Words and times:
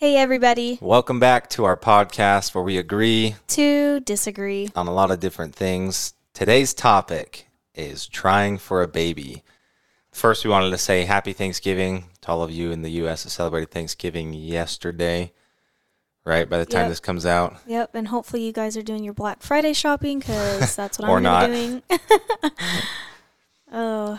Hey, 0.00 0.16
everybody. 0.16 0.78
Welcome 0.80 1.20
back 1.20 1.50
to 1.50 1.64
our 1.64 1.76
podcast 1.76 2.54
where 2.54 2.64
we 2.64 2.78
agree 2.78 3.34
To 3.48 4.00
disagree. 4.00 4.70
on 4.74 4.86
a 4.88 4.92
lot 4.94 5.10
of 5.10 5.20
different 5.20 5.54
things. 5.54 6.14
Today's 6.32 6.72
topic 6.72 7.48
is 7.74 8.06
trying 8.06 8.56
for 8.56 8.82
a 8.82 8.88
baby. 8.88 9.42
First, 10.10 10.42
we 10.42 10.50
wanted 10.50 10.70
to 10.70 10.78
say 10.78 11.04
happy 11.04 11.34
Thanksgiving 11.34 12.04
to 12.22 12.28
all 12.28 12.42
of 12.42 12.50
you 12.50 12.70
in 12.70 12.80
the 12.80 12.88
U.S. 12.92 13.24
that 13.24 13.30
celebrated 13.30 13.70
Thanksgiving 13.70 14.32
yesterday, 14.32 15.32
right? 16.24 16.48
By 16.48 16.56
the 16.56 16.64
time 16.66 16.82
Yep. 16.84 16.88
this 16.88 17.00
comes 17.00 17.26
out. 17.26 17.56
Yep, 17.66 17.94
and 17.94 18.08
hopefully 18.08 18.42
you 18.42 18.52
guys 18.52 18.78
are 18.78 18.82
doing 18.82 19.04
your 19.04 19.14
Black 19.14 19.42
Friday 19.42 19.74
shopping 19.74 20.20
because 20.20 20.74
that's 20.76 20.98
what 20.98 21.08
I'm 21.10 21.22
gonna 21.22 21.28
not. 21.28 21.46
be 21.50 21.52
doing. 21.52 21.82
oh, 23.72 24.18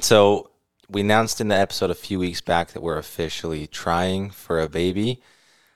So, 0.00 0.49
we 0.90 1.00
announced 1.02 1.40
in 1.40 1.48
the 1.48 1.56
episode 1.56 1.90
a 1.90 1.94
few 1.94 2.18
weeks 2.18 2.40
back 2.40 2.72
that 2.72 2.82
we're 2.82 2.98
officially 2.98 3.66
trying 3.66 4.30
for 4.30 4.60
a 4.60 4.68
baby. 4.68 5.22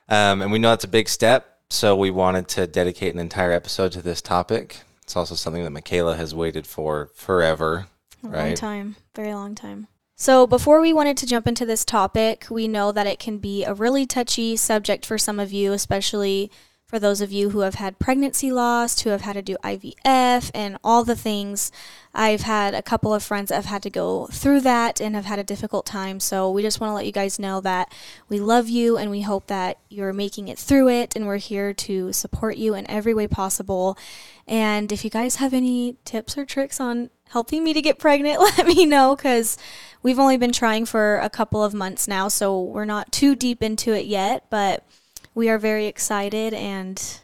Um, 0.09 0.41
and 0.41 0.51
we 0.51 0.59
know 0.59 0.69
that's 0.69 0.83
a 0.83 0.89
big 0.89 1.09
step. 1.09 1.59
So, 1.69 1.95
we 1.95 2.11
wanted 2.11 2.47
to 2.49 2.67
dedicate 2.67 3.13
an 3.13 3.19
entire 3.19 3.51
episode 3.51 3.91
to 3.93 4.01
this 4.01 4.21
topic. 4.21 4.81
It's 5.01 5.15
also 5.15 5.35
something 5.35 5.63
that 5.63 5.73
Mykayla 5.73 6.15
has 6.17 6.35
waited 6.35 6.67
for 6.67 7.09
forever. 7.15 7.87
a 8.23 8.27
long 8.27 8.33
Right. 8.33 8.55
time, 8.55 8.95
very 9.15 9.33
long 9.33 9.53
time. 9.55 9.87
So 10.15 10.47
before 10.47 10.79
we 10.79 10.93
wanted 10.93 11.17
to 11.17 11.25
jump 11.25 11.45
into 11.45 11.65
this 11.65 11.83
topic, 11.83 12.45
we 12.49 12.67
know 12.67 12.91
that 12.91 13.05
it 13.05 13.19
can 13.19 13.37
be 13.37 13.63
a 13.65 13.73
really 13.73 14.05
touchy 14.05 14.55
subject 14.55 15.05
for 15.05 15.17
some 15.17 15.39
of 15.39 15.51
you, 15.51 15.73
especially 15.73 16.49
for 16.87 16.99
those 16.99 17.19
of 17.19 17.31
you 17.31 17.49
who 17.49 17.61
have 17.61 17.75
had 17.75 17.97
pregnancy 17.97 18.51
loss, 18.51 19.01
who 19.01 19.09
have 19.09 19.21
had 19.21 19.33
to 19.33 19.41
do 19.41 19.57
IVF, 19.63 20.51
and 20.53 20.77
all 20.83 21.03
the 21.03 21.15
things. 21.15 21.71
I've 22.13 22.41
had 22.41 22.73
a 22.73 22.83
couple 22.83 23.13
of 23.13 23.23
friends 23.23 23.49
that 23.49 23.55
have 23.55 23.65
had 23.65 23.83
to 23.83 23.89
go 23.89 24.27
through 24.27 24.61
that 24.61 25.01
and 25.01 25.15
have 25.15 25.25
had 25.25 25.39
a 25.39 25.43
difficult 25.43 25.85
time. 25.85 26.19
So 26.19 26.49
we 26.49 26.61
just 26.61 26.79
want 26.79 26.91
to 26.91 26.95
let 26.95 27.05
you 27.05 27.11
guys 27.11 27.39
know 27.39 27.59
that 27.61 27.91
we 28.29 28.39
love 28.39 28.69
you 28.69 28.97
and 28.97 29.09
we 29.09 29.21
hope 29.21 29.47
that 29.47 29.79
you're 29.89 30.13
making 30.13 30.47
it 30.47 30.59
through 30.59 30.89
it, 30.89 31.15
and 31.15 31.25
we're 31.25 31.37
here 31.37 31.73
to 31.73 32.13
support 32.13 32.57
you 32.57 32.75
in 32.75 32.89
every 32.89 33.13
way 33.13 33.27
possible. 33.27 33.97
And 34.47 34.91
if 34.91 35.03
you 35.03 35.09
guys 35.09 35.37
have 35.37 35.53
any 35.53 35.97
tips 36.05 36.37
or 36.37 36.45
tricks 36.45 36.79
on 36.79 37.09
helping 37.29 37.63
me 37.63 37.73
to 37.73 37.81
get 37.81 37.97
pregnant, 37.97 38.39
let 38.57 38.67
me 38.67 38.85
know 38.85 39.15
because 39.15 39.57
we've 40.03 40.19
only 40.19 40.37
been 40.37 40.51
trying 40.51 40.85
for 40.85 41.17
a 41.17 41.31
couple 41.31 41.63
of 41.63 41.73
months 41.73 42.07
now, 42.07 42.27
so 42.27 42.61
we're 42.61 42.85
not 42.85 43.11
too 43.11 43.35
deep 43.35 43.63
into 43.63 43.91
it 43.91 44.05
yet, 44.05 44.45
but 44.51 44.85
we 45.35 45.49
are 45.49 45.59
very 45.59 45.85
excited 45.85 46.53
and 46.53 47.19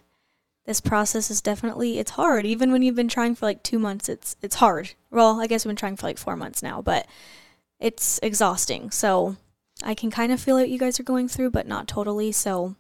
this 0.66 0.80
process 0.80 1.32
is 1.32 1.42
definitely 1.42 1.98
it's 1.98 2.12
hard 2.12 2.46
even 2.46 2.72
when 2.72 2.84
you've 2.84 2.96
been 2.96 3.08
trying 3.08 3.34
for 3.34 3.48
like 3.48 3.64
2 3.64 3.80
months 3.80 4.08
it's 4.08 4.36
it's 4.42 4.56
hard. 4.56 4.92
Well, 5.10 5.42
I 5.42 5.48
guess 5.48 5.66
we've 5.66 5.70
been 5.70 5.78
trying 5.78 5.96
for 5.96 6.06
like 6.06 6.20
4 6.20 6.36
months 6.36 6.62
now, 6.62 6.82
but 6.82 7.08
it's 7.80 8.20
exhausting. 8.22 8.92
So 8.92 9.38
I 9.84 9.96
can 9.96 10.12
kind 10.12 10.32
of 10.32 10.40
feel 10.40 10.58
what 10.58 10.70
you 10.70 10.78
guys 10.78 11.00
are 11.00 11.04
going 11.04 11.28
through, 11.28 11.50
but 11.50 11.68
not 11.68 11.88
totally. 11.88 12.32
So 12.32 12.76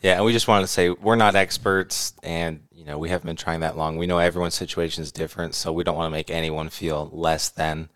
Yeah, 0.00 0.16
and 0.16 0.24
we 0.24 0.32
just 0.32 0.48
wanted 0.48 0.62
to 0.62 0.72
say 0.72 0.88
we're 0.90 1.16
not 1.16 1.34
experts 1.34 2.14
and 2.22 2.60
you 2.70 2.84
know, 2.88 2.98
we 2.98 3.10
haven't 3.10 3.26
been 3.26 3.36
trying 3.36 3.60
that 3.60 3.76
long. 3.76 3.96
We 3.96 4.08
know 4.08 4.18
everyone's 4.18 4.54
situation 4.54 5.02
is 5.02 5.12
different, 5.12 5.54
so 5.54 5.72
we 5.72 5.84
don't 5.84 5.94
want 5.94 6.06
to 6.06 6.18
make 6.18 6.30
anyone 6.30 6.68
feel 6.68 7.08
less 7.12 7.48
than 7.48 7.90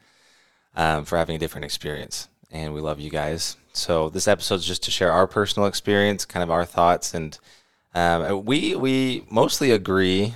um, 0.77 1.05
for 1.05 1.17
having 1.17 1.35
a 1.35 1.41
different 1.41 1.65
experience. 1.65 2.29
And 2.53 2.73
we 2.73 2.81
love 2.81 3.01
you 3.01 3.11
guys. 3.11 3.57
So 3.77 4.09
this 4.09 4.27
episode 4.27 4.57
is 4.57 4.65
just 4.65 4.83
to 4.85 4.91
share 4.91 5.13
our 5.13 5.27
personal 5.27 5.69
experience, 5.69 6.25
kind 6.25 6.43
of 6.43 6.51
our 6.51 6.65
thoughts, 6.65 7.15
and 7.15 7.39
um, 7.95 8.45
we 8.45 8.75
we 8.75 9.27
mostly 9.31 9.71
agree. 9.71 10.35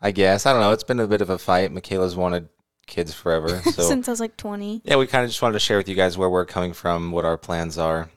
I 0.00 0.12
guess 0.12 0.46
I 0.46 0.52
don't 0.52 0.60
know. 0.60 0.72
It's 0.72 0.84
been 0.84 1.00
a 1.00 1.06
bit 1.06 1.20
of 1.20 1.30
a 1.30 1.38
fight. 1.38 1.72
Mykayla's 1.72 2.16
wanted 2.16 2.48
kids 2.86 3.12
forever, 3.12 3.60
so 3.64 3.82
since 3.82 4.08
I 4.08 4.12
was 4.12 4.20
like 4.20 4.36
20, 4.36 4.82
yeah, 4.84 4.96
we 4.96 5.06
kind 5.06 5.24
of 5.24 5.30
just 5.30 5.42
wanted 5.42 5.54
to 5.54 5.60
share 5.60 5.76
with 5.78 5.88
you 5.88 5.94
guys 5.94 6.16
where 6.16 6.30
we're 6.30 6.46
coming 6.46 6.72
from, 6.72 7.12
what 7.12 7.24
our 7.24 7.36
plans 7.36 7.76
are, 7.76 8.08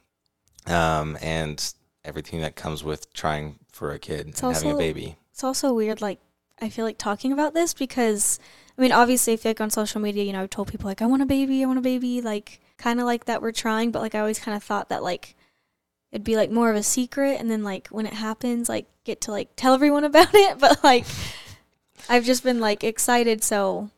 um, 0.68 1.18
and 1.22 1.74
everything 2.06 2.42
that 2.42 2.56
comes 2.56 2.84
with 2.84 3.12
trying 3.14 3.60
for 3.72 3.92
a 3.92 4.00
kid 4.00 4.30
It's 4.30 4.44
and 4.44 4.54
having 4.54 4.72
a 4.72 4.78
baby. 4.78 5.18
It's 5.32 5.44
also 5.44 5.74
weird, 5.74 6.02
like, 6.02 6.20
I 6.62 6.70
feel 6.70 6.86
like 6.86 6.98
talking 6.98 7.32
about 7.32 7.54
this 7.54 7.74
because, 7.74 8.40
I 8.78 8.82
mean, 8.82 8.92
obviously, 8.92 9.34
I 9.34 9.38
feel 9.38 9.50
like 9.50 9.62
on 9.62 9.72
social 9.72 10.00
media, 10.00 10.24
you 10.24 10.34
know, 10.34 10.44
I've 10.44 10.50
told 10.50 10.68
people, 10.68 10.88
like, 10.88 11.02
I 11.02 11.06
want 11.06 11.24
a 11.24 11.26
baby, 11.26 11.64
I 11.64 11.66
want 11.66 11.80
a 11.80 11.82
baby, 11.84 12.22
like, 12.22 12.60
kind 12.84 13.00
of 13.00 13.06
like 13.06 13.26
that 13.26 13.42
we're 13.42 13.54
trying, 13.54 13.92
but, 13.92 14.02
like, 14.02 14.14
I 14.14 14.20
always 14.20 14.40
kind 14.40 14.58
of 14.58 14.62
thought 14.62 14.90
that, 14.90 15.02
like, 15.02 15.36
it'd 16.12 16.26
be, 16.26 16.36
like, 16.36 16.52
more 16.52 16.70
of 16.70 16.76
a 16.76 16.84
secret, 16.84 17.40
and 17.40 17.50
then, 17.50 17.64
like, 17.64 17.88
when 17.88 18.06
it 18.06 18.12
happens, 18.12 18.68
like, 18.68 18.88
get 19.06 19.22
to, 19.22 19.32
like, 19.32 19.52
tell 19.56 19.74
everyone 19.74 20.04
about 20.12 20.34
it, 20.34 20.60
but, 20.60 20.84
like, 20.84 21.06
I've 22.10 22.26
just 22.26 22.44
been, 22.44 22.60
like, 22.60 22.84
excited, 22.84 23.42
so, 23.42 23.90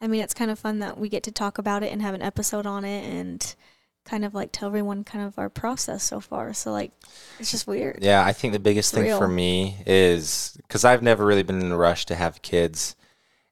I 0.00 0.06
mean, 0.06 0.22
it's 0.22 0.34
kind 0.34 0.52
of 0.52 0.58
fun 0.58 0.78
that 0.78 0.98
we 0.98 1.08
get 1.08 1.24
to 1.24 1.32
talk 1.32 1.58
about 1.58 1.82
it 1.82 1.92
and 1.92 2.00
have 2.00 2.14
an 2.14 2.22
episode 2.22 2.64
on 2.64 2.84
it, 2.84 3.04
and 3.12 3.56
kind 4.04 4.24
of, 4.24 4.34
like, 4.34 4.50
tell 4.52 4.68
everyone 4.68 5.02
kind 5.02 5.26
of 5.26 5.36
our 5.36 5.50
process 5.50 6.04
so 6.04 6.20
far, 6.20 6.54
so, 6.54 6.70
like, 6.70 6.92
it's 7.40 7.50
just 7.50 7.66
weird. 7.66 7.98
Yeah, 8.02 8.24
I 8.24 8.32
think 8.32 8.52
the 8.52 8.60
biggest 8.60 8.94
thing 8.94 9.18
for 9.18 9.26
me 9.26 9.78
is 9.84 10.56
because 10.62 10.84
I've 10.84 11.02
never 11.02 11.26
really 11.26 11.42
been 11.42 11.60
in 11.60 11.72
a 11.72 11.76
rush 11.76 12.06
to 12.06 12.14
have 12.14 12.40
kids, 12.42 12.94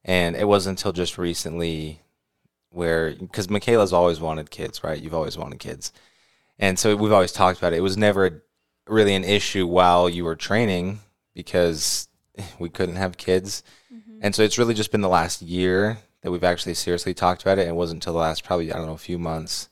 and 0.05 0.37
it 0.37 0.47
wasn't 0.47 0.79
until 0.79 0.93
just 0.93 1.17
recently 1.17 1.99
where 2.77 3.13
because 3.13 3.47
Mykayla's 3.47 3.91
always 3.91 4.19
wanted 4.19 4.51
kids, 4.51 4.83
right? 4.83 5.01
You've 5.01 5.15
always 5.15 5.37
wanted 5.37 5.59
kids, 5.59 5.91
and 6.59 6.77
so 6.77 6.95
we've 6.95 7.11
always 7.11 7.31
talked 7.31 7.57
about 7.57 7.73
it. 7.73 7.77
It 7.77 7.81
was 7.81 7.97
never 7.97 8.43
really 8.87 9.15
an 9.15 9.23
issue 9.23 9.67
while 9.67 10.07
you 10.07 10.23
were 10.23 10.35
training 10.35 10.99
because 11.33 12.07
we 12.59 12.69
couldn't 12.69 12.95
have 12.95 13.17
kids, 13.17 13.63
mm-hmm. 13.93 14.19
and 14.21 14.33
so 14.33 14.43
it's 14.43 14.57
really 14.57 14.73
just 14.73 14.91
been 14.91 15.01
the 15.01 15.09
last 15.09 15.41
year 15.41 15.97
that 16.21 16.31
we've 16.31 16.43
actually 16.43 16.73
seriously 16.73 17.13
talked 17.13 17.41
about 17.41 17.57
it. 17.57 17.61
And 17.61 17.71
it 17.71 17.75
wasn't 17.75 17.97
until 17.97 18.13
the 18.13 18.19
last 18.19 18.43
probably 18.43 18.71
I 18.71 18.77
don't 18.77 18.87
know 18.87 18.93
a 18.93 18.97
few 18.97 19.17
months. 19.17 19.69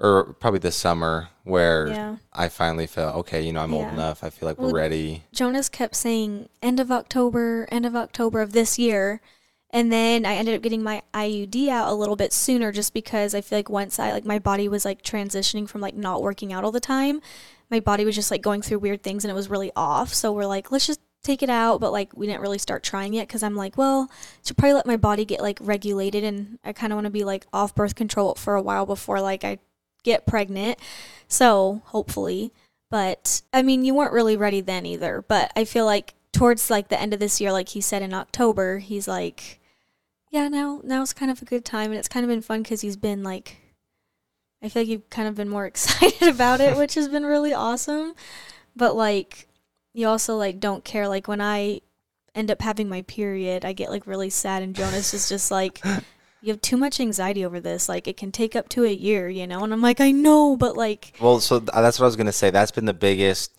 Or 0.00 0.34
probably 0.34 0.58
this 0.58 0.76
summer 0.76 1.28
where 1.44 1.88
Yeah. 1.88 2.16
I 2.32 2.48
finally 2.48 2.86
felt 2.86 3.14
okay. 3.16 3.40
You 3.40 3.52
know, 3.52 3.60
I'm 3.60 3.72
old 3.72 3.88
enough. 3.88 4.24
I 4.24 4.30
feel 4.30 4.48
like 4.48 4.58
Well, 4.58 4.72
we're 4.72 4.78
ready. 4.78 5.22
Jonas 5.32 5.68
kept 5.68 5.94
saying 5.94 6.48
end 6.62 6.80
of 6.80 6.90
October, 6.90 7.66
end 7.70 7.86
of 7.86 7.94
October 7.94 8.42
of 8.42 8.52
this 8.52 8.78
year. 8.78 9.20
And 9.74 9.92
then 9.92 10.24
I 10.24 10.36
ended 10.36 10.54
up 10.54 10.62
getting 10.62 10.82
my 10.82 11.02
IUD 11.12 11.68
out 11.68 11.90
a 11.90 11.94
little 11.94 12.16
bit 12.16 12.32
sooner 12.32 12.72
just 12.72 12.94
because 12.94 13.34
I 13.34 13.40
feel 13.40 13.58
like 13.58 13.68
once 13.68 13.98
I 13.98 14.12
like 14.12 14.24
my 14.24 14.38
body 14.38 14.68
was 14.68 14.84
like 14.84 15.02
transitioning 15.02 15.68
from 15.68 15.80
like 15.80 15.94
not 15.94 16.22
working 16.22 16.52
out 16.52 16.64
all 16.64 16.72
the 16.72 16.80
time, 16.80 17.20
my 17.70 17.80
body 17.80 18.04
was 18.04 18.14
just 18.14 18.30
like 18.30 18.40
going 18.40 18.62
through 18.62 18.78
weird 18.78 19.02
things 19.02 19.24
and 19.24 19.30
it 19.30 19.34
was 19.34 19.50
really 19.50 19.72
off. 19.74 20.14
So 20.14 20.32
we're 20.32 20.46
like, 20.46 20.70
let's 20.70 20.86
just 20.86 21.00
take 21.22 21.42
it 21.42 21.50
out, 21.50 21.80
but 21.80 21.92
like 21.92 22.16
we 22.16 22.26
didn't 22.26 22.40
really 22.40 22.58
start 22.58 22.82
trying 22.82 23.14
it 23.14 23.28
cuz 23.28 23.42
I'm 23.42 23.56
like, 23.56 23.76
well, 23.76 24.08
should 24.44 24.56
probably 24.56 24.74
let 24.74 24.86
my 24.86 24.96
body 24.96 25.24
get 25.24 25.42
like 25.42 25.58
regulated 25.60 26.22
and 26.22 26.58
I 26.64 26.72
kind 26.72 26.92
of 26.92 26.96
want 26.96 27.06
to 27.06 27.10
be 27.10 27.24
like 27.24 27.46
off 27.52 27.74
birth 27.74 27.96
control 27.96 28.36
for 28.36 28.54
a 28.54 28.62
while 28.62 28.86
before 28.86 29.20
like 29.20 29.44
I 29.44 29.58
get 30.04 30.24
pregnant. 30.24 30.78
So, 31.28 31.82
hopefully 31.86 32.52
but 32.94 33.42
I 33.52 33.62
mean, 33.62 33.84
you 33.84 33.92
weren't 33.92 34.12
really 34.12 34.36
ready 34.36 34.60
then 34.60 34.86
either. 34.86 35.24
But 35.26 35.50
I 35.56 35.64
feel 35.64 35.84
like 35.84 36.14
towards 36.32 36.70
like 36.70 36.90
the 36.90 37.00
end 37.00 37.12
of 37.12 37.18
this 37.18 37.40
year, 37.40 37.50
like 37.50 37.70
he 37.70 37.80
said 37.80 38.02
in 38.02 38.14
October, 38.14 38.78
he's 38.78 39.08
like, 39.08 39.58
yeah, 40.34 40.48
now 40.48 40.80
now's 40.82 41.12
kind 41.12 41.30
of 41.30 41.40
a 41.40 41.44
good 41.44 41.64
time, 41.64 41.92
and 41.92 41.98
it's 41.98 42.08
kind 42.08 42.24
of 42.24 42.28
been 42.28 42.42
fun 42.42 42.64
because 42.64 42.80
he's 42.80 42.96
been 42.96 43.22
like, 43.22 43.58
I 44.60 44.68
feel 44.68 44.82
like 44.82 44.88
you've 44.88 45.08
kind 45.08 45.28
of 45.28 45.36
been 45.36 45.48
more 45.48 45.64
excited 45.72 46.26
about 46.28 46.60
it, 46.60 46.76
which 46.76 46.94
has 46.94 47.08
been 47.08 47.24
really 47.24 47.54
awesome. 47.54 48.14
But 48.74 48.96
like, 48.96 49.46
you 49.92 50.08
also 50.08 50.36
like 50.36 50.58
don't 50.58 50.84
care. 50.84 51.06
Like 51.06 51.28
when 51.28 51.40
I 51.40 51.82
end 52.34 52.50
up 52.50 52.60
having 52.62 52.88
my 52.88 53.02
period, 53.02 53.64
I 53.64 53.74
get 53.74 53.90
like 53.90 54.08
really 54.08 54.28
sad, 54.28 54.64
and 54.64 54.74
Jonas 54.74 55.14
is 55.14 55.28
just 55.28 55.52
like. 55.52 55.80
You 56.42 56.52
have 56.52 56.60
too 56.60 56.76
much 56.76 57.00
anxiety 57.00 57.42
over 57.42 57.58
this. 57.58 57.88
Like, 57.88 58.06
it 58.06 58.18
can 58.18 58.30
take 58.30 58.54
up 58.54 58.68
to 58.68 58.84
a 58.84 58.92
year, 58.92 59.30
you 59.30 59.46
know? 59.46 59.64
And 59.64 59.72
I'm 59.72 59.80
like, 59.80 59.98
I 59.98 60.10
know, 60.10 60.58
but 60.58 60.76
like, 60.76 61.14
Well, 61.18 61.40
so 61.40 61.58
th- 61.58 61.70
that's 61.72 61.98
what 61.98 62.04
I 62.04 62.08
was 62.08 62.16
to 62.16 62.32
say. 62.32 62.50
That's 62.50 62.70
been 62.70 62.84
the 62.84 62.92
biggest 62.92 63.50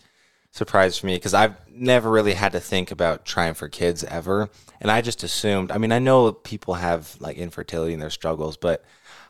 surprise 0.56 0.96
for 0.96 1.06
me 1.06 1.14
because 1.14 1.34
I've 1.34 1.54
never 1.70 2.10
really 2.10 2.32
had 2.32 2.52
to 2.52 2.60
think 2.60 2.90
about 2.90 3.24
trying 3.24 3.54
for 3.54 3.68
kids 3.68 4.02
ever. 4.04 4.48
And 4.80 4.90
I 4.90 5.02
just 5.02 5.22
assumed, 5.22 5.70
I 5.70 5.78
mean, 5.78 5.92
I 5.92 5.98
know 5.98 6.32
people 6.32 6.74
have 6.74 7.16
like 7.20 7.36
infertility 7.36 7.92
and 7.92 8.00
their 8.00 8.10
struggles, 8.10 8.56
but 8.56 8.84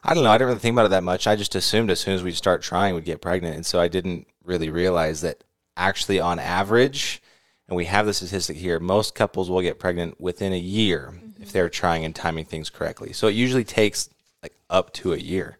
I 0.04 0.14
don't 0.14 0.22
know. 0.22 0.30
I 0.30 0.38
didn't 0.38 0.48
really 0.48 0.60
think 0.60 0.74
about 0.74 0.86
it 0.86 0.90
that 0.90 1.02
much. 1.02 1.26
I 1.26 1.34
just 1.34 1.56
assumed 1.56 1.90
as 1.90 1.98
soon 1.98 2.14
as 2.14 2.22
we 2.22 2.30
start 2.32 2.62
trying, 2.62 2.94
we'd 2.94 3.04
get 3.04 3.20
pregnant. 3.20 3.56
And 3.56 3.66
so 3.66 3.80
I 3.80 3.88
didn't 3.88 4.28
really 4.44 4.70
realize 4.70 5.22
that 5.22 5.42
actually, 5.76 6.20
on 6.20 6.38
average, 6.38 7.20
and 7.68 7.76
we 7.76 7.86
have 7.86 8.06
the 8.06 8.14
statistic 8.14 8.56
here, 8.56 8.78
most 8.78 9.16
couples 9.16 9.50
will 9.50 9.60
get 9.60 9.80
pregnant 9.80 10.20
within 10.20 10.52
a 10.52 10.58
year 10.58 11.12
mm-hmm. 11.12 11.42
if 11.42 11.50
they're 11.50 11.68
trying 11.68 12.04
and 12.04 12.14
timing 12.14 12.44
things 12.44 12.70
correctly. 12.70 13.12
So 13.12 13.26
it 13.26 13.34
usually 13.34 13.64
takes 13.64 14.08
like 14.42 14.54
up 14.70 14.92
to 14.94 15.12
a 15.12 15.18
year, 15.18 15.58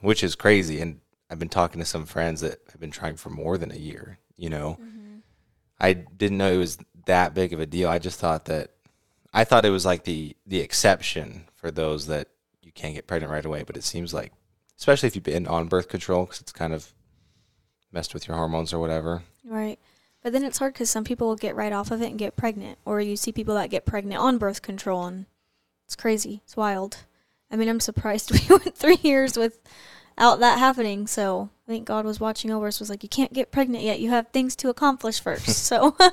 which 0.00 0.24
is 0.24 0.34
crazy. 0.34 0.80
And 0.80 1.00
I've 1.30 1.38
been 1.38 1.48
talking 1.48 1.78
to 1.78 1.86
some 1.86 2.04
friends 2.04 2.40
that 2.40 2.58
have 2.72 2.80
been 2.80 2.90
trying 2.90 3.16
for 3.16 3.30
more 3.30 3.56
than 3.56 3.70
a 3.70 3.76
year, 3.76 4.18
you 4.38 4.48
know. 4.48 4.78
Mm-hmm. 4.80 5.18
I 5.78 5.92
didn't 5.92 6.38
know 6.38 6.50
it 6.50 6.56
was 6.56 6.78
that 7.04 7.34
big 7.34 7.52
of 7.52 7.60
a 7.60 7.66
deal. 7.66 7.90
I 7.90 7.98
just 7.98 8.18
thought 8.18 8.46
that 8.46 8.70
I 9.34 9.44
thought 9.44 9.66
it 9.66 9.70
was 9.70 9.84
like 9.84 10.04
the 10.04 10.34
the 10.46 10.60
exception 10.60 11.44
for 11.54 11.70
those 11.70 12.06
that 12.06 12.28
you 12.62 12.72
can't 12.72 12.94
get 12.94 13.06
pregnant 13.06 13.32
right 13.32 13.44
away, 13.44 13.64
but 13.64 13.76
it 13.76 13.84
seems 13.84 14.14
like 14.14 14.32
especially 14.78 15.08
if 15.08 15.14
you've 15.14 15.24
been 15.24 15.46
on 15.46 15.68
birth 15.68 15.88
control 15.88 16.26
cuz 16.26 16.40
it's 16.40 16.52
kind 16.52 16.72
of 16.72 16.92
messed 17.92 18.14
with 18.14 18.28
your 18.28 18.36
hormones 18.36 18.72
or 18.72 18.78
whatever. 18.78 19.22
Right. 19.44 19.78
But 20.22 20.32
then 20.32 20.44
it's 20.44 20.58
hard 20.58 20.74
because 20.74 20.90
some 20.90 21.04
people 21.04 21.28
will 21.28 21.36
get 21.36 21.56
right 21.56 21.72
off 21.72 21.90
of 21.90 22.02
it 22.02 22.08
and 22.10 22.18
get 22.18 22.36
pregnant, 22.36 22.78
or 22.84 23.00
you 23.00 23.16
see 23.16 23.32
people 23.32 23.54
that 23.54 23.70
get 23.70 23.86
pregnant 23.86 24.20
on 24.20 24.38
birth 24.38 24.62
control, 24.62 25.06
and 25.06 25.26
it's 25.86 25.96
crazy. 25.96 26.42
It's 26.44 26.56
wild. 26.56 27.04
I 27.50 27.56
mean, 27.56 27.68
I'm 27.68 27.80
surprised 27.80 28.30
we 28.48 28.56
went 28.56 28.76
three 28.76 28.98
years 29.02 29.36
without 29.36 30.40
that 30.40 30.58
happening. 30.58 31.06
So 31.06 31.50
I 31.68 31.72
think 31.72 31.84
God 31.86 32.06
was 32.06 32.18
watching 32.18 32.50
over 32.50 32.66
us. 32.66 32.80
Was 32.80 32.88
like, 32.88 33.02
you 33.02 33.10
can't 33.10 33.32
get 33.32 33.52
pregnant 33.52 33.84
yet. 33.84 34.00
You 34.00 34.08
have 34.10 34.28
things 34.28 34.56
to 34.56 34.70
accomplish 34.70 35.20
first. 35.20 35.46
so 35.66 35.96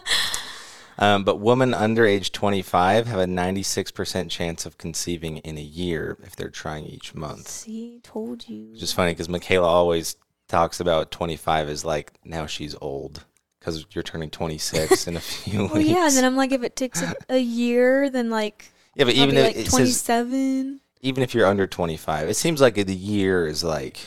Um, 0.98 1.25
but 1.25 1.42
women 1.42 1.74
under 1.74 2.06
age 2.06 2.31
25 2.31 3.07
have 3.07 3.19
a 3.19 3.25
96% 3.25 4.30
chance 4.30 4.66
of 4.66 4.78
conceiving 4.78 5.38
in 5.40 5.57
a 5.57 5.62
year 5.62 6.18
if 6.24 6.38
they're 6.38 6.50
trying 6.50 6.86
each 6.86 7.13
month. 7.13 7.50
see, 7.50 8.00
told 8.02 8.48
you. 8.48 8.72
Which 8.72 8.81
is 8.84 8.94
funny 8.94 9.12
because 9.12 9.28
Mykayla 9.28 9.66
always 9.66 10.16
talks 10.48 10.80
about 10.80 11.12
25 11.12 11.68
as 11.68 11.84
like 11.84 12.13
now 12.24 12.46
she's 12.46 12.75
old 12.80 13.25
because 13.60 13.86
you're 13.92 14.04
turning 14.06 14.30
26 14.30 15.07
in 15.07 15.18
a 15.18 15.19
few 15.19 15.66
Well, 15.66 15.74
weeks. 15.75 15.90
yeah, 15.90 16.07
and 16.07 16.16
then 16.16 16.24
I'm 16.24 16.38
like, 16.38 16.54
if 16.54 16.63
it 16.63 16.78
takes 16.78 17.02
a, 17.02 17.13
a 17.28 17.40
year, 17.40 18.10
then 18.10 18.30
like 18.30 18.72
yeah, 18.96 19.04
but 19.04 19.16
I'll 19.18 19.24
even 19.24 19.36
if 19.36 19.46
like 19.48 19.56
it 19.57 19.63
says 19.66 20.02
27. 20.06 20.80
even 21.02 21.24
if 21.24 21.34
you're 21.36 21.46
under 21.48 21.68
25, 21.68 22.30
it 22.30 22.36
seems 22.36 22.62
like 22.62 22.75
the 22.75 22.96
year 22.96 23.48
is 23.48 23.66
like 23.66 24.00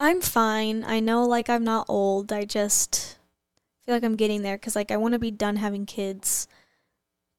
I'm 0.00 0.22
fine. 0.22 0.82
I 0.82 1.00
know 1.00 1.24
like 1.24 1.50
I'm 1.50 1.62
not 1.62 1.86
old. 1.88 2.32
I 2.32 2.46
just 2.46 3.18
feel 3.84 3.94
like 3.94 4.02
I'm 4.02 4.16
getting 4.16 4.42
there 4.42 4.56
because 4.56 4.74
like 4.74 4.90
I 4.90 4.96
want 4.96 5.12
to 5.12 5.18
be 5.18 5.30
done 5.30 5.56
having 5.56 5.84
kids 5.84 6.48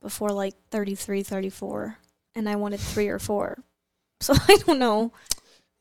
before 0.02 0.30
like 0.30 0.54
33, 0.70 1.24
34, 1.24 1.98
and 2.36 2.48
I 2.48 2.56
wanted 2.56 2.80
three 2.80 3.10
or 3.10 3.20
four. 3.20 3.64
So 4.22 4.36
I 4.36 4.58
don't 4.68 4.78
know. 4.78 5.12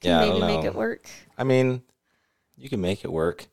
Can 0.00 0.12
yeah, 0.12 0.21
I 0.21 0.29
maybe 0.31 0.41
make 0.41 0.65
it 0.65 0.75
work. 0.75 1.11
I 1.37 1.44
mean, 1.44 1.82
you 2.56 2.71
can 2.71 2.81
make 2.81 3.05
it 3.05 3.12
work. 3.12 3.49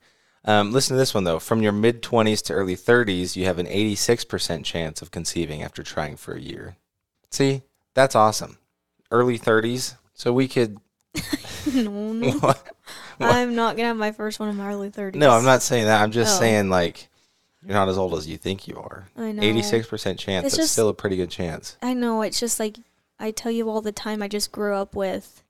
Um, 0.45 0.71
listen 0.71 0.95
to 0.95 0.97
this 0.97 1.13
one 1.13 1.25
though. 1.25 1.39
From 1.39 1.61
your 1.61 1.73
mid 1.73 2.01
20s 2.01 2.41
to 2.45 2.53
early 2.53 2.77
30s, 2.77 3.35
you 3.35 3.43
have 3.43 3.59
an 3.59 3.65
86% 3.65 4.63
chance 4.63 5.01
of 5.01 5.11
conceiving 5.11 5.61
after 5.61 5.83
trying 5.83 6.15
for 6.15 6.35
a 6.35 6.39
year. 6.39 6.77
See, 7.31 7.63
that's 7.95 8.15
awesome. 8.15 8.59
Early 9.11 9.37
30s, 9.37 9.95
so 10.13 10.31
we 10.31 10.47
could. 10.47 10.77
no, 11.73 12.13
no. 12.13 12.31
What? 12.39 12.63
What? 13.17 13.33
I'm 13.35 13.55
not 13.55 13.75
gonna 13.75 13.87
have 13.89 13.97
my 13.97 14.11
first 14.11 14.39
one 14.39 14.49
in 14.49 14.55
my 14.57 14.67
early 14.69 14.89
30s. 14.91 15.15
No, 15.15 15.31
I'm 15.31 15.43
not 15.45 15.63
saying 15.63 15.85
that. 15.85 16.01
I'm 16.01 16.11
just 16.11 16.37
Oh. 16.37 16.39
saying 16.39 16.69
like 16.69 17.09
you're 17.63 17.73
not 17.73 17.89
as 17.89 17.97
old 17.97 18.13
as 18.13 18.27
you 18.27 18.37
think 18.37 18.67
you 18.67 18.77
are. 18.77 19.07
I 19.17 19.31
know. 19.31 19.41
86% 19.41 20.19
chance. 20.19 20.45
It's 20.45 20.55
just- 20.55 20.71
still 20.73 20.87
a 20.89 20.93
pretty 20.93 21.15
good 21.17 21.31
chance. 21.31 21.75
I 21.81 21.93
know. 21.93 22.21
It's 22.21 22.39
just 22.39 22.59
like 22.59 22.77
I 23.19 23.31
tell 23.31 23.51
you 23.51 23.69
all 23.69 23.81
the 23.81 23.91
time. 23.91 24.21
I 24.21 24.27
just 24.27 24.51
grew 24.51 24.75
up 24.75 24.95
with 24.95 25.41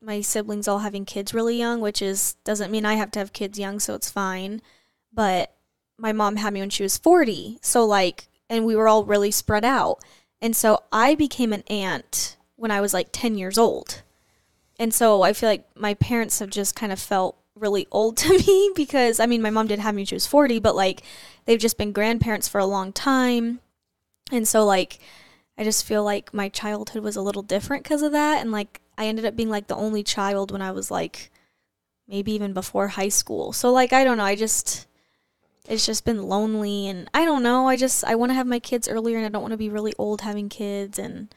my 0.00 0.20
siblings 0.20 0.66
all 0.66 0.80
having 0.80 1.04
kids 1.04 1.32
really 1.32 1.56
young, 1.56 1.80
which 1.80 2.02
is 2.02 2.34
doesn't 2.44 2.72
mean 2.72 2.84
I 2.84 2.94
have 2.94 3.12
to 3.12 3.20
have 3.20 3.32
kids 3.32 3.58
young, 3.58 3.78
so 3.78 3.94
it's 3.94 4.10
fine. 4.10 4.60
But 5.12 5.54
my 5.98 6.12
mom 6.12 6.36
had 6.36 6.52
me 6.52 6.60
when 6.60 6.70
she 6.70 6.82
was 6.82 6.98
40, 6.98 7.58
so 7.62 7.84
like, 7.84 8.26
and 8.50 8.66
we 8.66 8.74
were 8.74 8.88
all 8.88 9.04
really 9.04 9.30
spread 9.30 9.64
out, 9.64 9.98
and 10.40 10.56
so 10.56 10.82
I 10.90 11.14
became 11.14 11.52
an 11.52 11.62
aunt 11.68 12.36
when 12.56 12.72
I 12.72 12.80
was 12.80 12.92
like 12.92 13.10
10 13.12 13.38
years 13.38 13.56
old, 13.56 14.02
and 14.82 14.92
so 14.92 15.22
I 15.22 15.32
feel 15.32 15.48
like 15.48 15.64
my 15.76 15.94
parents 15.94 16.40
have 16.40 16.50
just 16.50 16.74
kind 16.74 16.90
of 16.90 16.98
felt 16.98 17.36
really 17.54 17.86
old 17.92 18.16
to 18.24 18.36
me 18.36 18.72
because 18.74 19.20
I 19.20 19.26
mean 19.26 19.40
my 19.40 19.50
mom 19.50 19.68
did 19.68 19.78
have 19.78 19.94
me 19.94 20.00
when 20.00 20.06
she 20.06 20.16
was 20.16 20.26
40, 20.26 20.58
but 20.58 20.74
like 20.74 21.02
they've 21.44 21.60
just 21.60 21.78
been 21.78 21.92
grandparents 21.92 22.48
for 22.48 22.58
a 22.58 22.66
long 22.66 22.92
time, 22.92 23.60
and 24.32 24.46
so 24.46 24.64
like 24.64 24.98
I 25.56 25.62
just 25.62 25.86
feel 25.86 26.02
like 26.02 26.34
my 26.34 26.48
childhood 26.48 27.04
was 27.04 27.14
a 27.14 27.22
little 27.22 27.42
different 27.42 27.84
because 27.84 28.02
of 28.02 28.10
that. 28.10 28.40
And 28.40 28.50
like 28.50 28.80
I 28.98 29.06
ended 29.06 29.24
up 29.24 29.36
being 29.36 29.50
like 29.50 29.68
the 29.68 29.76
only 29.76 30.02
child 30.02 30.50
when 30.50 30.62
I 30.62 30.72
was 30.72 30.90
like 30.90 31.30
maybe 32.08 32.32
even 32.32 32.52
before 32.52 32.88
high 32.88 33.08
school. 33.08 33.52
So 33.52 33.70
like 33.70 33.92
I 33.92 34.02
don't 34.02 34.16
know, 34.16 34.24
I 34.24 34.34
just 34.34 34.88
it's 35.68 35.86
just 35.86 36.04
been 36.04 36.24
lonely. 36.24 36.88
And 36.88 37.08
I 37.14 37.24
don't 37.24 37.44
know, 37.44 37.68
I 37.68 37.76
just 37.76 38.04
I 38.04 38.16
want 38.16 38.30
to 38.30 38.34
have 38.34 38.48
my 38.48 38.58
kids 38.58 38.88
earlier 38.88 39.16
and 39.16 39.26
I 39.26 39.28
don't 39.28 39.42
want 39.42 39.52
to 39.52 39.58
be 39.58 39.68
really 39.68 39.94
old 39.96 40.22
having 40.22 40.48
kids. 40.48 40.98
And 40.98 41.32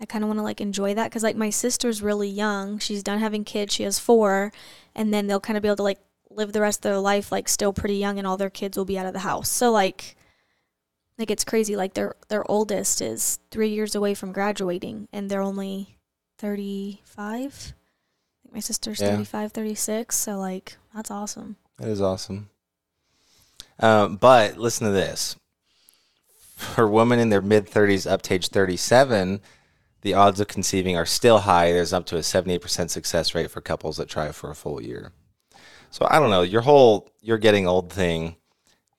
I 0.00 0.06
kind 0.06 0.24
of 0.24 0.28
want 0.28 0.38
to 0.38 0.42
like 0.44 0.60
enjoy 0.60 0.94
that 0.94 1.12
cuz 1.12 1.22
like 1.22 1.36
my 1.36 1.50
sister's 1.50 2.02
really 2.02 2.28
young. 2.28 2.78
She's 2.78 3.02
done 3.02 3.18
having 3.18 3.44
kids. 3.44 3.74
She 3.74 3.82
has 3.82 3.98
4 3.98 4.52
and 4.94 5.12
then 5.12 5.26
they'll 5.26 5.40
kind 5.40 5.56
of 5.56 5.62
be 5.62 5.68
able 5.68 5.76
to 5.76 5.82
like 5.82 6.00
live 6.30 6.52
the 6.52 6.60
rest 6.60 6.78
of 6.78 6.82
their 6.90 6.98
life 6.98 7.30
like 7.32 7.48
still 7.48 7.72
pretty 7.72 7.96
young 7.96 8.18
and 8.18 8.26
all 8.26 8.36
their 8.36 8.50
kids 8.50 8.78
will 8.78 8.84
be 8.84 8.98
out 8.98 9.06
of 9.06 9.12
the 9.12 9.20
house. 9.20 9.50
So 9.50 9.70
like 9.70 10.16
like 11.18 11.30
it's 11.30 11.44
crazy 11.44 11.76
like 11.76 11.94
their 11.94 12.14
their 12.28 12.50
oldest 12.50 13.02
is 13.02 13.40
3 13.50 13.68
years 13.68 13.94
away 13.94 14.14
from 14.14 14.32
graduating 14.32 15.08
and 15.12 15.28
they're 15.30 15.42
only 15.42 15.98
35 16.38 17.36
I 17.36 18.42
think 18.42 18.54
my 18.54 18.60
sister's 18.60 19.00
Yeah. 19.00 19.10
35 19.10 19.52
36 19.52 20.16
so 20.16 20.38
like 20.38 20.78
that's 20.94 21.10
awesome 21.10 21.56
That 21.78 21.88
is 21.88 22.00
awesome. 22.00 22.48
Um, 23.78 24.16
but 24.16 24.58
listen 24.58 24.86
to 24.86 24.92
this. 24.92 25.36
For 26.56 26.86
women 26.86 27.18
in 27.18 27.30
their 27.30 27.40
mid 27.40 27.66
30s 27.66 28.10
up 28.10 28.20
to 28.22 28.34
age 28.34 28.48
37, 28.48 29.40
the 30.02 30.14
odds 30.14 30.40
of 30.40 30.48
conceiving 30.48 30.96
are 30.96 31.06
still 31.06 31.38
high. 31.38 31.72
There's 31.72 31.92
up 31.92 32.06
to 32.06 32.16
a 32.16 32.20
78% 32.20 32.90
success 32.90 33.34
rate 33.34 33.50
for 33.50 33.60
couples 33.60 33.96
that 33.98 34.08
try 34.08 34.32
for 34.32 34.50
a 34.50 34.54
full 34.54 34.82
year. 34.82 35.12
So 35.90 36.06
I 36.08 36.18
don't 36.18 36.30
know. 36.30 36.42
Your 36.42 36.62
whole 36.62 37.10
you're 37.20 37.38
getting 37.38 37.66
old 37.66 37.92
thing 37.92 38.36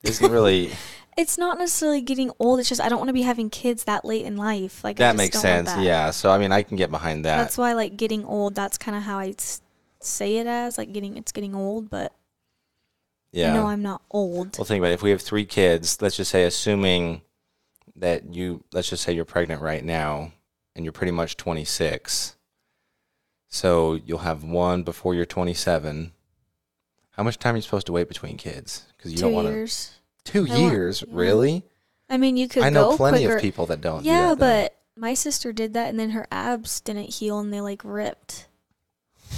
isn't 0.03 0.31
really. 0.31 0.71
it's 1.17 1.37
not 1.37 1.57
necessarily 1.57 2.01
getting 2.01 2.31
old 2.39 2.59
it's 2.59 2.69
just 2.69 2.81
I 2.81 2.89
don't 2.89 2.99
want 2.99 3.09
to 3.09 3.13
be 3.13 3.23
having 3.23 3.49
kids 3.49 3.85
that 3.85 4.05
late 4.05 4.25
in 4.25 4.37
life 4.37 4.83
like 4.83 4.97
that 4.97 5.15
makes 5.15 5.39
sense. 5.39 5.71
that. 5.71 5.83
Yeah. 5.83 6.11
So 6.11 6.29
I 6.31 6.37
mean, 6.37 6.51
I 6.51 6.63
can 6.63 6.77
get 6.77 6.91
behind 6.91 7.25
that. 7.25 7.37
that's 7.37 7.57
why 7.57 7.73
like 7.73 7.97
getting 7.97 8.25
old 8.25 8.55
that's 8.55 8.77
kind 8.77 8.95
of 8.97 9.03
how 9.03 9.19
I 9.19 9.33
say 9.99 10.37
it 10.37 10.47
as 10.47 10.77
like 10.77 10.91
getting 10.91 11.17
it's 11.17 11.31
getting 11.31 11.55
old 11.55 11.89
but 11.89 12.13
yeah. 13.31 13.53
no, 13.53 13.67
I'm 13.67 13.81
not 13.81 14.01
old 14.11 14.57
Well, 14.57 14.65
think 14.65 14.81
about 14.81 14.91
it. 14.91 14.95
If 14.95 15.03
we 15.03 15.11
have 15.11 15.21
three 15.21 15.45
kids, 15.45 16.01
let's 16.01 16.17
just 16.17 16.31
say, 16.31 16.43
assuming 16.43 17.21
that 17.95 18.33
you, 18.33 18.63
let's 18.73 18.89
just 18.89 19.03
say 19.03 19.13
you're 19.13 19.23
pregnant 19.25 19.61
right 19.61 19.83
now 19.85 20.33
and 20.75 20.85
you're 20.85 20.91
pretty 20.91 21.11
much 21.11 21.37
26. 21.37 22.35
So 23.49 23.95
you'll 24.05 24.19
have 24.19 24.43
one 24.43 24.83
before 24.83 25.13
you're 25.13 25.25
27. 25.25 26.11
How 27.11 27.23
much 27.23 27.37
time 27.37 27.53
are 27.53 27.57
you 27.57 27.61
supposed 27.61 27.87
to 27.87 27.91
wait 27.91 28.07
between 28.07 28.37
kids? 28.37 28.85
Because 28.97 29.11
you 29.11 29.17
2 29.17 29.21
don't 29.25 29.33
want 29.33 29.47
to. 29.47 29.53
years 29.53 29.91
Two 30.23 30.45
I 30.47 30.49
want- 30.49 30.71
years? 30.73 31.01
yeah. 31.07 31.13
Really? 31.15 31.63
I 32.09 32.17
mean 32.17 32.37
you 32.37 32.47
could 32.47 32.63
I 32.63 32.69
know 32.69 32.95
plenty 32.97 33.19
quicker. 33.19 33.35
of 33.37 33.41
people 33.41 33.65
that 33.67 33.81
don't. 33.81 34.03
do 34.03 34.09
Yeah, 34.09 34.29
that, 34.35 34.39
but 34.39 34.77
my 35.01 35.13
sister 35.13 35.51
did 35.53 35.73
that, 35.73 35.89
and 35.89 35.99
then 35.99 36.09
her 36.11 36.27
abs 36.31 36.79
didn't 36.81 37.13
heal, 37.15 37.39
and 37.39 37.53
they 37.53 37.61
like 37.61 37.81
ripped. 37.83 38.47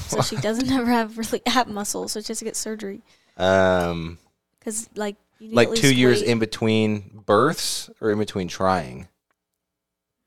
So 0.07 0.21
she 0.21 0.35
doesn't 0.47 0.71
ever 0.71 0.87
have 0.91 1.17
really 1.17 1.41
ab 1.45 1.67
muscles, 1.67 2.11
so 2.11 2.21
she 2.21 2.27
has 2.29 2.39
to 2.39 2.45
get 2.45 2.55
surgery 2.55 3.01
Um, 3.37 4.17
because 4.59 4.89
like 4.95 5.15
you 5.39 5.49
need 5.49 5.55
like 5.55 5.73
two 5.75 5.93
years 5.93 6.21
wait- 6.21 6.29
in 6.29 6.39
between 6.39 7.21
births 7.25 7.89
or 8.01 8.11
in 8.11 8.17
between 8.19 8.47
trying? 8.47 9.07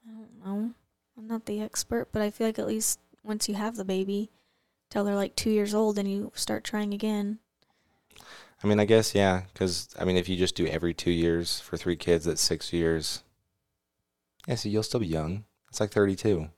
I 0.07 0.13
don't 0.13 0.45
know. 0.63 0.71
I'm 1.27 1.33
not 1.33 1.47
the 1.47 1.61
expert, 1.61 2.11
but 2.13 2.23
I 2.23 2.31
feel 2.31 2.47
like 2.47 2.59
at 2.61 2.69
least 2.69 3.01
once 3.25 3.49
you 3.49 3.57
have 3.57 3.75
the 3.75 3.85
baby, 3.85 4.31
till 4.91 5.03
they're 5.03 5.17
like 5.17 5.35
two 5.35 5.51
years 5.51 5.75
old, 5.75 5.99
and 5.99 6.09
you 6.09 6.31
start 6.37 6.63
trying 6.63 6.95
again. 6.95 7.41
I 8.63 8.69
mean, 8.69 8.79
I 8.79 8.85
guess, 8.85 9.13
yeah. 9.13 9.43
Because, 9.53 9.89
I 9.99 10.05
mean, 10.05 10.17
if 10.17 10.29
you 10.29 10.37
just 10.37 10.55
do 10.55 10.69
every 10.69 10.95
two 10.95 11.11
years 11.11 11.59
for 11.59 11.77
three 11.77 11.97
kids, 11.97 12.27
that's 12.27 12.41
six 12.41 12.73
years. 12.73 13.25
Yeah, 14.47 14.55
so 14.55 14.69
you'll 14.69 14.85
still 14.85 15.01
be 15.01 15.09
young. 15.09 15.43
It's 15.69 15.81
like 15.81 15.91
32. 15.91 16.49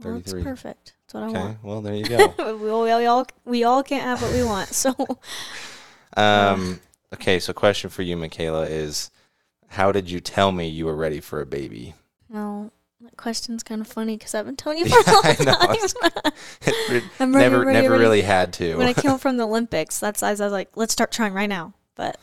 Well, 0.00 0.16
it's 0.16 0.32
33. 0.32 0.42
perfect. 0.42 0.94
That's 1.06 1.14
what 1.14 1.22
I 1.22 1.26
Okay, 1.28 1.38
want. 1.38 1.58
well, 1.62 1.80
there 1.80 1.94
you 1.94 2.04
go. 2.08 2.34
we, 2.56 2.70
all, 2.70 2.82
we 2.82 3.06
all 3.06 3.26
we 3.44 3.62
all 3.64 3.82
can't 3.84 4.02
have 4.02 4.20
what 4.20 4.32
we 4.32 4.42
want. 4.42 4.68
So 4.70 4.94
um, 6.16 6.80
okay, 7.14 7.38
so 7.38 7.52
question 7.52 7.88
for 7.88 8.02
you, 8.02 8.16
Mykayla, 8.16 8.68
is 8.68 9.12
how 9.68 9.92
did 9.92 10.10
you 10.10 10.18
tell 10.20 10.50
me 10.50 10.68
you 10.68 10.86
were 10.86 10.96
ready 10.96 11.20
for 11.20 11.40
a 11.40 11.46
baby? 11.46 11.94
no, 12.28 12.70
that 13.00 13.16
question's 13.16 13.62
kind 13.62 13.80
of 13.80 13.86
funny 13.86 14.16
because 14.16 14.34
I've 14.34 14.46
been 14.46 14.56
telling 14.56 14.78
you 14.78 14.86
for 14.88 14.98
a 14.98 15.12
long 15.12 15.22
I 15.24 15.36
know, 15.44 15.52
time. 15.54 16.32
It 16.62 17.04
I'm 17.20 17.34
ready, 17.34 17.50
never, 17.50 17.64
ready, 17.64 17.82
never 17.82 17.90
ready. 17.92 18.02
really 18.02 18.22
had 18.22 18.52
to. 18.54 18.76
when 18.76 18.88
I 18.88 18.92
came 18.92 19.18
from 19.18 19.36
the 19.36 19.46
Olympics, 19.46 20.00
that's 20.00 20.22
I 20.22 20.30
was 20.30 20.40
like, 20.40 20.70
let's 20.76 20.92
start 20.92 21.12
trying 21.12 21.32
right 21.32 21.48
now. 21.48 21.74
But 21.94 22.18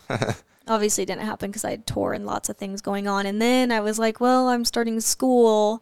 obviously, 0.67 1.03
it 1.03 1.07
didn't 1.07 1.23
happen 1.23 1.49
because 1.49 1.65
I 1.65 1.71
had 1.71 1.85
tour 1.85 2.13
and 2.13 2.25
lots 2.25 2.49
of 2.49 2.57
things 2.57 2.81
going 2.81 3.07
on. 3.07 3.25
And 3.25 3.41
then 3.41 3.71
I 3.71 3.79
was 3.79 3.99
like, 3.99 4.19
well, 4.19 4.49
I'm 4.49 4.65
starting 4.65 4.99
school, 4.99 5.81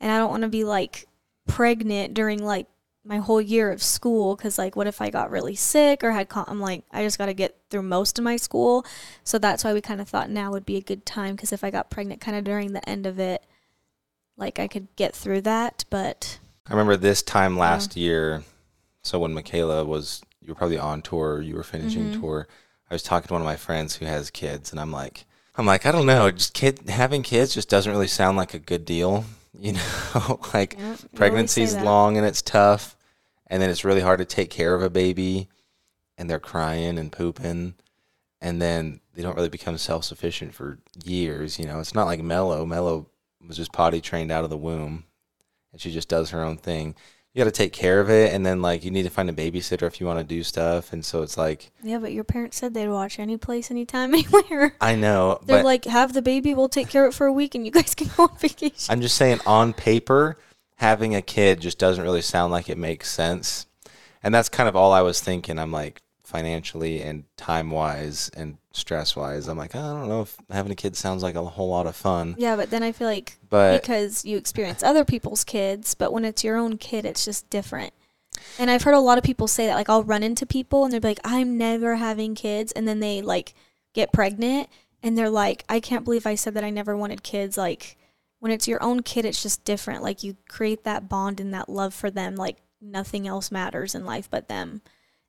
and 0.00 0.10
I 0.10 0.18
don't 0.18 0.30
want 0.30 0.42
to 0.42 0.48
be 0.48 0.64
like 0.64 1.06
pregnant 1.46 2.14
during 2.14 2.42
like 2.42 2.66
my 3.04 3.16
whole 3.16 3.40
year 3.40 3.70
of 3.72 3.82
school 3.82 4.36
because 4.36 4.58
like 4.58 4.76
what 4.76 4.86
if 4.86 5.00
I 5.00 5.08
got 5.10 5.30
really 5.30 5.54
sick 5.54 6.04
or 6.04 6.12
had 6.12 6.28
con- 6.28 6.44
I'm 6.46 6.60
like 6.60 6.84
I 6.92 7.02
just 7.02 7.16
got 7.18 7.26
to 7.26 7.34
get 7.34 7.56
through 7.70 7.82
most 7.82 8.18
of 8.18 8.24
my 8.24 8.36
school. 8.36 8.84
So 9.24 9.38
that's 9.38 9.64
why 9.64 9.72
we 9.72 9.80
kind 9.80 10.00
of 10.00 10.08
thought 10.08 10.30
now 10.30 10.50
would 10.50 10.66
be 10.66 10.76
a 10.76 10.82
good 10.82 11.04
time 11.06 11.34
because 11.34 11.52
if 11.52 11.64
I 11.64 11.70
got 11.70 11.90
pregnant 11.90 12.20
kind 12.20 12.36
of 12.36 12.44
during 12.44 12.72
the 12.72 12.86
end 12.88 13.06
of 13.06 13.18
it, 13.18 13.42
like 14.40 14.58
I 14.58 14.66
could 14.66 14.88
get 14.96 15.14
through 15.14 15.42
that. 15.42 15.84
But 15.90 16.38
I 16.66 16.72
remember 16.72 16.96
this 16.96 17.22
time 17.22 17.56
last 17.58 17.96
year. 17.96 18.42
So 19.02 19.18
when 19.18 19.34
Mykayla 19.34 19.86
was, 19.86 20.22
you 20.40 20.48
were 20.48 20.54
probably 20.54 20.78
on 20.78 21.02
tour, 21.02 21.40
you 21.40 21.54
were 21.54 21.62
finishing 21.62 22.10
Mhm. 22.10 22.18
tour. 22.20 22.48
I 22.90 22.94
was 22.94 23.02
talking 23.02 23.28
to 23.28 23.34
one 23.34 23.42
of 23.42 23.46
my 23.46 23.56
friends 23.56 23.96
who 23.96 24.06
has 24.06 24.30
kids, 24.30 24.72
and 24.72 24.80
I'm 24.80 24.90
like, 24.90 25.24
I'm 25.56 25.66
like, 25.66 25.86
I 25.86 25.92
don't 25.92 26.06
know, 26.06 26.30
just 26.30 26.54
kid 26.54 26.88
having 26.88 27.22
kids 27.22 27.54
just 27.54 27.68
doesn't 27.68 27.92
really 27.92 28.08
sound 28.08 28.36
like 28.36 28.52
a 28.54 28.58
good 28.58 28.84
deal, 28.84 29.24
you 29.58 29.74
know, 29.74 30.40
like 30.54 30.74
you 30.74 30.78
know, 30.80 30.84
you 30.84 30.88
always 30.88 31.00
say 31.00 31.08
pregnancy's 31.16 31.76
long 31.80 32.16
and 32.16 32.26
it's 32.26 32.42
tough, 32.42 32.96
and 33.46 33.62
then 33.62 33.70
it's 33.70 33.84
really 33.84 34.00
hard 34.00 34.18
to 34.18 34.24
take 34.24 34.50
care 34.50 34.74
of 34.74 34.82
a 34.82 34.90
baby, 34.90 35.48
and 36.18 36.28
they're 36.28 36.40
crying 36.40 36.98
and 36.98 37.12
pooping, 37.12 37.74
and 38.40 38.60
then 38.60 39.00
they 39.14 39.22
don't 39.22 39.36
really 39.36 39.48
become 39.48 39.78
self 39.78 40.04
sufficient 40.04 40.54
for 40.54 40.78
years. 41.04 41.58
You 41.58 41.66
know, 41.66 41.78
it's 41.80 41.94
not 41.94 42.06
like 42.06 42.20
mellow. 42.22 42.64
Mello 42.66 43.06
was 43.46 43.56
just 43.56 43.72
potty 43.72 44.00
trained 44.00 44.30
out 44.30 44.44
of 44.44 44.50
the 44.50 44.56
womb, 44.56 45.04
and 45.72 45.80
she 45.80 45.90
just 45.92 46.08
does 46.08 46.30
her 46.30 46.42
own 46.42 46.56
thing. 46.56 46.94
you 47.32 47.38
got 47.38 47.44
to 47.44 47.50
take 47.56 47.72
care 47.72 48.00
of 48.00 48.10
it 48.10 48.34
and 48.34 48.44
then 48.44 48.60
like 48.60 48.84
you 48.84 48.90
need 48.90 49.04
to 49.04 49.10
find 49.10 49.30
a 49.30 49.32
babysitter 49.32 49.86
if 49.86 50.00
you 50.00 50.06
want 50.06 50.18
to 50.18 50.24
do 50.24 50.42
stuff 50.42 50.92
and 50.92 51.04
so 51.04 51.22
it's 51.22 51.36
like 51.38 51.70
Yeah, 51.82 51.98
but 51.98 52.12
your 52.12 52.24
parents 52.24 52.56
said 52.56 52.74
they'd 52.74 52.88
watch 52.88 53.18
any 53.20 53.36
place, 53.36 53.70
anytime, 53.70 54.12
anywhere. 54.14 54.74
i 54.80 54.94
know 54.96 55.38
They're 55.46 55.62
like, 55.62 55.84
have 55.84 56.12
the 56.12 56.22
baby, 56.22 56.54
we'll 56.54 56.68
take 56.68 56.88
care 56.88 57.06
of 57.06 57.14
it 57.14 57.16
for 57.16 57.26
a 57.26 57.32
week, 57.32 57.54
and 57.54 57.64
you 57.64 57.70
guys 57.72 57.94
can 57.94 58.08
go 58.16 58.24
on 58.24 58.36
vacation. 58.38 58.92
i'm 58.92 59.00
just 59.00 59.16
saying 59.16 59.38
on 59.46 59.72
paper 59.72 60.36
having 60.76 61.14
a 61.14 61.22
kid 61.22 61.60
just 61.60 61.78
doesn't 61.78 62.02
really 62.04 62.22
sound 62.22 62.50
like 62.52 62.68
it 62.68 62.78
makes 62.78 63.10
sense 63.10 63.66
and 64.22 64.34
that's 64.34 64.48
kind 64.48 64.68
of 64.68 64.74
all 64.74 64.92
i 64.92 65.00
was 65.02 65.20
thinking 65.20 65.58
i'm 65.58 65.70
like 65.72 66.02
financially 66.30 67.02
and 67.02 67.24
time 67.36 67.70
wise 67.70 68.30
and 68.36 68.56
stress 68.72 69.16
wise 69.16 69.48
i'm 69.48 69.58
like 69.58 69.74
i 69.74 69.78
don't 69.78 70.08
know 70.08 70.22
if 70.22 70.36
having 70.48 70.70
a 70.70 70.76
kid 70.76 70.96
sounds 70.96 71.22
like 71.22 71.34
a 71.34 71.44
whole 71.44 71.68
lot 71.68 71.86
of 71.86 71.96
fun 71.96 72.36
Yeah, 72.38 72.56
but 72.56 72.70
then 72.70 72.82
I 72.82 72.92
feel 72.92 73.08
like 73.08 73.36
but 73.48 73.80
because 73.82 74.24
you 74.24 74.36
experience 74.36 74.82
other 74.82 75.04
people's 75.04 75.44
kids, 75.44 75.94
but 75.94 76.12
when 76.12 76.24
it's 76.24 76.44
your 76.44 76.56
own 76.56 76.78
kid, 76.78 77.04
it's 77.04 77.24
just 77.24 77.50
different. 77.50 77.92
And 78.58 78.70
I've 78.70 78.82
heard 78.82 78.94
a 78.94 79.00
lot 79.00 79.18
of 79.18 79.24
people 79.24 79.48
say 79.48 79.66
that. 79.66 79.74
Like, 79.74 79.88
I'll 79.90 80.04
run 80.04 80.22
into 80.22 80.46
people 80.46 80.84
and 80.84 80.92
they're 80.92 81.00
like, 81.00 81.20
I'm 81.24 81.58
never 81.58 81.96
having 81.96 82.34
kids. 82.34 82.72
And 82.72 82.86
then 82.86 83.00
they 83.00 83.22
like 83.22 83.54
get 83.92 84.12
pregnant 84.12 84.68
and 85.02 85.16
they're 85.16 85.30
like, 85.30 85.64
I 85.68 85.80
can't 85.80 86.04
believe 86.04 86.26
I 86.26 86.36
said 86.36 86.54
that 86.54 86.64
I 86.64 86.70
never 86.70 86.96
wanted 86.96 87.22
kids. 87.22 87.56
Like, 87.56 87.96
when 88.38 88.52
it's 88.52 88.68
your 88.68 88.82
own 88.82 89.02
kid, 89.02 89.24
it's 89.24 89.42
just 89.42 89.64
different. 89.64 90.02
Like, 90.02 90.22
you 90.22 90.36
create 90.48 90.84
that 90.84 91.08
bond 91.08 91.40
and 91.40 91.52
that 91.52 91.68
love 91.68 91.92
for 91.92 92.10
them. 92.10 92.36
Like, 92.36 92.58
nothing 92.80 93.26
else 93.26 93.50
matters 93.50 93.94
in 93.94 94.04
life 94.04 94.28
but 94.30 94.48
them. 94.48 94.80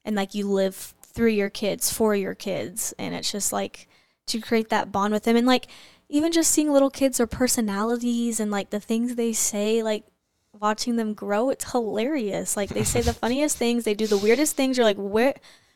And 0.04 0.16
like, 0.16 0.34
you 0.34 0.48
live 0.48 0.94
through 1.04 1.30
your 1.30 1.50
kids, 1.50 1.92
for 1.92 2.16
your 2.16 2.36
kids. 2.36 2.94
And 2.98 3.14
it's 3.14 3.32
just 3.32 3.54
like 3.54 3.88
to 4.28 4.40
create 4.40 4.70
that 4.70 4.92
bond 4.92 5.14
with 5.14 5.24
them. 5.24 5.36
And 5.36 5.48
like, 5.48 5.68
even 6.12 6.34
just 6.34 6.52
seeing 6.52 6.72
little 6.72 6.90
kids 6.90 7.18
their 7.18 7.26
personalities 7.26 8.40
and 8.42 8.52
like 8.52 8.70
the 8.70 8.82
things 8.82 9.16
they 9.16 9.32
say 9.32 9.82
like 9.82 10.04
watching 10.60 10.98
them 10.98 11.14
grow 11.14 11.50
it's 11.50 11.72
hilarious. 11.72 12.58
Like 12.58 12.70
they 12.70 12.84
say 12.84 13.02
the 13.02 13.14
funniest 13.24 13.58
things 13.58 13.86
they 13.86 13.94
do 13.94 14.06
the 14.06 14.18
weirdest 14.18 14.56
things. 14.56 14.78
You're 14.78 14.86
like 14.86 14.98
where 14.98 15.34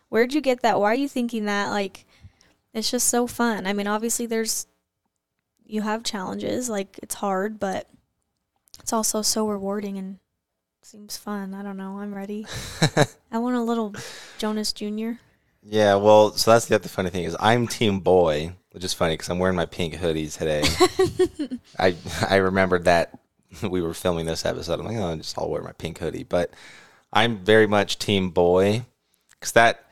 where'd 0.09 0.33
you 0.33 0.41
get 0.41 0.61
that? 0.61 0.79
Why 0.79 0.91
are 0.91 0.95
you 0.95 1.07
thinking 1.07 1.45
that? 1.45 1.69
Like 1.69 2.05
it's 2.73 2.91
just 2.91 3.07
so 3.07 3.25
fun. 3.25 3.65
I 3.65 3.71
mean 3.71 3.87
obviously 3.87 4.25
there's 4.25 4.67
you 5.65 5.81
have 5.81 6.03
challenges. 6.03 6.69
Like 6.69 6.99
it's 7.01 7.15
hard 7.15 7.57
but 7.57 7.87
it's 8.81 8.91
also 8.91 9.21
so 9.21 9.47
rewarding 9.47 9.97
and 9.97 10.19
seems 10.85 11.17
fun 11.17 11.55
i 11.55 11.63
don't 11.63 11.77
know 11.77 11.97
i'm 11.97 12.13
ready 12.13 12.45
i 13.31 13.39
want 13.39 13.55
a 13.55 13.61
little 13.61 13.91
jonas 14.37 14.71
jr 14.71 15.13
Yeah, 15.63 15.95
well, 15.95 16.33
so 16.33 16.51
that's 16.51 16.67
the 16.67 16.75
other 16.75 16.87
funny 16.87 17.09
thing 17.09 17.23
is 17.23 17.35
I'm 17.39 17.65
team 17.65 18.01
boy, 18.01 18.53
which 18.69 18.83
is 18.83 18.93
funny 18.93 19.15
because 19.15 19.29
I'm 19.29 19.39
wearing 19.39 19.55
my 19.55 19.65
pink 19.65 19.95
hoodie 19.95 20.29
today. 20.29 20.61
I 21.79 21.95
I 22.29 22.35
remembered 22.35 22.83
that 22.85 23.17
we 23.67 23.81
were 23.81 23.95
filming 23.95 24.27
this 24.27 24.45
episode. 24.45 24.79
I'm 24.79 24.85
like, 24.85 24.97
oh, 24.97 25.13
I 25.13 25.15
just 25.15 25.35
I'll 25.39 25.49
wear 25.49 25.63
my 25.63 25.71
pink 25.71 25.97
hoodie, 25.97 26.21
but 26.23 26.51
I'm 27.11 27.37
very 27.37 27.65
much 27.65 27.97
team 27.97 28.29
boy 28.29 28.85
because 29.31 29.53
that 29.53 29.89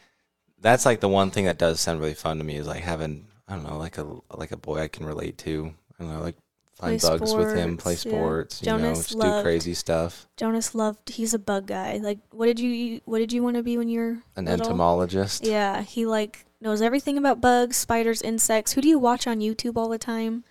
that's 0.61 0.85
like 0.85 0.99
the 0.99 1.09
one 1.09 1.31
thing 1.31 1.45
that 1.45 1.57
does 1.57 1.79
sound 1.79 2.01
really 2.01 2.13
fun 2.13 2.37
to 2.37 2.43
me 2.43 2.57
is 2.57 2.67
like 2.67 2.83
having 2.83 3.25
I 3.47 3.55
don't 3.55 3.63
know 3.63 3.79
like 3.79 3.97
a 3.97 4.05
like 4.37 4.51
a 4.51 4.57
boy 4.57 4.79
I 4.79 4.89
can 4.89 5.07
relate 5.07 5.39
to. 5.39 5.73
I 5.97 6.03
don't 6.03 6.13
know 6.13 6.21
like 6.21 6.37
Play 6.83 6.97
bugs 6.99 7.33
with 7.33 7.55
him, 7.55 7.77
play 7.77 7.95
sports, 7.95 8.05
yeah. 8.05 8.11
sports, 8.11 8.61
you 8.61 8.67
know, 8.71 8.77
Jonas 8.77 9.07
do 9.07 9.17
loved- 9.17 9.43
crazy 9.43 9.73
stuff. 9.73 10.27
jonas 10.37 10.75
loved 10.75 11.09
he's 11.09 11.33
a 11.33 11.39
bug 11.39 11.67
guy 11.67 11.97
like 12.01 12.19
what 12.31 12.45
did 12.47 12.59
you 12.59 12.99
what 13.05 13.19
did 13.19 13.31
you 13.31 13.41
want 13.43 13.55
to 13.55 13.63
be 13.63 13.77
when 13.77 13.87
you're 13.89 14.21
An 14.35 14.45
little? 14.45 14.65
entomologist. 14.65 15.45
Yeah, 15.45 15.81
he 15.81 16.05
like 16.05 16.45
knows 16.61 16.81
everything 16.81 17.17
about 17.17 17.41
bugs, 17.41 17.75
spiders, 17.77 18.21
insects. 18.21 18.73
Who 18.73 18.81
do 18.81 18.87
you 18.87 18.97
watch 18.99 19.27
on 19.27 19.39
YouTube 19.39 19.75
all 19.77 19.89
the 19.89 19.97
time? 19.97 20.43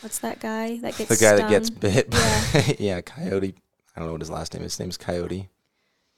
What's 0.00 0.18
that 0.20 0.40
guy 0.40 0.78
that 0.78 0.96
gets 0.96 1.10
the 1.10 1.16
guy 1.24 1.36
that 1.36 1.50
gets 1.50 1.68
bit. 1.70 2.08
Yeah. 2.12 2.72
yeah, 2.78 3.00
Coyote. 3.02 3.54
I 3.94 4.00
don't 4.00 4.08
know 4.08 4.12
what 4.12 4.20
his 4.22 4.30
last 4.30 4.54
name 4.54 4.62
is. 4.62 4.72
His 4.74 4.80
name's 4.80 4.96
Coyote. 4.96 5.48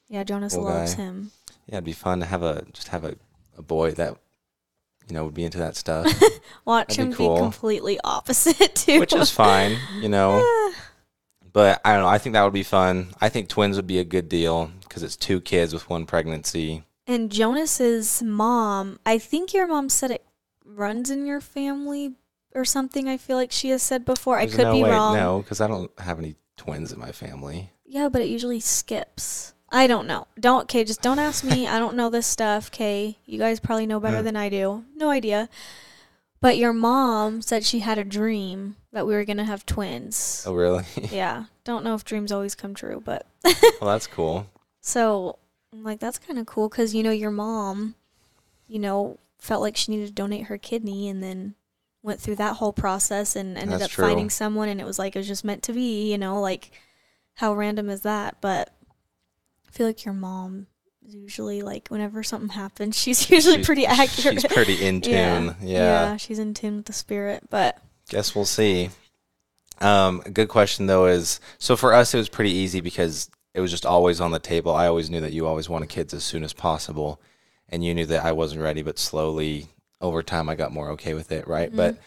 Yeah, 0.09 0.23
Jonas 0.23 0.53
Cool 0.55 0.63
loves 0.63 0.95
guy. 0.95 1.03
him. 1.03 1.31
Yeah, 1.67 1.75
it'd 1.75 1.83
be 1.83 1.91
fun 1.93 2.19
to 2.21 2.25
have 2.25 2.41
a 2.43 2.65
just 2.73 2.87
have 2.89 3.03
a, 3.03 3.15
a 3.57 3.61
boy 3.61 3.91
that 3.91 4.17
you 5.07 5.13
know 5.13 5.25
would 5.25 5.33
be 5.33 5.43
into 5.45 5.57
that 5.59 5.75
stuff, 5.75 6.05
Watch 6.65 6.89
That'd 6.97 6.97
be 6.97 7.11
him 7.11 7.13
cool. 7.13 7.35
be 7.35 7.41
completely 7.41 7.99
opposite 8.03 8.75
too. 8.75 8.99
which 8.99 9.13
is 9.13 9.31
fine, 9.31 9.77
you 10.01 10.09
know. 10.09 10.43
But 11.53 11.81
I 11.85 11.93
don't 11.93 12.03
know. 12.03 12.09
I 12.09 12.17
think 12.17 12.33
that 12.33 12.43
would 12.43 12.53
be 12.53 12.63
fun. 12.63 13.13
I 13.21 13.29
think 13.29 13.49
twins 13.49 13.77
would 13.77 13.87
be 13.87 13.99
a 13.99 14.03
good 14.03 14.29
deal 14.29 14.71
because 14.81 15.01
it's 15.03 15.15
two 15.15 15.41
kids 15.41 15.73
with 15.73 15.89
one 15.89 16.05
pregnancy. 16.05 16.83
and 17.07 17.31
Jonas's 17.31 18.21
mom, 18.21 18.99
I 19.05 19.17
think 19.17 19.53
your 19.53 19.65
mom 19.67 19.89
said 19.89 20.11
it 20.11 20.25
runs 20.65 21.09
in 21.09 21.25
your 21.25 21.41
family 21.41 22.13
or 22.53 22.65
something. 22.65 23.07
I 23.07 23.17
feel 23.17 23.37
like 23.37 23.51
she 23.51 23.69
has 23.69 23.81
said 23.81 24.05
before. 24.05 24.37
I 24.37 24.45
could 24.47 24.59
no 24.59 24.73
be 24.73 24.83
way, 24.83 24.91
wrong. 24.91 25.15
No, 25.15 25.39
because 25.41 25.61
I 25.61 25.67
don't 25.67 25.89
have 25.99 26.19
any 26.19 26.35
twins 26.57 26.91
in 26.91 26.99
my 26.99 27.11
family. 27.11 27.71
Yeah, 27.85 28.09
but 28.09 28.21
it 28.21 28.27
usually 28.27 28.59
skips. 28.59 29.53
I 29.69 29.87
don't 29.87 30.07
know. 30.07 30.27
Don't 30.39 30.63
okay, 30.63 30.83
just 30.83 31.01
don't 31.01 31.19
ask 31.19 31.43
me. 31.43 31.67
I 31.67 31.77
don't 31.79 31.95
know 31.95 32.09
this 32.09 32.25
stuff, 32.27 32.69
okay? 32.69 33.17
You 33.25 33.37
guys 33.39 33.59
probably 33.59 33.85
know 33.85 33.99
better 33.99 34.17
Yeah. 34.17 34.21
than 34.23 34.35
I 34.37 34.49
do. 34.49 34.85
No 34.95 35.09
idea. 35.09 35.49
But 36.39 36.57
your 36.57 36.71
mom 36.71 37.41
said 37.41 37.63
she 37.65 37.79
had 37.79 37.97
a 37.97 38.03
dream 38.03 38.75
that 38.93 39.05
we 39.07 39.13
were 39.13 39.25
going 39.25 39.37
to 39.37 39.43
have 39.43 39.65
twins. 39.65 40.43
Oh, 40.47 40.53
really? 40.53 40.83
Yeah. 41.11 41.45
Don't 41.63 41.83
know 41.83 41.95
if 41.95 42.05
dreams 42.05 42.31
always 42.31 42.55
come 42.55 42.73
true, 42.75 43.01
but 43.03 43.25
well, 43.43 43.91
that's 43.91 44.07
cool. 44.07 44.47
so 44.79 45.37
I'm 45.73 45.83
like 45.83 45.99
that's 45.99 46.17
kind 46.17 46.39
of 46.39 46.45
cool 46.45 46.69
cuz 46.69 46.95
you 46.95 47.03
know 47.03 47.11
your 47.11 47.31
mom, 47.31 47.95
you 48.67 48.79
know, 48.79 49.17
felt 49.37 49.61
like 49.61 49.75
she 49.75 49.91
needed 49.91 50.07
to 50.07 50.13
donate 50.13 50.45
her 50.45 50.57
kidney 50.57 51.09
and 51.09 51.21
then 51.21 51.55
went 52.03 52.21
through 52.21 52.35
that 52.37 52.55
whole 52.57 52.71
process 52.71 53.35
and 53.35 53.57
ended 53.57 53.73
That's 53.81 53.85
up 53.85 53.91
true. 53.91 54.05
finding 54.05 54.29
someone 54.29 54.69
and 54.69 54.79
it 54.79 54.85
was 54.85 54.97
like 54.97 55.15
it 55.15 55.19
was 55.19 55.27
just 55.27 55.43
meant 55.43 55.61
to 55.63 55.73
be, 55.73 56.09
you 56.09 56.17
know, 56.17 56.39
like 56.39 56.71
how 57.35 57.53
random 57.53 57.89
is 57.89 58.01
that? 58.01 58.37
But 58.39 58.73
feel 59.77 59.87
like 59.87 60.03
your 60.05 60.13
mom 60.13 60.67
is 61.07 61.13
usually 61.15 61.61
like 61.61 61.87
whenever 61.89 62.23
something 62.23 62.49
happens, 62.49 62.97
she's 63.01 63.29
usually 63.29 63.55
She's- 63.57 63.65
pretty 63.65 63.85
accurate. 63.85 64.41
She's 64.41 64.51
pretty 64.51 64.85
in 64.85 65.01
tune. 65.01 65.13
Yeah. 65.13 65.55
Yeah. 65.61 66.17
she's 66.17 66.39
in 66.39 66.53
tune 66.53 66.77
with 66.77 66.85
the 66.85 66.93
spirit. 66.93 67.43
But 67.49 67.77
Guess 68.09 68.35
we'll 68.35 68.45
see. 68.45 68.89
Um, 69.79 70.23
a 70.25 70.31
good 70.31 70.49
question 70.49 70.87
though 70.87 71.05
is 71.05 71.39
so 71.59 71.75
for 71.75 71.93
us 71.93 72.13
it 72.13 72.17
was 72.17 72.29
pretty 72.29 72.51
easy 72.51 72.81
because 72.81 73.29
it 73.53 73.59
was 73.61 73.69
just 73.69 73.85
always 73.85 74.19
on 74.19 74.31
the 74.31 74.39
table. 74.39 74.73
I 74.73 74.87
always 74.87 75.09
knew 75.09 75.21
that 75.21 75.33
you 75.33 75.45
always 75.45 75.69
wanted 75.69 75.89
kids 75.89 76.13
as 76.13 76.23
soon 76.23 76.43
as 76.43 76.53
possible, 76.53 77.21
and 77.69 77.83
you 77.83 77.93
knew 77.93 78.05
that 78.07 78.25
I 78.25 78.31
wasn't 78.31 78.61
ready. 78.61 78.81
But 78.81 78.97
slowly 78.99 79.67
over 80.01 80.23
time, 80.23 80.49
I 80.49 80.55
got 80.55 80.71
more 80.71 80.89
okay 80.91 81.13
with 81.13 81.31
it, 81.31 81.47
right? 81.47 81.75
But 81.75 81.97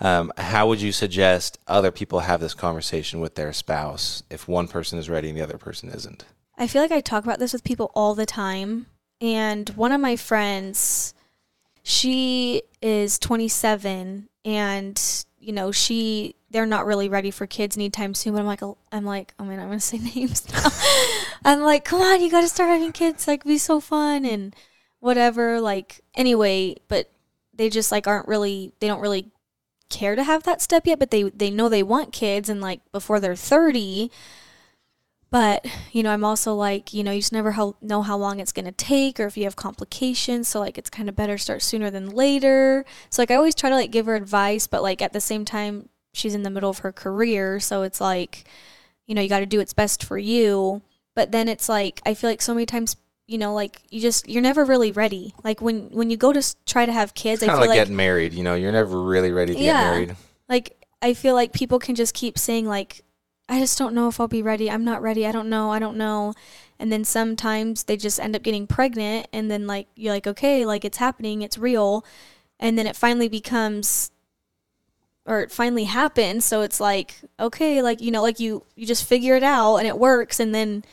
um, 0.00 0.32
how 0.36 0.68
would 0.68 0.80
you 0.80 0.92
suggest 0.92 1.58
other 1.66 1.90
people 1.90 2.20
have 2.20 2.40
this 2.40 2.54
conversation 2.54 3.20
with 3.20 3.34
their 3.34 3.52
spouse 3.52 4.22
if 4.30 4.46
one 4.48 4.68
person 4.68 4.98
is 4.98 5.08
ready 5.10 5.28
and 5.28 5.36
the 5.38 5.42
other 5.42 5.58
person 5.58 5.88
isn't? 5.88 6.24
I 6.58 6.66
feel 6.66 6.82
like 6.82 6.90
I 6.90 7.00
talk 7.00 7.24
about 7.24 7.38
this 7.38 7.52
with 7.52 7.62
people 7.62 7.92
all 7.94 8.14
the 8.14 8.26
time. 8.26 8.86
And 9.20 9.68
one 9.70 9.92
of 9.92 10.00
my 10.00 10.16
friends, 10.16 11.14
she 11.82 12.62
is 12.82 13.18
27 13.18 14.28
and 14.44 15.24
you 15.40 15.52
know, 15.52 15.70
she 15.70 16.34
they're 16.50 16.66
not 16.66 16.86
really 16.86 17.08
ready 17.08 17.30
for 17.30 17.46
kids 17.46 17.76
anytime 17.76 18.12
soon, 18.14 18.32
but 18.32 18.40
I'm 18.40 18.46
like 18.46 18.62
oh, 18.62 18.76
I'm 18.90 19.04
like, 19.04 19.34
oh 19.38 19.44
man, 19.44 19.60
I'm 19.60 19.68
going 19.68 19.78
to 19.78 19.84
say 19.84 19.98
names 20.14 20.50
now. 20.52 20.68
I'm 21.44 21.60
like, 21.60 21.84
"Come 21.84 22.02
on, 22.02 22.20
you 22.20 22.30
got 22.30 22.40
to 22.40 22.48
start 22.48 22.70
having 22.70 22.92
kids, 22.92 23.28
like 23.28 23.44
be 23.44 23.58
so 23.58 23.80
fun 23.80 24.24
and 24.24 24.54
whatever 24.98 25.60
like 25.60 26.00
anyway, 26.14 26.76
but 26.88 27.10
they 27.54 27.70
just 27.70 27.92
like 27.92 28.06
aren't 28.08 28.28
really 28.28 28.72
they 28.80 28.88
don't 28.88 29.00
really 29.00 29.30
care 29.90 30.16
to 30.16 30.24
have 30.24 30.42
that 30.42 30.60
step 30.60 30.86
yet, 30.86 30.98
but 30.98 31.12
they 31.12 31.24
they 31.24 31.50
know 31.50 31.68
they 31.68 31.84
want 31.84 32.12
kids 32.12 32.48
and 32.48 32.60
like 32.60 32.80
before 32.90 33.20
they're 33.20 33.36
30 33.36 34.10
but 35.30 35.66
you 35.92 36.02
know 36.02 36.10
i'm 36.10 36.24
also 36.24 36.54
like 36.54 36.92
you 36.94 37.02
know 37.04 37.10
you 37.12 37.20
just 37.20 37.32
never 37.32 37.52
ho- 37.52 37.76
know 37.80 38.02
how 38.02 38.16
long 38.16 38.40
it's 38.40 38.52
going 38.52 38.64
to 38.64 38.72
take 38.72 39.18
or 39.20 39.26
if 39.26 39.36
you 39.36 39.44
have 39.44 39.56
complications 39.56 40.48
so 40.48 40.60
like 40.60 40.78
it's 40.78 40.90
kind 40.90 41.08
of 41.08 41.16
better 41.16 41.36
to 41.36 41.42
start 41.42 41.62
sooner 41.62 41.90
than 41.90 42.08
later 42.10 42.84
so 43.10 43.22
like 43.22 43.30
i 43.30 43.34
always 43.34 43.54
try 43.54 43.68
to 43.70 43.76
like 43.76 43.90
give 43.90 44.06
her 44.06 44.14
advice 44.16 44.66
but 44.66 44.82
like 44.82 45.02
at 45.02 45.12
the 45.12 45.20
same 45.20 45.44
time 45.44 45.88
she's 46.14 46.34
in 46.34 46.42
the 46.42 46.50
middle 46.50 46.70
of 46.70 46.78
her 46.78 46.92
career 46.92 47.60
so 47.60 47.82
it's 47.82 48.00
like 48.00 48.44
you 49.06 49.14
know 49.14 49.20
you 49.22 49.28
got 49.28 49.40
to 49.40 49.46
do 49.46 49.58
what's 49.58 49.74
best 49.74 50.02
for 50.02 50.18
you 50.18 50.80
but 51.14 51.30
then 51.32 51.48
it's 51.48 51.68
like 51.68 52.00
i 52.06 52.14
feel 52.14 52.30
like 52.30 52.42
so 52.42 52.54
many 52.54 52.66
times 52.66 52.96
you 53.26 53.36
know 53.36 53.52
like 53.52 53.82
you 53.90 54.00
just 54.00 54.26
you're 54.28 54.42
never 54.42 54.64
really 54.64 54.90
ready 54.92 55.34
like 55.44 55.60
when 55.60 55.90
when 55.90 56.08
you 56.08 56.16
go 56.16 56.32
to 56.32 56.42
try 56.64 56.86
to 56.86 56.92
have 56.92 57.12
kids 57.14 57.42
i 57.42 57.46
Kind 57.46 57.56
feel 57.56 57.64
of 57.64 57.68
like, 57.68 57.76
like 57.76 57.86
getting 57.86 57.96
married. 57.96 58.32
You 58.32 58.42
know, 58.42 58.54
you're 58.54 58.72
never 58.72 59.00
really 59.02 59.30
ready 59.32 59.54
to 59.54 59.60
Yeah. 59.60 59.82
get 59.82 59.90
married. 59.90 60.16
like 60.48 60.74
I 61.02 61.12
feel 61.14 61.34
like 61.34 61.52
people 61.52 61.78
can 61.78 61.94
just 61.94 62.14
keep 62.14 62.38
saying 62.38 62.66
like 62.66 63.02
I 63.48 63.60
just 63.60 63.78
don't 63.78 63.94
know 63.94 64.08
if 64.08 64.20
I'll 64.20 64.28
be 64.28 64.42
ready. 64.42 64.70
I'm 64.70 64.84
not 64.84 65.00
ready. 65.00 65.26
I 65.26 65.32
don't 65.32 65.48
know. 65.48 65.70
I 65.70 65.78
don't 65.78 65.96
know. 65.96 66.34
And 66.78 66.92
then 66.92 67.04
sometimes 67.04 67.84
they 67.84 67.96
just 67.96 68.20
end 68.20 68.36
up 68.36 68.42
getting 68.42 68.66
pregnant 68.66 69.26
and 69.32 69.50
then 69.50 69.66
like 69.66 69.88
you're 69.96 70.12
like 70.12 70.26
okay, 70.26 70.64
like 70.66 70.84
it's 70.84 70.98
happening, 70.98 71.42
it's 71.42 71.58
real. 71.58 72.04
And 72.60 72.78
then 72.78 72.86
it 72.86 72.96
finally 72.96 73.28
becomes 73.28 74.10
or 75.24 75.40
it 75.40 75.52
finally 75.52 75.84
happens, 75.84 76.44
so 76.44 76.62
it's 76.62 76.80
like 76.80 77.16
okay, 77.40 77.82
like 77.82 78.00
you 78.00 78.10
know, 78.10 78.22
like 78.22 78.38
you 78.38 78.64
you 78.76 78.86
just 78.86 79.04
figure 79.04 79.36
it 79.36 79.42
out 79.42 79.76
and 79.76 79.86
it 79.86 79.98
works 79.98 80.40
and 80.40 80.54
then 80.54 80.84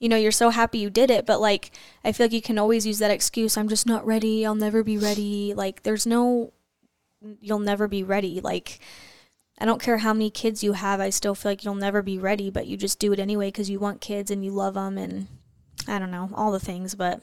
you 0.00 0.08
know, 0.08 0.16
you're 0.16 0.32
so 0.32 0.50
happy 0.50 0.78
you 0.78 0.90
did 0.90 1.10
it, 1.10 1.26
but 1.26 1.40
like 1.40 1.72
I 2.04 2.12
feel 2.12 2.26
like 2.26 2.32
you 2.32 2.42
can 2.42 2.58
always 2.58 2.86
use 2.86 2.98
that 3.00 3.10
excuse, 3.10 3.56
I'm 3.56 3.68
just 3.68 3.86
not 3.86 4.06
ready. 4.06 4.46
I'll 4.46 4.54
never 4.54 4.82
be 4.82 4.98
ready. 4.98 5.52
Like 5.54 5.82
there's 5.82 6.06
no 6.06 6.52
you'll 7.40 7.58
never 7.58 7.88
be 7.88 8.02
ready. 8.02 8.40
Like 8.40 8.80
I 9.58 9.64
don't 9.64 9.80
care 9.80 9.98
how 9.98 10.12
many 10.12 10.30
kids 10.30 10.64
you 10.64 10.72
have. 10.72 11.00
I 11.00 11.10
still 11.10 11.34
feel 11.34 11.52
like 11.52 11.64
you'll 11.64 11.74
never 11.74 12.02
be 12.02 12.18
ready, 12.18 12.50
but 12.50 12.66
you 12.66 12.76
just 12.76 12.98
do 12.98 13.12
it 13.12 13.20
anyway 13.20 13.48
because 13.48 13.70
you 13.70 13.78
want 13.78 14.00
kids 14.00 14.30
and 14.30 14.44
you 14.44 14.50
love 14.50 14.74
them 14.74 14.98
and 14.98 15.28
I 15.86 15.98
don't 15.98 16.10
know, 16.10 16.30
all 16.34 16.50
the 16.50 16.58
things. 16.58 16.94
But 16.94 17.22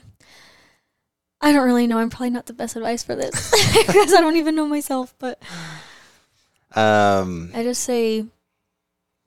I 1.42 1.52
don't 1.52 1.66
really 1.66 1.88
know. 1.88 1.98
I'm 1.98 2.10
probably 2.10 2.30
not 2.30 2.46
the 2.46 2.54
best 2.54 2.76
advice 2.76 3.04
for 3.04 3.16
this 3.16 3.52
because 3.86 4.14
I 4.14 4.22
don't 4.22 4.38
even 4.38 4.56
know 4.56 4.68
myself. 4.68 5.14
But 5.20 5.42
Um, 6.74 7.52
I 7.54 7.64
just 7.64 7.84
say 7.84 8.26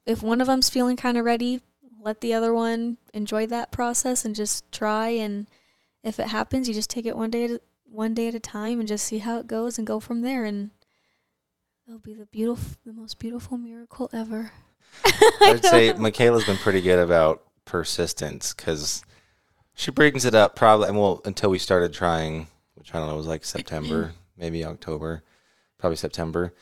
if 0.06 0.22
one 0.22 0.40
of 0.40 0.46
them's 0.46 0.70
feeling 0.70 0.96
kind 0.96 1.18
of 1.18 1.24
ready, 1.24 1.60
let 2.00 2.20
the 2.20 2.34
other 2.34 2.52
one 2.54 2.98
enjoy 3.12 3.46
that 3.46 3.72
process 3.72 4.24
and 4.24 4.34
just 4.34 4.70
try. 4.72 5.08
And 5.08 5.46
if 6.02 6.18
it 6.18 6.28
happens, 6.28 6.68
you 6.68 6.74
just 6.74 6.90
take 6.90 7.06
it 7.06 7.16
one 7.16 7.30
day 7.30 7.44
at 7.44 7.60
one 7.84 8.14
day 8.14 8.28
at 8.28 8.34
a 8.34 8.40
time 8.40 8.80
and 8.80 8.88
just 8.88 9.06
see 9.06 9.18
how 9.18 9.38
it 9.38 9.46
goes 9.46 9.78
and 9.78 9.86
go 9.86 10.00
from 10.00 10.22
there. 10.22 10.44
And 10.44 10.70
it'll 11.86 11.98
be 11.98 12.14
the 12.14 12.26
beautiful, 12.26 12.76
the 12.84 12.92
most 12.92 13.18
beautiful 13.18 13.58
miracle 13.58 14.08
ever. 14.12 14.52
I'd 15.40 15.64
say 15.64 15.92
Mykayla's 15.92 16.44
been 16.44 16.56
pretty 16.56 16.80
good 16.80 16.98
about 16.98 17.42
persistence 17.64 18.54
because 18.54 19.04
she 19.74 19.90
brings 19.90 20.24
it 20.24 20.34
up 20.34 20.56
probably, 20.56 20.90
well, 20.92 21.20
until 21.24 21.50
we 21.50 21.58
started 21.58 21.92
trying, 21.92 22.46
which 22.74 22.94
I 22.94 22.98
don't 22.98 23.08
know, 23.08 23.16
was 23.16 23.26
like 23.26 23.44
September, 23.44 24.12
maybe 24.38 24.64
October, 24.64 25.22
probably 25.78 25.96
September. 25.96 26.54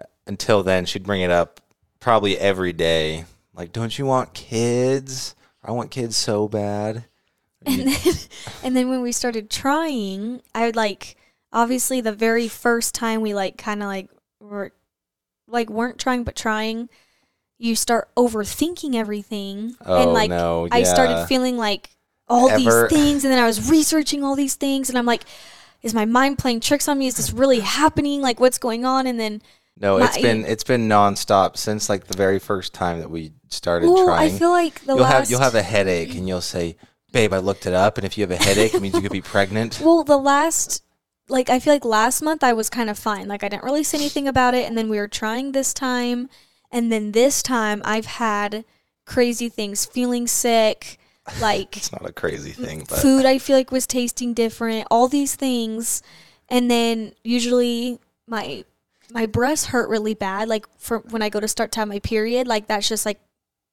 Uh, 0.00 0.04
until 0.26 0.62
then, 0.62 0.84
she'd 0.84 1.04
bring 1.04 1.22
it 1.22 1.30
up 1.30 1.60
probably 2.00 2.38
every 2.38 2.72
day. 2.72 3.24
Like, 3.54 3.72
don't 3.72 3.98
you 3.98 4.04
want 4.04 4.34
kids? 4.34 5.34
I 5.62 5.72
want 5.72 5.90
kids 5.90 6.16
so 6.16 6.48
bad. 6.48 7.04
and 7.66 7.88
then 7.88 8.14
and 8.62 8.76
then 8.76 8.88
when 8.88 9.02
we 9.02 9.10
started 9.10 9.50
trying 9.50 10.40
i 10.54 10.66
would 10.66 10.76
like 10.76 11.16
obviously 11.52 12.00
the 12.00 12.12
very 12.12 12.46
first 12.46 12.94
time 12.94 13.22
we 13.22 13.34
like 13.34 13.56
kind 13.56 13.82
of 13.82 13.88
like 13.88 14.08
were 14.46 14.72
like 15.48 15.68
weren't 15.70 15.98
trying 15.98 16.24
but 16.24 16.34
trying 16.36 16.88
you 17.58 17.74
start 17.74 18.08
overthinking 18.16 18.94
everything 18.94 19.74
Oh, 19.84 20.02
and 20.02 20.12
like 20.12 20.28
no, 20.30 20.68
i 20.70 20.78
yeah. 20.78 20.84
started 20.84 21.26
feeling 21.26 21.56
like 21.56 21.90
all 22.28 22.48
Ever- 22.50 22.58
these 22.88 22.98
things 22.98 23.24
and 23.24 23.32
then 23.32 23.42
i 23.42 23.46
was 23.46 23.70
researching 23.70 24.22
all 24.24 24.34
these 24.36 24.54
things 24.54 24.88
and 24.88 24.98
i'm 24.98 25.06
like 25.06 25.22
is 25.82 25.94
my 25.94 26.04
mind 26.04 26.38
playing 26.38 26.60
tricks 26.60 26.88
on 26.88 26.98
me 26.98 27.06
is 27.06 27.16
this 27.16 27.32
really 27.32 27.60
happening 27.60 28.20
like 28.20 28.40
what's 28.40 28.58
going 28.58 28.84
on 28.84 29.06
and 29.06 29.20
then 29.20 29.40
No, 29.80 29.98
it's 29.98 30.16
My- 30.16 30.22
been 30.22 30.44
it's 30.44 30.64
been 30.64 30.88
nonstop 30.88 31.56
since 31.56 31.88
like 31.88 32.06
the 32.06 32.16
very 32.16 32.38
first 32.38 32.72
time 32.74 32.98
that 33.00 33.10
we 33.10 33.32
started 33.48 33.88
well 33.88 34.06
trying. 34.06 34.32
i 34.34 34.38
feel 34.38 34.50
like 34.50 34.80
the 34.80 34.94
you'll 34.94 35.02
last 35.02 35.12
have 35.12 35.30
you'll 35.30 35.40
have 35.40 35.54
a 35.54 35.62
headache 35.62 36.14
and 36.16 36.26
you'll 36.26 36.40
say, 36.40 36.76
"Babe, 37.12 37.32
I 37.32 37.38
looked 37.38 37.66
it 37.66 37.72
up." 37.74 37.96
And 37.98 38.04
if 38.04 38.18
you 38.18 38.22
have 38.26 38.30
a 38.32 38.36
headache, 38.42 38.74
it 38.74 38.82
means 38.82 38.94
you 38.94 39.00
could 39.00 39.12
be 39.12 39.22
pregnant. 39.22 39.80
Well, 39.84 40.02
the 40.02 40.18
last, 40.18 40.82
like, 41.28 41.50
I 41.50 41.58
feel 41.58 41.72
like 41.72 41.84
last 41.84 42.22
month 42.22 42.44
I 42.44 42.52
was 42.52 42.70
kind 42.70 42.88
of 42.88 42.98
fine. 42.98 43.28
Like, 43.28 43.42
I 43.42 43.48
didn't 43.48 43.64
really 43.64 43.82
say 43.82 43.98
anything 43.98 44.28
about 44.28 44.54
it. 44.54 44.66
And 44.66 44.76
then 44.78 44.88
we 44.88 44.98
were 44.98 45.08
trying 45.08 45.52
this 45.52 45.74
time. 45.74 46.28
And 46.70 46.92
then 46.92 47.12
this 47.12 47.42
time 47.42 47.82
I've 47.84 48.06
had 48.06 48.64
crazy 49.04 49.48
things, 49.48 49.84
feeling 49.84 50.26
sick, 50.26 50.98
like, 51.40 51.76
It's 51.76 51.92
not 51.92 52.08
a 52.08 52.12
crazy 52.12 52.52
thing, 52.52 52.86
but 52.88 52.98
food 52.98 53.26
I 53.26 53.38
feel 53.38 53.56
like 53.56 53.72
was 53.72 53.86
tasting 53.86 54.34
different, 54.34 54.86
all 54.90 55.08
these 55.08 55.34
things. 55.34 56.02
And 56.48 56.70
then 56.70 57.12
usually 57.24 58.00
my. 58.26 58.64
My 59.12 59.26
breasts 59.26 59.66
hurt 59.66 59.88
really 59.88 60.14
bad, 60.14 60.48
like 60.48 60.66
for 60.78 60.98
when 60.98 61.22
I 61.22 61.28
go 61.28 61.38
to 61.38 61.46
start 61.46 61.70
to 61.72 61.78
have 61.78 61.86
my 61.86 62.00
period. 62.00 62.48
Like 62.48 62.66
that's 62.66 62.88
just 62.88 63.06
like, 63.06 63.20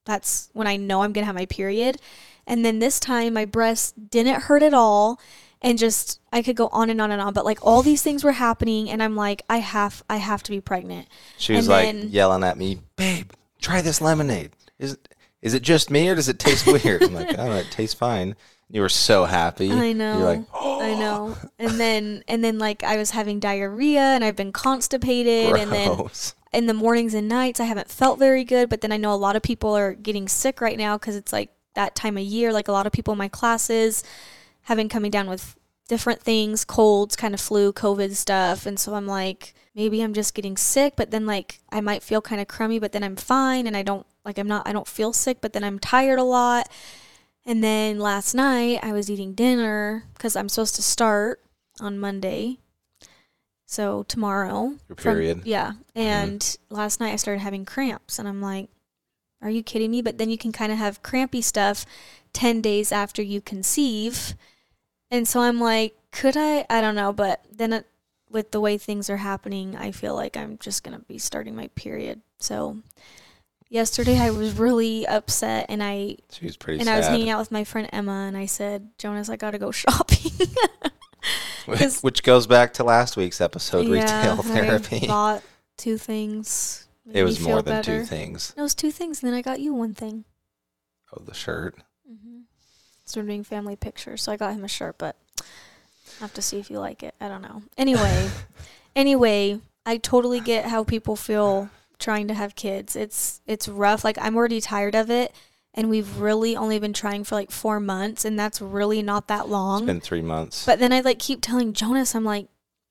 that's 0.05 0.51
when 0.53 0.67
I 0.67 0.75
know 0.75 1.01
I'm 1.01 1.11
gonna 1.11 1.25
have 1.25 1.33
my 1.33 1.47
period. 1.47 1.97
And 2.45 2.63
then 2.63 2.77
this 2.77 2.99
time 2.99 3.33
my 3.33 3.45
breasts 3.45 3.93
didn't 3.93 4.41
hurt 4.41 4.61
at 4.61 4.75
all 4.75 5.19
and 5.63 5.77
just 5.79 6.19
I 6.31 6.41
could 6.41 6.55
go 6.55 6.67
on 6.71 6.89
and 6.89 6.99
on 7.01 7.09
and 7.11 7.21
on 7.21 7.33
but 7.33 7.45
like 7.45 7.59
all 7.65 7.81
these 7.81 8.03
things 8.03 8.23
were 8.23 8.33
happening 8.33 8.89
and 8.89 9.01
I'm 9.01 9.15
like 9.15 9.41
I 9.49 9.57
have 9.57 10.03
I 10.09 10.17
have 10.17 10.43
to 10.43 10.51
be 10.51 10.59
pregnant. 10.61 11.07
she 11.37 11.53
was 11.53 11.67
and 11.67 11.69
like 11.69 11.85
then- 11.85 12.09
yelling 12.09 12.43
at 12.43 12.57
me, 12.57 12.79
"Babe, 12.95 13.31
try 13.61 13.81
this 13.81 14.01
lemonade. 14.01 14.51
Is 14.77 14.93
it 14.93 15.09
is 15.41 15.53
it 15.53 15.61
just 15.63 15.89
me 15.89 16.07
or 16.09 16.15
does 16.15 16.29
it 16.29 16.39
taste 16.39 16.65
weird?" 16.67 17.01
I'm 17.03 17.13
like, 17.13 17.35
"Oh, 17.37 17.51
it 17.53 17.71
tastes 17.71 17.95
fine." 17.95 18.35
You 18.69 18.81
were 18.81 18.89
so 18.89 19.25
happy. 19.25 19.71
I 19.71 19.93
know. 19.93 20.17
You're 20.17 20.25
like, 20.25 20.45
I 20.53 20.95
know. 20.95 21.37
And 21.59 21.79
then 21.79 22.23
and 22.27 22.43
then 22.43 22.57
like 22.57 22.83
I 22.83 22.97
was 22.97 23.11
having 23.11 23.39
diarrhea 23.39 23.99
and 24.01 24.23
I've 24.23 24.35
been 24.35 24.51
constipated 24.51 25.55
and 25.55 25.71
then 25.71 25.99
in 26.51 26.65
the 26.65 26.73
mornings 26.73 27.13
and 27.13 27.27
nights 27.27 27.59
I 27.59 27.65
haven't 27.65 27.89
felt 27.89 28.17
very 28.19 28.43
good 28.43 28.69
but 28.69 28.81
then 28.81 28.91
I 28.91 28.97
know 28.97 29.13
a 29.13 29.15
lot 29.15 29.35
of 29.35 29.41
people 29.43 29.75
are 29.77 29.93
getting 29.93 30.27
sick 30.27 30.59
right 30.59 30.77
now 30.77 30.97
cuz 30.97 31.15
it's 31.15 31.31
like 31.31 31.51
that 31.75 31.95
time 31.95 32.17
of 32.17 32.23
year 32.23 32.51
like 32.51 32.67
a 32.67 32.71
lot 32.71 32.85
of 32.87 32.91
people 32.91 33.11
in 33.11 33.17
my 33.17 33.27
classes 33.27 34.03
have 34.63 34.77
been 34.77 34.89
coming 34.89 35.11
down 35.11 35.27
with 35.29 35.55
different 35.87 36.21
things, 36.21 36.63
colds, 36.65 37.15
kind 37.15 37.33
of 37.33 37.41
flu, 37.41 37.73
covid 37.73 38.15
stuff 38.15 38.65
and 38.65 38.79
so 38.79 38.93
I'm 38.95 39.07
like 39.07 39.53
maybe 39.75 40.01
I'm 40.01 40.13
just 40.13 40.33
getting 40.33 40.55
sick 40.57 40.93
but 40.95 41.11
then 41.11 41.25
like 41.25 41.59
I 41.71 41.81
might 41.81 42.03
feel 42.03 42.21
kind 42.21 42.39
of 42.41 42.47
crummy 42.47 42.79
but 42.79 42.91
then 42.91 43.03
I'm 43.03 43.15
fine 43.15 43.67
and 43.67 43.75
I 43.75 43.81
don't 43.81 44.05
like 44.23 44.37
I'm 44.37 44.47
not 44.47 44.67
I 44.67 44.71
don't 44.71 44.87
feel 44.87 45.13
sick 45.13 45.39
but 45.41 45.53
then 45.53 45.63
I'm 45.63 45.79
tired 45.79 46.19
a 46.19 46.23
lot. 46.23 46.69
And 47.45 47.61
then 47.61 47.99
last 47.99 48.33
night 48.33 48.79
I 48.81 48.93
was 48.93 49.09
eating 49.11 49.33
dinner 49.33 50.05
cuz 50.17 50.35
I'm 50.35 50.47
supposed 50.49 50.75
to 50.75 50.81
start 50.83 51.41
on 51.79 51.99
Monday. 51.99 52.59
So 53.65 54.03
tomorrow. 54.03 54.75
Your 54.87 54.95
from- 54.95 55.15
period. 55.15 55.41
yeah. 55.45 55.71
Mm-hmm. 55.95 55.99
And 55.99 56.57
last 56.69 56.99
night 56.99 57.11
I 57.11 57.17
started 57.17 57.39
having 57.41 57.65
cramps 57.65 58.19
and 58.19 58.27
I'm 58.27 58.41
like, 58.41 58.69
are 59.41 59.49
you 59.49 59.61
kidding 59.63 59.91
me? 59.91 60.01
But 60.01 60.17
then 60.17 60.29
you 60.29 60.37
can 60.37 60.51
kind 60.53 60.71
of 60.71 60.77
have 60.77 61.03
crampy 61.03 61.41
stuff 61.41 61.85
10 62.31 62.61
days 62.61 62.91
after 62.91 63.21
you 63.21 63.41
conceive. 63.41 64.35
And 65.13 65.27
so 65.27 65.41
I'm 65.41 65.59
like, 65.59 65.95
could 66.11 66.35
I? 66.35 66.65
I 66.71 66.81
don't 66.81 66.95
know. 66.95 67.13
But 67.13 67.45
then 67.51 67.71
it, 67.71 67.85
with 68.31 68.49
the 68.49 68.59
way 68.59 68.79
things 68.79 69.11
are 69.11 69.17
happening, 69.17 69.75
I 69.75 69.91
feel 69.91 70.15
like 70.15 70.35
I'm 70.35 70.57
just 70.57 70.83
going 70.83 70.97
to 70.97 71.05
be 71.05 71.19
starting 71.19 71.55
my 71.55 71.67
period. 71.75 72.21
So 72.39 72.79
yesterday 73.69 74.17
I 74.17 74.31
was 74.31 74.57
really 74.57 75.05
upset 75.05 75.67
and 75.69 75.83
I 75.83 76.17
She 76.31 76.45
was 76.45 76.57
pretty 76.57 76.79
and 76.79 76.87
sad. 76.87 76.95
I 76.95 76.97
was 76.97 77.07
hanging 77.07 77.29
out 77.29 77.37
with 77.37 77.51
my 77.51 77.63
friend 77.63 77.87
Emma 77.93 78.25
and 78.27 78.35
I 78.35 78.47
said, 78.47 78.89
Jonas, 78.97 79.29
I 79.29 79.35
got 79.35 79.51
to 79.51 79.59
go 79.59 79.69
shopping. 79.71 80.31
Which 82.01 82.23
goes 82.23 82.47
back 82.47 82.73
to 82.73 82.83
last 82.83 83.15
week's 83.15 83.39
episode, 83.39 83.87
Yeah, 83.87 83.93
retail 83.93 84.39
I 84.39 84.61
therapy. 84.61 85.05
bought 85.07 85.43
two 85.77 85.99
things. 85.99 86.87
It 87.11 87.23
was 87.23 87.39
more 87.39 87.61
than 87.61 87.75
better. 87.75 87.99
two 87.99 88.05
things. 88.05 88.53
No, 88.57 88.61
it 88.61 88.65
was 88.65 88.75
two 88.75 88.89
things, 88.91 89.21
and 89.21 89.31
then 89.31 89.37
I 89.37 89.43
got 89.43 89.59
you 89.59 89.73
one 89.75 89.93
thing. 89.93 90.25
Oh, 91.11 91.21
the 91.23 91.33
shirt. 91.33 91.75
Mm-hmm. 92.09 92.39
We're 93.15 93.23
doing 93.23 93.43
family 93.43 93.75
pictures, 93.75 94.21
so 94.21 94.31
I 94.31 94.37
got 94.37 94.53
him 94.53 94.63
a 94.63 94.67
shirt, 94.67 94.97
but 94.97 95.15
I 95.39 96.21
have 96.21 96.33
to 96.33 96.41
see 96.41 96.59
if 96.59 96.69
you 96.69 96.79
like 96.79 97.03
it. 97.03 97.15
I 97.19 97.27
don't 97.27 97.41
know. 97.41 97.63
Anyway, 97.77 98.29
anyway, 98.95 99.59
I 99.85 99.97
totally 99.97 100.39
get 100.39 100.65
how 100.65 100.83
people 100.83 101.15
feel 101.15 101.69
trying 101.99 102.27
to 102.27 102.33
have 102.33 102.55
kids. 102.55 102.95
It's 102.95 103.41
it's 103.45 103.67
rough. 103.67 104.03
Like 104.03 104.17
I'm 104.21 104.35
already 104.35 104.61
tired 104.61 104.95
of 104.95 105.09
it, 105.09 105.33
and 105.73 105.89
we've 105.89 106.19
really 106.19 106.55
only 106.55 106.79
been 106.79 106.93
trying 106.93 107.23
for 107.23 107.35
like 107.35 107.51
four 107.51 107.79
months, 107.79 108.25
and 108.25 108.37
that's 108.37 108.61
really 108.61 109.01
not 109.01 109.27
that 109.27 109.49
long. 109.49 109.83
It's 109.83 109.87
been 109.87 110.01
three 110.01 110.21
months. 110.21 110.65
But 110.65 110.79
then 110.79 110.91
I 110.93 111.01
like 111.01 111.19
keep 111.19 111.39
telling 111.41 111.73
Jonas, 111.73 112.15
I'm 112.15 112.25
like, 112.25 112.47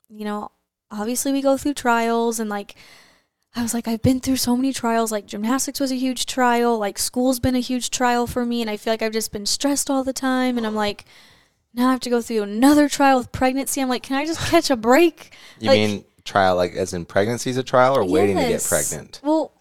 you 0.08 0.24
know, 0.24 0.50
obviously 0.90 1.32
we 1.32 1.42
go 1.42 1.56
through 1.56 1.74
trials 1.74 2.38
and 2.38 2.50
like 2.50 2.74
I 3.54 3.62
was 3.62 3.74
like, 3.74 3.86
I've 3.86 4.02
been 4.02 4.20
through 4.20 4.36
so 4.36 4.56
many 4.56 4.72
trials. 4.72 5.12
Like 5.12 5.26
gymnastics 5.26 5.78
was 5.80 5.92
a 5.92 5.96
huge 5.96 6.26
trial, 6.26 6.78
like 6.78 6.98
school's 6.98 7.38
been 7.40 7.54
a 7.54 7.60
huge 7.60 7.90
trial 7.90 8.26
for 8.26 8.46
me, 8.46 8.60
and 8.62 8.70
I 8.70 8.76
feel 8.76 8.92
like 8.92 9.02
I've 9.02 9.12
just 9.12 9.32
been 9.32 9.46
stressed 9.46 9.90
all 9.90 10.04
the 10.04 10.12
time 10.12 10.56
and 10.56 10.66
I'm 10.66 10.74
like 10.74 11.04
now 11.74 11.88
I 11.88 11.92
have 11.92 12.00
to 12.00 12.10
go 12.10 12.20
through 12.20 12.42
another 12.42 12.88
trial 12.88 13.18
with 13.18 13.32
pregnancy. 13.32 13.80
I'm 13.80 13.88
like, 13.88 14.02
can 14.02 14.16
I 14.16 14.26
just 14.26 14.40
catch 14.50 14.70
a 14.70 14.76
break? 14.76 15.34
you 15.58 15.70
like- 15.70 15.76
mean 15.76 16.04
trial, 16.24 16.56
like 16.56 16.74
as 16.74 16.92
in 16.92 17.04
pregnancy's 17.04 17.56
a 17.56 17.62
trial, 17.62 17.96
or 17.96 18.04
waiting 18.04 18.36
to 18.36 18.42
get 18.46 18.64
pregnant, 18.64 19.20
Well, 19.24 19.52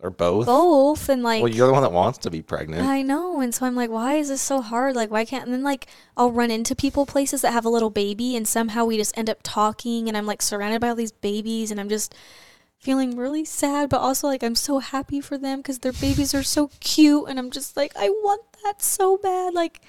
or 0.00 0.10
both? 0.10 0.46
both 0.46 1.08
and 1.08 1.22
like 1.22 1.42
well, 1.42 1.50
you're 1.52 1.66
the 1.66 1.72
one 1.72 1.82
that 1.82 1.92
wants 1.92 2.18
to 2.18 2.30
be 2.30 2.42
pregnant. 2.42 2.86
I 2.86 3.02
know. 3.02 3.40
And 3.40 3.54
so 3.54 3.66
I'm 3.66 3.74
like, 3.76 3.90
why 3.90 4.14
is 4.14 4.28
this 4.28 4.40
so 4.42 4.60
hard? 4.60 4.94
Like, 4.96 5.10
why 5.10 5.24
can't, 5.24 5.44
and 5.44 5.52
then 5.52 5.62
like, 5.62 5.86
I'll 6.16 6.32
run 6.32 6.50
into 6.50 6.74
people 6.74 7.06
places 7.06 7.42
that 7.42 7.52
have 7.52 7.64
a 7.64 7.68
little 7.70 7.90
baby 7.90 8.36
and 8.36 8.46
somehow 8.46 8.84
we 8.84 8.96
just 8.96 9.16
end 9.16 9.28
up 9.30 9.38
talking 9.42 10.06
and 10.08 10.16
I'm 10.16 10.26
like 10.26 10.42
surrounded 10.42 10.80
by 10.80 10.88
all 10.90 10.94
these 10.94 11.12
babies 11.12 11.70
and 11.70 11.78
I'm 11.80 11.88
just 11.88 12.14
feeling 12.78 13.16
really 13.16 13.44
sad, 13.44 13.88
but 13.88 14.00
also 14.00 14.26
like, 14.26 14.42
I'm 14.42 14.54
so 14.54 14.78
happy 14.78 15.20
for 15.20 15.36
them 15.36 15.58
because 15.58 15.80
their 15.80 15.92
babies 15.92 16.34
are 16.34 16.42
so 16.42 16.70
cute. 16.80 17.28
And 17.28 17.38
I'm 17.38 17.50
just 17.50 17.76
like, 17.76 17.92
I 17.96 18.08
want 18.08 18.42
that 18.64 18.82
so 18.82 19.16
bad. 19.18 19.54
Like, 19.54 19.80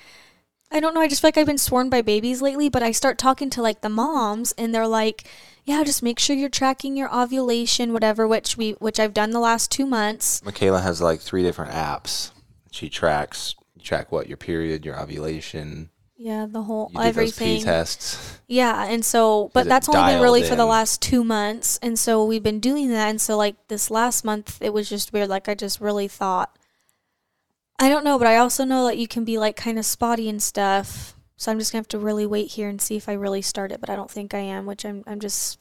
I 0.71 0.79
don't 0.79 0.93
know. 0.93 1.01
I 1.01 1.07
just 1.07 1.21
feel 1.21 1.29
like 1.29 1.37
I've 1.37 1.45
been 1.47 1.57
sworn 1.57 1.89
by 1.89 2.01
babies 2.01 2.41
lately, 2.41 2.69
but 2.69 2.83
I 2.83 2.91
start 2.91 3.17
talking 3.17 3.49
to 3.51 3.61
like 3.61 3.81
the 3.81 3.89
moms 3.89 4.51
and 4.53 4.73
they're 4.73 4.87
like, 4.87 5.27
yeah, 5.65 5.83
just 5.83 6.03
make 6.03 6.19
sure 6.19 6.35
you're 6.35 6.49
tracking 6.49 6.97
your 6.97 7.13
ovulation, 7.15 7.93
whatever, 7.93 8.27
which 8.27 8.57
we, 8.57 8.71
which 8.73 8.99
I've 8.99 9.13
done 9.13 9.31
the 9.31 9.39
last 9.39 9.71
two 9.71 9.85
months. 9.85 10.41
Mykayla 10.41 10.81
has 10.81 11.01
like 11.01 11.21
three 11.21 11.43
different 11.43 11.71
apps. 11.71 12.31
She 12.71 12.89
tracks. 12.89 13.55
Track 13.81 14.11
what 14.11 14.27
your 14.27 14.37
period, 14.37 14.85
your 14.85 14.99
ovulation. 14.99 15.89
Yeah, 16.21 16.47
the 16.49 16.63
whole 16.63 16.91
You 16.93 16.99
everything. 17.01 17.61
tests. 17.63 18.41
Yeah, 18.45 18.85
and 18.85 19.05
so, 19.05 19.51
but 19.53 19.67
that's 19.67 19.87
only 19.87 20.11
been 20.13 20.21
really 20.21 20.43
for 20.43 20.57
the 20.57 20.65
last 20.65 21.01
two 21.01 21.23
months, 21.23 21.79
and 21.81 21.97
so 21.97 22.25
we've 22.25 22.43
been 22.43 22.59
doing 22.59 22.89
that, 22.89 23.07
and 23.07 23.21
so 23.21 23.37
like 23.37 23.55
this 23.69 23.89
last 23.89 24.25
month, 24.25 24.57
it 24.61 24.73
was 24.73 24.89
just 24.89 25.13
weird. 25.13 25.29
Like 25.29 25.47
I 25.47 25.55
just 25.55 25.79
really 25.79 26.09
thought, 26.09 26.57
I 27.79 27.87
don't 27.87 28.03
know, 28.03 28.17
but 28.17 28.27
I 28.27 28.35
also 28.35 28.65
know 28.65 28.85
that 28.87 28.97
you 28.97 29.07
can 29.07 29.23
be 29.23 29.37
like 29.37 29.55
kind 29.55 29.79
of 29.79 29.85
spotty 29.85 30.27
and 30.27 30.43
stuff. 30.43 31.15
So 31.37 31.53
I'm 31.53 31.57
just 31.57 31.71
gonna 31.71 31.79
have 31.79 31.87
to 31.89 31.99
really 31.99 32.25
wait 32.25 32.51
here 32.51 32.67
and 32.67 32.81
see 32.81 32.97
if 32.97 33.07
I 33.07 33.13
really 33.13 33.41
start 33.41 33.71
it, 33.71 33.79
but 33.79 33.89
I 33.89 33.95
don't 33.95 34.11
think 34.11 34.33
I 34.33 34.39
am, 34.39 34.65
which 34.65 34.83
I'm 34.85 35.05
I'm 35.07 35.21
just 35.21 35.57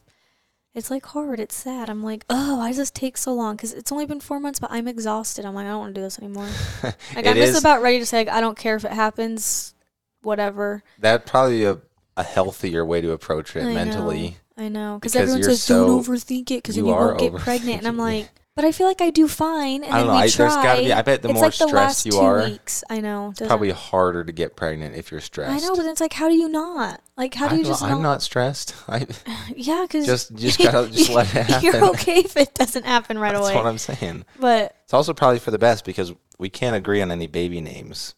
It's 0.74 0.90
like 0.90 1.06
hard. 1.06 1.38
It's 1.38 1.54
sad. 1.54 1.88
I'm 1.88 2.02
like, 2.02 2.24
oh, 2.28 2.56
why 2.56 2.68
does 2.68 2.78
this 2.78 2.90
take 2.90 3.16
so 3.16 3.32
long? 3.32 3.54
Because 3.54 3.72
it's 3.74 3.92
only 3.92 4.06
been 4.06 4.18
four 4.18 4.40
months, 4.40 4.58
but 4.58 4.72
I'm 4.72 4.88
exhausted. 4.88 5.44
I'm 5.44 5.54
like, 5.54 5.66
I 5.66 5.70
don't 5.70 5.78
want 5.78 5.94
to 5.94 6.00
do 6.00 6.04
this 6.04 6.18
anymore. 6.18 6.48
Like 7.14 7.26
I'm 7.28 7.36
just 7.36 7.60
about 7.60 7.80
ready 7.80 8.00
to 8.00 8.06
say, 8.06 8.18
like, 8.18 8.28
I 8.28 8.40
don't 8.40 8.58
care 8.58 8.74
if 8.74 8.84
it 8.84 8.90
happens, 8.92 9.74
whatever. 10.22 10.82
That 10.98 11.26
probably 11.26 11.64
a, 11.64 11.78
a 12.16 12.22
healthier 12.22 12.84
way 12.84 13.00
to 13.00 13.12
approach 13.12 13.56
it 13.56 13.60
I 13.62 13.66
know. 13.68 13.74
mentally. 13.74 14.36
I 14.56 14.68
know 14.68 14.98
because 15.00 15.14
everyone 15.14 15.42
says 15.44 15.62
so- 15.62 15.86
don't 15.86 16.04
overthink 16.04 16.50
it 16.50 16.62
because 16.62 16.76
you 16.76 16.86
you 16.86 16.92
won't 16.92 17.18
get 17.18 17.34
pregnant, 17.36 17.78
and 17.78 17.86
I'm 17.86 17.96
like, 18.10 18.28
but 18.56 18.64
I 18.64 18.72
feel 18.72 18.88
like 18.88 19.00
I 19.00 19.10
do 19.10 19.28
fine, 19.28 19.84
and 19.84 19.94
I 19.94 19.98
then 19.98 20.06
know. 20.08 20.12
we 20.14 20.18
I, 20.18 20.26
try. 20.28 20.44
there's 20.46 20.56
got 20.56 20.74
to 20.76 20.82
be. 20.82 20.92
I 20.92 21.02
bet 21.02 21.22
the 21.22 21.28
it's 21.28 21.34
more 21.36 21.44
like 21.44 21.56
the 21.56 21.68
stressed 21.68 22.06
you 22.06 22.16
are, 22.18 22.42
weeks. 22.42 22.82
I 22.90 23.00
know. 23.00 23.30
it's 23.30 23.46
probably 23.46 23.70
harder 23.70 24.24
to 24.24 24.32
get 24.32 24.56
pregnant 24.56 24.96
if 24.96 25.12
you're 25.12 25.20
stressed. 25.20 25.64
I 25.64 25.64
know, 25.64 25.76
but 25.76 25.86
it's 25.86 26.00
like, 26.00 26.12
how 26.12 26.28
do 26.28 26.34
you 26.34 26.48
not? 26.48 27.00
Like, 27.16 27.34
how 27.34 27.46
do 27.46 27.54
I'm 27.54 27.60
you 27.60 27.66
just 27.66 27.82
not, 27.82 27.92
I'm 27.92 28.02
not 28.02 28.20
stressed. 28.20 28.74
I 28.88 29.06
Yeah, 29.54 29.82
because 29.82 30.06
just 30.06 30.34
just 30.34 30.58
gotta 30.58 30.90
just 30.90 31.08
let 31.10 31.26
it 31.32 31.46
happen. 31.46 31.64
You're 31.64 31.84
okay 31.90 32.18
if 32.18 32.36
it 32.36 32.52
doesn't 32.54 32.84
happen 32.84 33.16
right 33.16 33.32
That's 33.32 33.42
away. 33.44 33.52
That's 33.54 33.64
what 33.64 33.70
I'm 33.70 33.78
saying. 33.78 34.24
but 34.40 34.74
It's 34.82 34.92
also 34.94 35.14
probably 35.14 35.38
for 35.38 35.52
the 35.52 35.58
best 35.60 35.84
because 35.84 36.12
we 36.40 36.48
can't 36.50 36.74
agree 36.74 37.00
on 37.00 37.12
any 37.12 37.28
baby 37.28 37.60
names. 37.60 38.16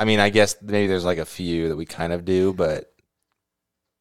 I 0.00 0.06
mean, 0.06 0.18
I 0.18 0.30
guess 0.30 0.56
maybe 0.62 0.86
there's 0.86 1.04
like 1.04 1.18
a 1.18 1.26
few 1.26 1.68
that 1.68 1.76
we 1.76 1.84
kind 1.84 2.12
of 2.14 2.24
do, 2.24 2.54
but 2.54 2.90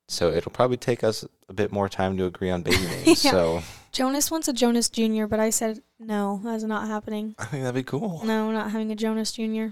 so 0.08 0.32
it'll 0.32 0.52
probably 0.52 0.78
take 0.78 1.04
us 1.04 1.26
a 1.50 1.54
bit 1.54 1.74
more 1.74 1.90
time 1.90 2.18
to 2.18 2.26
agree 2.26 2.50
on 2.50 2.62
baby 2.64 2.78
names. 2.86 3.24
Yeah. 3.26 3.32
So 3.32 3.62
Jonas 3.92 4.32
wants 4.32 4.48
a 4.48 4.54
Jonas 4.54 4.88
Jr., 4.90 5.26
but 5.26 5.42
I 5.42 5.50
said 5.50 5.82
no, 6.00 6.40
that's 6.42 6.64
not 6.64 6.88
happening. 6.88 7.36
I 7.38 7.46
think 7.46 7.64
that'd 7.64 7.76
be 7.76 7.84
cool. 7.84 8.22
No, 8.24 8.48
we're 8.48 8.54
not 8.54 8.72
having 8.72 8.92
a 8.92 8.96
Jonas 8.96 9.34
Jr. 9.34 9.68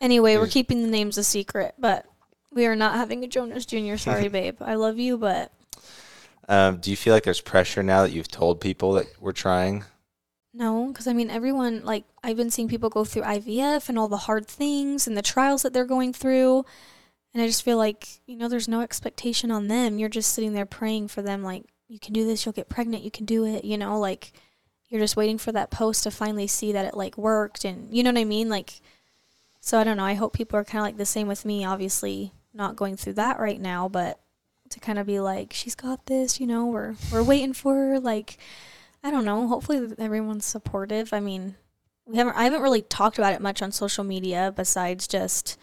Anyway, 0.00 0.36
we're 0.36 0.48
keeping 0.48 0.82
the 0.82 0.88
names 0.88 1.16
a 1.16 1.22
secret, 1.24 1.74
but 1.78 2.04
we 2.52 2.66
are 2.66 2.76
not 2.76 2.96
having 2.96 3.22
a 3.22 3.28
Jonas 3.28 3.64
Jr. 3.64 3.96
Sorry, 3.96 4.28
babe. 4.40 4.56
I 4.60 4.74
love 4.74 4.98
you, 4.98 5.16
but 5.16 5.52
Um, 6.48 6.78
do 6.78 6.90
you 6.90 6.96
feel 6.96 7.14
like 7.14 7.22
there's 7.22 7.40
pressure 7.40 7.84
now 7.84 8.02
that 8.02 8.10
you've 8.10 8.28
told 8.28 8.60
people 8.60 8.94
that 8.94 9.06
we're 9.20 9.30
trying? 9.32 9.84
No, 10.56 10.86
because 10.88 11.06
I 11.06 11.12
mean, 11.12 11.28
everyone, 11.28 11.84
like, 11.84 12.04
I've 12.24 12.38
been 12.38 12.50
seeing 12.50 12.66
people 12.66 12.88
go 12.88 13.04
through 13.04 13.22
IVF 13.22 13.90
and 13.90 13.98
all 13.98 14.08
the 14.08 14.16
hard 14.16 14.46
things 14.46 15.06
and 15.06 15.14
the 15.14 15.20
trials 15.20 15.62
that 15.62 15.74
they're 15.74 15.84
going 15.84 16.14
through. 16.14 16.64
And 17.34 17.42
I 17.42 17.46
just 17.46 17.62
feel 17.62 17.76
like, 17.76 18.08
you 18.24 18.36
know, 18.36 18.48
there's 18.48 18.66
no 18.66 18.80
expectation 18.80 19.50
on 19.50 19.68
them. 19.68 19.98
You're 19.98 20.08
just 20.08 20.32
sitting 20.32 20.54
there 20.54 20.64
praying 20.64 21.08
for 21.08 21.20
them, 21.20 21.42
like, 21.42 21.64
you 21.88 21.98
can 22.00 22.14
do 22.14 22.24
this, 22.26 22.46
you'll 22.46 22.54
get 22.54 22.70
pregnant, 22.70 23.04
you 23.04 23.10
can 23.10 23.26
do 23.26 23.44
it, 23.44 23.64
you 23.64 23.76
know, 23.76 24.00
like, 24.00 24.32
you're 24.88 25.00
just 25.00 25.16
waiting 25.16 25.36
for 25.36 25.52
that 25.52 25.70
post 25.70 26.04
to 26.04 26.10
finally 26.10 26.46
see 26.46 26.72
that 26.72 26.86
it, 26.86 26.96
like, 26.96 27.18
worked. 27.18 27.66
And 27.66 27.94
you 27.94 28.02
know 28.02 28.10
what 28.10 28.20
I 28.20 28.24
mean? 28.24 28.48
Like, 28.48 28.80
so 29.60 29.78
I 29.78 29.84
don't 29.84 29.98
know. 29.98 30.04
I 30.04 30.14
hope 30.14 30.32
people 30.32 30.58
are 30.58 30.64
kind 30.64 30.80
of 30.80 30.86
like 30.86 30.96
the 30.96 31.04
same 31.04 31.28
with 31.28 31.44
me, 31.44 31.66
obviously, 31.66 32.32
not 32.54 32.76
going 32.76 32.96
through 32.96 33.14
that 33.14 33.38
right 33.38 33.60
now, 33.60 33.90
but 33.90 34.20
to 34.70 34.80
kind 34.80 34.98
of 34.98 35.06
be 35.06 35.20
like, 35.20 35.52
she's 35.52 35.74
got 35.74 36.06
this, 36.06 36.40
you 36.40 36.46
know, 36.46 36.64
we're, 36.64 36.94
we're 37.12 37.22
waiting 37.22 37.52
for 37.52 37.74
her. 37.74 38.00
Like, 38.00 38.38
I 39.06 39.12
don't 39.12 39.24
know. 39.24 39.46
Hopefully 39.46 39.94
everyone's 40.00 40.44
supportive. 40.44 41.12
I 41.12 41.20
mean, 41.20 41.54
we 42.06 42.16
haven't, 42.16 42.36
I 42.36 42.42
haven't 42.42 42.62
really 42.62 42.82
talked 42.82 43.18
about 43.18 43.34
it 43.34 43.40
much 43.40 43.62
on 43.62 43.70
social 43.70 44.02
media 44.02 44.52
besides 44.56 45.06
just, 45.06 45.56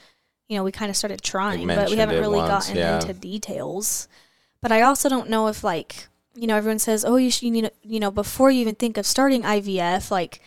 you 0.47 0.55
know, 0.55 0.63
we 0.63 0.71
kind 0.71 0.89
of 0.89 0.95
started 0.95 1.21
trying, 1.21 1.67
but 1.67 1.89
we 1.89 1.97
haven't 1.97 2.21
really 2.21 2.37
once, 2.37 2.67
gotten 2.67 2.77
yeah. 2.77 3.01
into 3.01 3.13
details. 3.13 4.07
But 4.61 4.71
I 4.71 4.83
also 4.83 5.09
don't 5.09 5.29
know 5.29 5.47
if 5.47 5.61
like, 5.61 6.07
you 6.33 6.47
know, 6.47 6.55
everyone 6.55 6.79
says, 6.79 7.03
oh, 7.03 7.17
you 7.17 7.29
should, 7.29 7.43
you 7.43 7.51
need, 7.51 7.69
you 7.81 7.99
know, 7.99 8.11
before 8.11 8.49
you 8.49 8.61
even 8.61 8.75
think 8.75 8.97
of 8.97 9.05
starting 9.05 9.41
IVF, 9.41 10.09
like, 10.09 10.39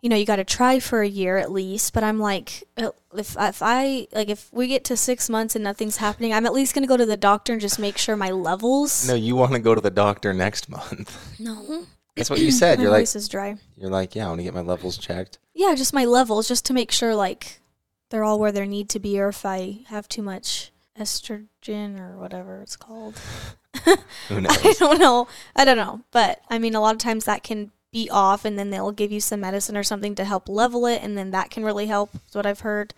you 0.00 0.08
know, 0.08 0.16
you 0.16 0.24
got 0.24 0.36
to 0.36 0.44
try 0.44 0.80
for 0.80 1.02
a 1.02 1.08
year 1.08 1.36
at 1.36 1.52
least. 1.52 1.92
But 1.92 2.04
I'm 2.04 2.18
like, 2.18 2.64
if 2.78 3.36
if 3.38 3.62
I 3.62 4.06
like, 4.12 4.30
if 4.30 4.50
we 4.50 4.66
get 4.66 4.82
to 4.84 4.96
six 4.96 5.28
months 5.28 5.54
and 5.54 5.62
nothing's 5.62 5.98
happening, 5.98 6.32
I'm 6.32 6.46
at 6.46 6.54
least 6.54 6.74
gonna 6.74 6.86
go 6.86 6.96
to 6.96 7.06
the 7.06 7.18
doctor 7.18 7.52
and 7.52 7.60
just 7.60 7.78
make 7.78 7.98
sure 7.98 8.16
my 8.16 8.30
levels. 8.30 9.06
No, 9.06 9.14
you 9.14 9.36
want 9.36 9.52
to 9.52 9.58
go 9.58 9.74
to 9.74 9.80
the 9.82 9.90
doctor 9.90 10.32
next 10.32 10.70
month. 10.70 11.38
No, 11.38 11.86
That's 12.16 12.30
what 12.30 12.40
you 12.40 12.50
said. 12.50 12.78
my 12.78 12.84
You're 12.84 12.92
like, 12.92 13.02
is 13.14 13.28
dry. 13.28 13.56
you're 13.76 13.90
like, 13.90 14.14
yeah, 14.14 14.26
I 14.26 14.28
want 14.28 14.40
to 14.40 14.44
get 14.44 14.54
my 14.54 14.60
levels 14.60 14.98
checked. 14.98 15.38
Yeah, 15.54 15.74
just 15.74 15.92
my 15.92 16.04
levels, 16.04 16.48
just 16.48 16.64
to 16.66 16.72
make 16.72 16.90
sure 16.90 17.14
like 17.14 17.60
they're 18.10 18.24
all 18.24 18.38
where 18.38 18.52
they 18.52 18.66
need 18.66 18.88
to 18.90 18.98
be, 19.00 19.18
or 19.20 19.28
if 19.28 19.44
I 19.44 19.80
have 19.88 20.08
too 20.08 20.22
much 20.22 20.70
estrogen 20.98 21.98
or 21.98 22.16
whatever 22.18 22.60
it's 22.62 22.76
called. 22.76 23.18
Who 24.28 24.40
knows? 24.40 24.64
I 24.64 24.74
don't 24.78 25.00
know. 25.00 25.28
I 25.56 25.64
don't 25.64 25.76
know. 25.76 26.02
But 26.12 26.40
I 26.48 26.58
mean, 26.58 26.74
a 26.74 26.80
lot 26.80 26.94
of 26.94 26.98
times 27.00 27.24
that 27.24 27.42
can 27.42 27.72
be 27.92 28.08
off, 28.10 28.44
and 28.44 28.58
then 28.58 28.70
they'll 28.70 28.92
give 28.92 29.12
you 29.12 29.20
some 29.20 29.40
medicine 29.40 29.76
or 29.76 29.82
something 29.82 30.14
to 30.16 30.24
help 30.24 30.48
level 30.48 30.86
it, 30.86 31.02
and 31.02 31.16
then 31.18 31.30
that 31.32 31.50
can 31.50 31.64
really 31.64 31.86
help. 31.86 32.10
Is 32.28 32.34
what 32.34 32.46
I've 32.46 32.60
heard. 32.60 32.94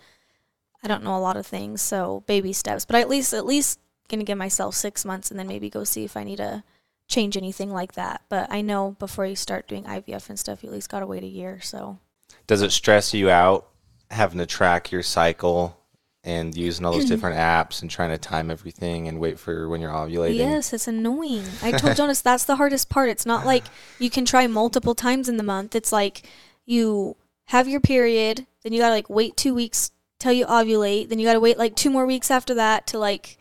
I 0.83 0.87
don't 0.87 1.03
know 1.03 1.17
a 1.17 1.19
lot 1.19 1.37
of 1.37 1.47
things, 1.47 1.81
so 1.81 2.23
baby 2.27 2.53
steps. 2.53 2.85
But 2.85 2.97
at 2.97 3.09
least, 3.09 3.33
at 3.33 3.45
least, 3.45 3.79
gonna 4.09 4.23
give 4.23 4.37
myself 4.37 4.75
six 4.75 5.03
months, 5.03 5.31
and 5.31 5.39
then 5.39 5.47
maybe 5.47 5.69
go 5.69 5.83
see 5.83 6.03
if 6.03 6.15
I 6.15 6.23
need 6.23 6.37
to 6.37 6.63
change 7.07 7.37
anything 7.37 7.71
like 7.71 7.93
that. 7.93 8.21
But 8.29 8.51
I 8.51 8.61
know 8.61 8.95
before 8.99 9.25
you 9.25 9.35
start 9.35 9.67
doing 9.67 9.83
IVF 9.85 10.29
and 10.29 10.39
stuff, 10.39 10.63
you 10.63 10.69
at 10.69 10.75
least 10.75 10.89
gotta 10.89 11.07
wait 11.07 11.23
a 11.23 11.27
year. 11.27 11.59
So 11.61 11.99
Does 12.45 12.61
it 12.61 12.71
stress 12.71 13.13
you 13.13 13.29
out 13.29 13.67
having 14.11 14.39
to 14.39 14.45
track 14.45 14.91
your 14.91 15.03
cycle 15.03 15.77
and 16.23 16.55
using 16.55 16.85
all 16.85 16.93
those 16.93 17.05
different 17.09 17.37
apps 17.37 17.81
and 17.81 17.89
trying 17.89 18.09
to 18.09 18.17
time 18.17 18.51
everything 18.51 19.07
and 19.07 19.19
wait 19.19 19.39
for 19.39 19.69
when 19.69 19.79
you're 19.79 19.91
ovulating? 19.91 20.35
Yes, 20.35 20.73
it's 20.73 20.87
annoying. 20.87 21.45
I 21.61 21.71
told 21.71 21.95
Jonas 21.97 22.21
that's 22.21 22.45
the 22.45 22.57
hardest 22.57 22.89
part. 22.89 23.09
It's 23.09 23.25
not 23.25 23.45
like 23.45 23.63
you 23.99 24.09
can 24.09 24.25
try 24.25 24.47
multiple 24.47 24.95
times 24.95 25.29
in 25.29 25.37
the 25.37 25.43
month. 25.43 25.75
It's 25.75 25.91
like 25.91 26.23
you 26.65 27.15
have 27.45 27.69
your 27.69 27.79
period, 27.79 28.45
then 28.63 28.73
you 28.73 28.79
gotta 28.81 28.93
like 28.93 29.09
wait 29.09 29.37
two 29.37 29.55
weeks 29.55 29.91
till 30.19 30.33
you 30.33 30.45
ovulate, 30.45 31.07
then 31.07 31.19
you 31.19 31.25
gotta 31.25 31.39
wait 31.39 31.57
like 31.57 31.75
two 31.75 31.89
more 31.89 32.05
weeks 32.05 32.29
after 32.29 32.53
that 32.55 32.87
to 32.87 32.97
like 32.99 33.37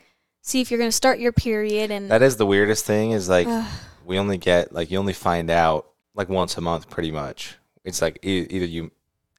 see 0.47 0.61
if 0.61 0.71
you're 0.71 0.79
gonna 0.79 0.93
start 0.93 1.19
your 1.19 1.33
period 1.33 1.91
and 1.91 2.11
That 2.11 2.23
is 2.23 2.37
the 2.37 2.47
weirdest 2.47 2.85
thing 2.87 3.11
is 3.11 3.29
like 3.29 3.47
Ugh. 3.49 3.67
we 4.05 4.19
only 4.19 4.39
get 4.39 4.73
like 4.73 4.91
you 4.91 4.99
only 4.99 5.13
find 5.13 5.51
out 5.51 5.87
like 6.15 6.29
once 6.29 6.57
a 6.57 6.61
month 6.61 6.89
pretty 6.89 7.11
much. 7.11 7.57
It's 7.85 8.01
like 8.01 8.19
e- 8.25 8.47
either 8.49 8.65
you 8.65 8.91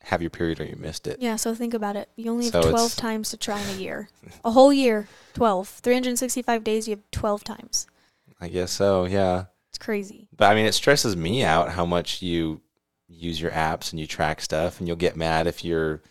have 0.04 0.22
your 0.22 0.30
period 0.30 0.60
or 0.62 0.65
you 0.65 0.76
missed 0.78 1.06
it. 1.08 1.17
yeah, 1.20 1.36
so 1.36 1.54
think 1.54 1.74
about 1.74 1.96
it. 1.98 2.08
You 2.15 2.32
only 2.32 2.46
have 2.46 2.54
So 2.54 2.62
twelve 2.62 2.91
it's- 2.91 2.96
times 2.96 3.30
to 3.32 3.38
try 3.38 3.60
in 3.62 3.70
a 3.76 3.80
year. 3.80 4.10
A 4.46 4.52
whole 4.52 4.72
year. 4.72 5.08
Twelve. 5.34 5.67
Three 5.67 5.93
hundred 5.93 6.10
and 6.10 6.20
sixty 6.20 6.41
five 6.41 6.63
days 6.63 6.88
you 6.88 6.96
have 6.96 7.04
twelve 7.12 7.43
times. 7.43 7.88
I 8.39 8.48
guess 8.50 8.72
so, 8.72 9.06
yeah. 9.06 9.46
It's 9.70 9.78
crazy. 9.78 10.28
But 10.36 10.52
I 10.52 10.56
mean, 10.56 10.65
it 10.65 10.74
stresses 10.74 11.15
me 11.17 11.43
out 11.43 11.72
how 11.72 11.86
much 11.86 12.22
you 12.22 12.62
use 13.10 13.39
your 13.41 13.52
apps 13.52 13.91
and 13.91 14.00
you 14.00 14.08
track 14.08 14.41
stuff, 14.41 14.80
and 14.80 14.88
you'll 14.88 14.98
get 14.98 15.17
mad 15.17 15.48
if 15.48 15.63
your 15.65 16.02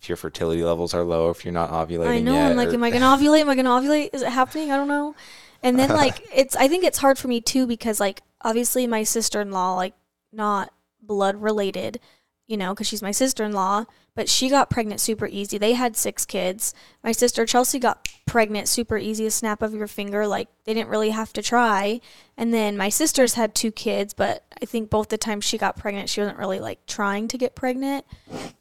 if 0.00 0.08
your 0.08 0.16
fertility 0.16 0.62
levels 0.62 0.94
are 0.94 1.02
low, 1.02 1.30
if 1.30 1.44
you're 1.44 1.52
not 1.52 1.70
ovulating 1.70 2.06
I 2.08 2.20
know. 2.20 2.34
yet. 2.34 2.50
I'm 2.50 2.56
like, 2.56 2.68
or- 2.68 2.74
am 2.74 2.84
I 2.84 2.90
gonna 2.90 3.04
ovulate? 3.16 3.40
Am 3.40 3.48
I 3.50 3.54
gonna 3.54 3.70
ovulate? 3.70 4.10
Is 4.14 4.22
it 4.22 4.28
happening? 4.30 4.70
I 4.70 4.76
don't 4.76 4.88
know. 4.88 5.14
And 5.62 5.78
then 5.78 5.90
like 5.90 6.26
it's 6.34 6.54
I 6.56 6.68
think 6.68 6.84
it's 6.84 6.98
hard 6.98 7.18
for 7.18 7.28
me 7.28 7.40
too 7.40 7.66
because 7.66 7.98
like 8.00 8.22
obviously 8.42 8.86
my 8.86 9.02
sister 9.02 9.40
in 9.40 9.50
law 9.50 9.74
like 9.74 9.94
not 10.32 10.72
blood 11.02 11.36
related, 11.36 12.00
you 12.48 12.56
know, 12.56 12.74
because 12.74 12.88
she's 12.88 13.02
my 13.02 13.10
sister 13.10 13.44
in 13.44 13.52
law, 13.52 13.84
but 14.14 14.28
she 14.28 14.48
got 14.48 14.70
pregnant 14.70 15.00
super 15.00 15.26
easy. 15.26 15.58
They 15.58 15.74
had 15.74 15.96
six 15.96 16.24
kids. 16.24 16.74
My 17.04 17.12
sister 17.12 17.44
Chelsea 17.44 17.78
got 17.78 18.08
pregnant 18.26 18.68
super 18.68 18.96
easy, 18.96 19.26
a 19.26 19.30
snap 19.30 19.60
of 19.62 19.74
your 19.74 19.86
finger. 19.86 20.26
Like 20.26 20.48
they 20.64 20.72
didn't 20.72 20.88
really 20.88 21.10
have 21.10 21.32
to 21.34 21.42
try. 21.42 22.00
And 22.38 22.52
then 22.52 22.76
my 22.76 22.88
sister's 22.88 23.34
had 23.34 23.54
two 23.54 23.70
kids, 23.70 24.14
but 24.14 24.44
I 24.60 24.64
think 24.64 24.88
both 24.88 25.10
the 25.10 25.18
times 25.18 25.44
she 25.44 25.58
got 25.58 25.76
pregnant, 25.76 26.08
she 26.08 26.22
wasn't 26.22 26.38
really 26.38 26.58
like 26.58 26.84
trying 26.86 27.28
to 27.28 27.38
get 27.38 27.54
pregnant, 27.54 28.06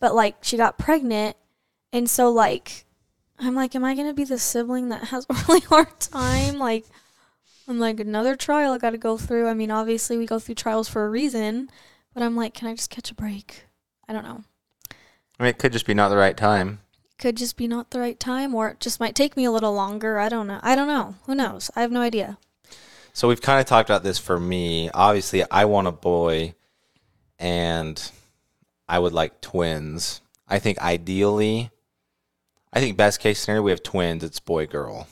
but 0.02 0.13
like 0.13 0.36
she 0.41 0.58
got 0.58 0.78
pregnant, 0.78 1.38
and 1.93 2.10
so 2.10 2.30
like 2.30 2.84
I'm 3.39 3.56
like, 3.56 3.73
am 3.73 3.86
I 3.86 3.95
gonna 3.95 4.13
be 4.13 4.26
the 4.26 4.38
sibling 4.38 4.89
that 4.89 5.06
has 5.06 5.26
a 5.30 5.34
really 5.47 5.62
hard 5.62 5.97
time? 6.02 6.60
Like, 6.60 6.86
I'm 7.69 7.80
like 7.80 8.02
another 8.02 8.36
trial 8.36 8.73
I 8.73 8.80
got 8.80 8.89
to 8.91 8.97
go 8.97 9.17
through. 9.17 9.47
I 9.47 9.54
mean, 9.54 9.71
obviously 9.71 10.17
we 10.17 10.26
go 10.26 10.39
through 10.39 10.56
trials 10.56 10.89
for 10.89 11.06
a 11.06 11.10
reason, 11.10 11.69
but 12.13 12.21
I'm 12.21 12.36
like, 12.36 12.54
can 12.54 12.67
I 12.67 12.76
just 12.76 12.89
catch 12.89 13.12
a 13.12 13.15
break? 13.15 13.66
I 14.08 14.13
don't 14.13 14.24
know. 14.24 14.43
I 15.39 15.43
mean, 15.43 15.50
it 15.50 15.58
could 15.60 15.74
just 15.74 15.86
be 15.86 15.93
not 15.93 16.10
the 16.10 16.17
right 16.17 16.36
time. 16.36 16.80
Could 17.20 17.38
just 17.38 17.58
be 17.58 17.67
not 17.67 17.89
the 17.91 18.00
right 18.00 18.20
time, 18.20 18.54
or 18.54 18.70
it 18.70 18.80
just 18.80 19.00
might 19.00 19.15
take 19.15 19.36
me 19.36 19.46
a 19.46 19.52
little 19.52 19.74
longer. 19.74 20.20
I 20.20 20.30
don't 20.30 20.48
know. 20.48 20.60
I 20.62 20.76
don't 20.76 20.88
know. 20.88 21.15
Who 21.26 21.36
knows? 21.36 21.70
I 21.76 21.82
have 21.82 21.91
no 21.91 22.02
idea. 22.02 22.38
So 23.13 23.28
we've 23.28 23.41
kind 23.41 23.60
of 23.60 23.65
talked 23.65 23.89
about 23.89 24.04
this 24.04 24.20
for 24.20 24.39
me. 24.39 24.89
Obviously, 24.93 25.43
I 25.50 25.65
want 25.65 25.88
a 25.88 25.91
boy, 25.91 26.54
and 27.39 28.12
I 28.88 29.00
would 29.00 29.13
like 29.13 29.41
twins. 29.41 30.22
I 30.48 30.60
think 30.60 30.80
ideally, 30.80 31.72
I 32.72 32.80
think 32.80 32.98
best 32.98 33.20
case 33.20 33.39
scenario 33.39 33.63
we 33.63 33.72
have 33.72 33.84
twins. 33.84 34.24
It's 34.24 34.39
boy 34.39 34.67
girl. 34.67 35.08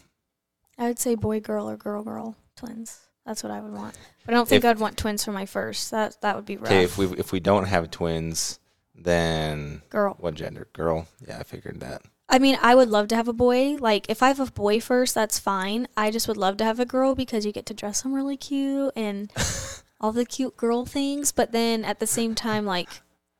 I 0.77 0.87
would 0.87 0.99
say 0.99 1.15
boy, 1.15 1.39
girl, 1.39 1.69
or 1.69 1.77
girl, 1.77 2.03
girl, 2.03 2.35
twins. 2.55 2.99
That's 3.25 3.41
what 3.41 3.51
I 3.51 3.59
would 3.59 3.73
want. 3.73 3.95
But 4.25 4.33
I 4.35 4.37
don't 4.37 4.47
think 4.47 4.63
If- 4.63 4.69
I'd 4.69 4.79
want 4.79 4.97
twins 4.97 5.23
for 5.25 5.31
my 5.31 5.47
first. 5.47 5.89
That 5.91 6.21
that 6.21 6.35
would 6.35 6.45
be 6.45 6.57
rough. 6.57 6.67
Okay, 6.67 6.83
if 6.83 6.97
we 6.97 7.07
if 7.17 7.31
we 7.31 7.39
don't 7.39 7.65
have 7.65 7.89
twins, 7.89 8.59
then 8.97 9.81
girl. 9.89 10.15
what 10.19 10.35
gender? 10.35 10.67
Girl. 10.73 11.07
Yeah, 11.27 11.39
I 11.39 11.43
figured 11.43 11.79
that. 11.81 12.01
I 12.27 12.39
mean, 12.39 12.57
I 12.61 12.73
would 12.73 12.89
love 12.89 13.07
to 13.09 13.15
have 13.15 13.27
a 13.27 13.33
boy. 13.33 13.75
Like, 13.79 14.09
if 14.09 14.23
I 14.23 14.29
have 14.29 14.39
a 14.39 14.51
boy 14.51 14.79
first, 14.79 15.13
that's 15.13 15.37
fine. 15.37 15.87
I 15.95 16.09
just 16.09 16.27
would 16.27 16.37
love 16.37 16.57
to 16.57 16.63
have 16.63 16.79
a 16.79 16.85
girl 16.85 17.13
because 17.13 17.45
you 17.45 17.51
get 17.51 17.67
to 17.67 17.73
dress 17.73 18.01
them 18.01 18.13
really 18.13 18.37
cute 18.37 18.91
and 18.95 19.31
all 20.01 20.11
the 20.11 20.25
cute 20.25 20.57
girl 20.57 20.85
things. 20.85 21.31
But 21.31 21.51
then 21.51 21.85
at 21.85 21.99
the 21.99 22.07
same 22.07 22.33
time, 22.33 22.65
like, 22.65 22.89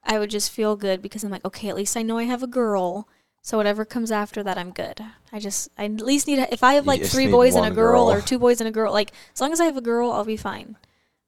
I 0.03 0.19
would 0.19 0.29
just 0.29 0.51
feel 0.51 0.75
good 0.75 1.01
because 1.01 1.23
I'm 1.23 1.31
like, 1.31 1.45
okay, 1.45 1.67
at 1.69 1.75
least 1.75 1.97
I 1.97 2.03
know 2.03 2.17
I 2.19 2.23
have 2.23 2.43
a 2.43 2.47
girl. 2.47 3.09
So 3.41 3.57
whatever 3.57 3.85
comes 3.85 4.11
after 4.11 4.43
that, 4.43 4.57
I'm 4.57 4.71
good. 4.71 5.01
I 5.31 5.39
just 5.39 5.69
I 5.77 5.85
at 5.85 6.01
least 6.01 6.27
need 6.27 6.39
if 6.51 6.63
I 6.63 6.73
have 6.73 6.87
like 6.87 7.03
three 7.03 7.27
boys 7.27 7.55
and 7.55 7.65
a 7.65 7.69
girl, 7.69 8.07
girl. 8.07 8.11
or 8.11 8.21
two 8.21 8.39
boys 8.39 8.59
and 8.59 8.67
a 8.67 8.71
girl, 8.71 8.91
like 8.91 9.11
as 9.33 9.41
long 9.41 9.51
as 9.51 9.61
I 9.61 9.65
have 9.65 9.77
a 9.77 9.81
girl, 9.81 10.11
I'll 10.11 10.25
be 10.25 10.37
fine. 10.37 10.77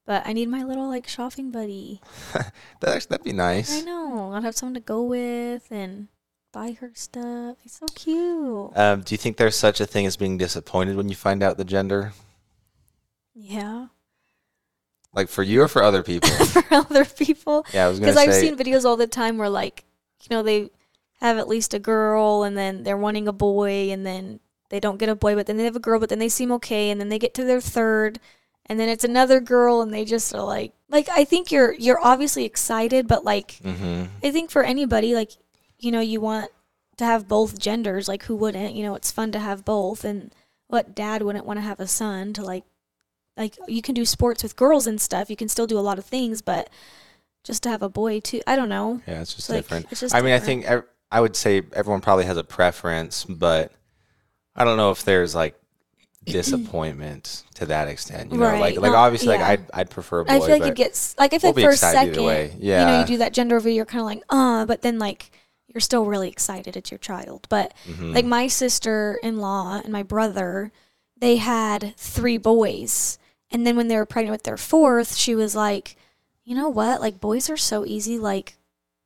But 0.08 0.26
I 0.26 0.32
need 0.32 0.48
my 0.48 0.64
little 0.64 0.88
like 0.88 1.08
shopping 1.08 1.52
buddy. 1.52 2.02
That 2.80 2.96
actually, 2.96 3.10
that'd 3.10 3.24
be 3.24 3.34
nice. 3.34 3.82
I 3.82 3.82
know. 3.82 4.32
I'll 4.34 4.42
have 4.42 4.56
someone 4.56 4.76
to 4.76 4.80
go 4.80 5.02
with 5.04 5.72
and 5.72 6.08
buy 6.54 6.78
her 6.80 6.92
stuff. 6.94 7.58
It's 7.66 7.80
so 7.80 7.88
cute. 7.94 8.78
Um, 8.78 9.02
do 9.02 9.14
you 9.14 9.18
think 9.18 9.38
there's 9.38 9.56
such 9.56 9.82
a 9.82 9.86
thing 9.86 10.06
as 10.06 10.16
being 10.16 10.38
disappointed 10.38 10.96
when 10.96 11.10
you 11.10 11.16
find 11.16 11.42
out 11.42 11.58
the 11.58 11.66
gender? 11.66 12.14
Yeah. 13.34 13.88
Like 15.14 15.28
for 15.28 15.42
you 15.42 15.64
or 15.64 15.68
for 15.68 15.82
other 15.82 16.04
people? 16.04 16.30
For 16.46 16.64
other 16.72 17.04
people. 17.04 17.66
yeah, 17.74 17.86
I 17.86 17.90
was 17.90 18.00
gonna 18.00 18.12
Because 18.12 18.28
I've 18.28 18.34
seen 18.36 18.56
videos 18.56 18.86
all 18.86 18.96
the 18.98 19.08
time 19.08 19.40
where 19.40 19.50
like, 19.50 19.84
you 20.22 20.36
know, 20.36 20.44
they 20.44 20.70
have 21.20 21.40
at 21.40 21.48
least 21.48 21.74
a 21.74 21.80
girl 21.80 22.44
and 22.44 22.56
then 22.56 22.84
they're 22.84 22.96
wanting 22.98 23.28
a 23.28 23.34
boy 23.34 23.90
and 23.92 24.06
then 24.06 24.40
they 24.70 24.80
don't 24.80 25.00
get 25.00 25.10
a 25.10 25.16
boy, 25.16 25.34
but 25.34 25.48
then 25.48 25.58
they 25.58 25.64
have 25.64 25.76
a 25.76 25.80
girl, 25.80 26.00
but 26.00 26.10
then 26.10 26.20
they 26.20 26.30
seem 26.30 26.52
okay 26.54 26.92
and 26.92 27.02
then 27.02 27.10
they 27.10 27.18
get 27.18 27.34
to 27.34 27.44
their 27.44 27.62
third 27.62 28.20
and 28.70 28.80
then 28.80 28.90
it's 28.90 29.04
another 29.04 29.40
girl 29.40 29.82
and 29.82 29.94
they 29.94 30.06
just 30.06 30.34
are 30.36 30.44
like 30.44 30.74
like 30.90 31.08
I 31.10 31.24
think 31.24 31.52
you're 31.52 31.74
you're 31.74 32.00
obviously 32.04 32.46
excited, 32.46 33.08
but 33.08 33.24
like 33.26 33.60
hmm 33.64 34.06
I 34.24 34.32
think 34.32 34.50
for 34.52 34.64
anybody, 34.64 35.16
like, 35.16 35.32
you 35.80 35.92
know, 35.92 36.00
you 36.02 36.20
want 36.22 36.50
to 36.98 37.06
have 37.06 37.28
both 37.28 37.60
genders. 37.60 38.08
Like, 38.08 38.24
who 38.24 38.36
wouldn't? 38.36 38.74
You 38.74 38.84
know, 38.84 38.96
it's 38.96 39.12
fun 39.12 39.32
to 39.34 39.40
have 39.40 39.64
both. 39.64 40.04
And 40.04 40.34
what 40.68 40.96
dad 40.96 41.22
wouldn't 41.22 41.46
want 41.46 41.58
to 41.58 41.62
have 41.62 41.80
a 41.80 41.88
son 41.88 42.34
to, 42.34 42.42
like, 42.44 42.64
like, 43.38 43.56
you 43.68 43.82
can 43.84 43.94
do 43.94 44.04
sports 44.04 44.42
with 44.42 44.56
girls 44.56 44.88
and 44.88 45.00
stuff. 45.00 45.30
You 45.30 45.36
can 45.36 45.48
still 45.48 45.68
do 45.68 45.78
a 45.78 45.82
lot 45.82 46.00
of 46.00 46.06
things, 46.06 46.42
but 46.42 46.70
just 47.44 47.62
to 47.64 47.70
have 47.70 47.84
a 47.84 47.90
boy, 47.90 48.20
too. 48.20 48.42
I 48.48 48.56
don't 48.56 48.68
know. 48.70 49.00
Yeah, 49.08 49.22
it's 49.22 49.36
just 49.36 49.50
Like, 49.50 49.60
different. 49.60 49.86
it's 49.92 50.02
just 50.02 50.16
I 50.16 50.22
mean, 50.22 50.34
I 50.34 50.40
think 50.40 50.66
I 51.12 51.22
would 51.22 51.36
say 51.36 51.62
everyone 51.74 52.02
probably 52.02 52.26
has 52.26 52.38
a 52.38 52.44
preference, 52.44 53.24
but 53.26 53.72
I 54.56 54.64
don't 54.64 54.78
know 54.78 54.90
if 54.90 55.06
there's 55.06 55.36
like 55.36 55.54
disappointment 56.34 57.44
to 57.56 57.66
that 57.68 57.88
extent. 57.88 58.32
You 58.32 58.38
know, 58.38 58.44
like 58.46 58.54
Right. 58.62 58.82
like 58.82 58.92
No, 58.92 58.98
obviously, 58.98 59.30
yeah. 59.34 59.40
like 59.48 59.60
I'd 59.60 59.66
I'd 59.74 59.90
prefer 59.90 60.20
a 60.22 60.26
boy, 60.26 60.34
I 60.34 60.40
feel 60.40 60.50
like 60.60 60.64
it 60.72 60.76
gets, 60.76 61.16
like, 61.18 61.34
I 61.34 61.40
feel 61.40 61.54
we'll 61.54 61.64
like 61.66 61.72
for 61.72 61.74
a 61.74 61.78
second, 61.78 62.24
way. 62.24 62.56
you 62.60 62.72
know, 62.74 63.00
you 63.02 63.06
do 63.06 63.18
that 63.18 63.34
gender 63.34 63.56
reveal, 63.56 63.74
you're 63.74 63.86
kind 63.86 64.02
of 64.02 64.06
like, 64.06 64.24
uh, 64.30 64.66
but 64.66 64.82
then, 64.82 65.00
like, 65.00 65.32
you're 65.68 65.82
still 65.82 66.06
really 66.06 66.30
excited. 66.30 66.76
It's 66.78 66.92
your 66.92 66.98
child. 66.98 67.46
But, 67.50 67.74
Mhm. 67.88 68.14
like 68.16 68.26
my 68.26 68.48
sister-in-law 68.48 69.82
and 69.84 69.92
my 69.94 70.04
brother 70.04 70.72
they 71.20 71.38
had 71.38 71.94
three 71.98 72.38
boys 72.38 73.18
and 73.50 73.66
then 73.66 73.76
when 73.76 73.88
they 73.88 73.96
were 73.96 74.06
pregnant 74.06 74.32
with 74.32 74.44
their 74.44 74.58
fourth 74.58 75.16
she 75.16 75.34
was 75.34 75.56
like 75.56 75.96
you 76.44 76.54
know 76.56 76.70
what 76.70 77.02
like 77.02 77.20
boys 77.20 77.50
are 77.50 77.58
so 77.58 77.84
easy 77.86 78.20
like 78.20 78.56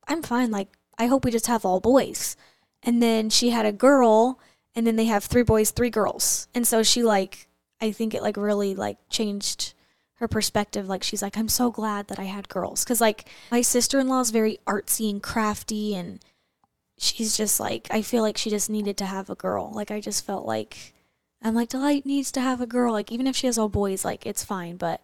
i'm 0.10 0.22
fine 0.22 0.52
like 0.52 0.68
i 0.98 1.06
hope 1.08 1.24
we 1.24 1.32
just 1.32 1.48
have 1.48 1.64
all 1.64 1.80
boys 1.80 2.36
and 2.84 3.02
then 3.02 3.30
she 3.30 3.52
had 3.52 3.66
a 3.66 3.72
girl 3.72 4.38
and 4.76 4.86
then 4.88 4.96
they 4.96 5.06
have 5.06 5.24
three 5.24 5.44
boys 5.44 5.72
three 5.72 5.90
girls 5.90 6.48
and 6.56 6.66
so 6.68 6.84
she 6.84 7.04
like 7.04 7.48
i 7.82 7.92
think 7.92 8.14
it 8.14 8.22
like 8.22 8.38
really 8.38 8.74
like 8.76 8.98
changed 9.10 9.74
her 10.16 10.28
perspective 10.28 10.88
like 10.88 11.04
she's 11.04 11.22
like 11.22 11.38
i'm 11.38 11.50
so 11.50 11.72
glad 11.72 12.08
that 12.08 12.20
i 12.20 12.24
had 12.24 12.48
girls 12.50 12.84
because 12.84 13.02
like 13.02 13.28
my 13.52 13.62
sister-in-law 13.62 14.22
is 14.22 14.32
very 14.32 14.60
artsy 14.68 15.10
and 15.10 15.22
crafty 15.24 15.96
and 15.96 16.20
she's 16.98 17.36
just 17.36 17.60
like 17.60 17.88
I 17.90 18.04
feel 18.04 18.22
like 18.22 18.38
she 18.38 18.52
just 18.52 18.70
needed 18.70 18.96
to 18.98 19.06
have 19.06 19.28
a 19.32 19.36
girl. 19.36 19.72
Like 19.74 19.90
I 19.90 20.00
just 20.00 20.24
felt 20.24 20.46
like 20.46 20.94
I'm 21.42 21.56
like 21.56 21.70
Delight 21.70 22.06
needs 22.06 22.32
to 22.34 22.42
have 22.42 22.62
a 22.62 22.68
girl. 22.68 22.94
Like 22.94 23.12
even 23.12 23.26
if 23.26 23.36
she 23.36 23.48
has 23.48 23.58
all 23.58 23.70
boys, 23.70 24.06
like 24.06 24.24
it's 24.28 24.44
fine. 24.44 24.78
But 24.78 25.02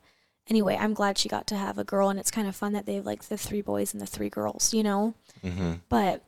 anyway, 0.47 0.77
I'm 0.79 0.93
glad 0.93 1.17
she 1.17 1.27
got 1.27 1.47
to 1.47 1.55
have 1.57 1.79
a 1.79 1.83
girl, 1.83 2.09
and 2.09 2.19
it's 2.19 2.29
kind 2.29 2.47
of 2.47 2.55
fun 2.55 2.73
that 2.73 2.85
they 2.85 2.93
have 2.95 3.05
like 3.07 3.23
the 3.23 3.35
three 3.37 3.61
boys 3.63 3.93
and 3.93 4.01
the 4.01 4.05
three 4.05 4.29
girls, 4.29 4.75
you 4.75 4.83
know. 4.83 5.15
Mhm. 5.43 5.79
But 5.89 6.21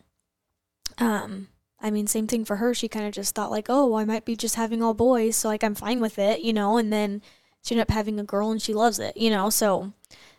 um, 0.98 1.50
I 1.82 1.92
mean, 1.92 2.08
same 2.08 2.28
thing 2.28 2.46
for 2.46 2.58
her. 2.58 2.74
She 2.74 2.88
kind 2.88 3.06
of 3.06 3.14
just 3.14 3.36
thought 3.36 3.52
like, 3.52 3.68
oh, 3.70 3.96
I 3.96 4.06
might 4.06 4.26
be 4.26 4.36
just 4.36 4.56
having 4.56 4.84
all 4.84 4.94
boys, 4.94 5.36
so 5.36 5.48
like 5.48 5.64
I'm 5.64 5.76
fine 5.76 6.00
with 6.00 6.20
it, 6.20 6.42
you 6.42 6.54
know. 6.54 6.78
And 6.78 6.92
then 6.92 7.22
she 7.64 7.76
ended 7.76 7.90
up 7.90 7.94
having 7.94 8.20
a 8.20 8.24
girl, 8.24 8.52
and 8.52 8.62
she 8.62 8.74
loves 8.74 9.00
it, 9.00 9.16
you 9.16 9.30
know. 9.30 9.50
So 9.50 9.94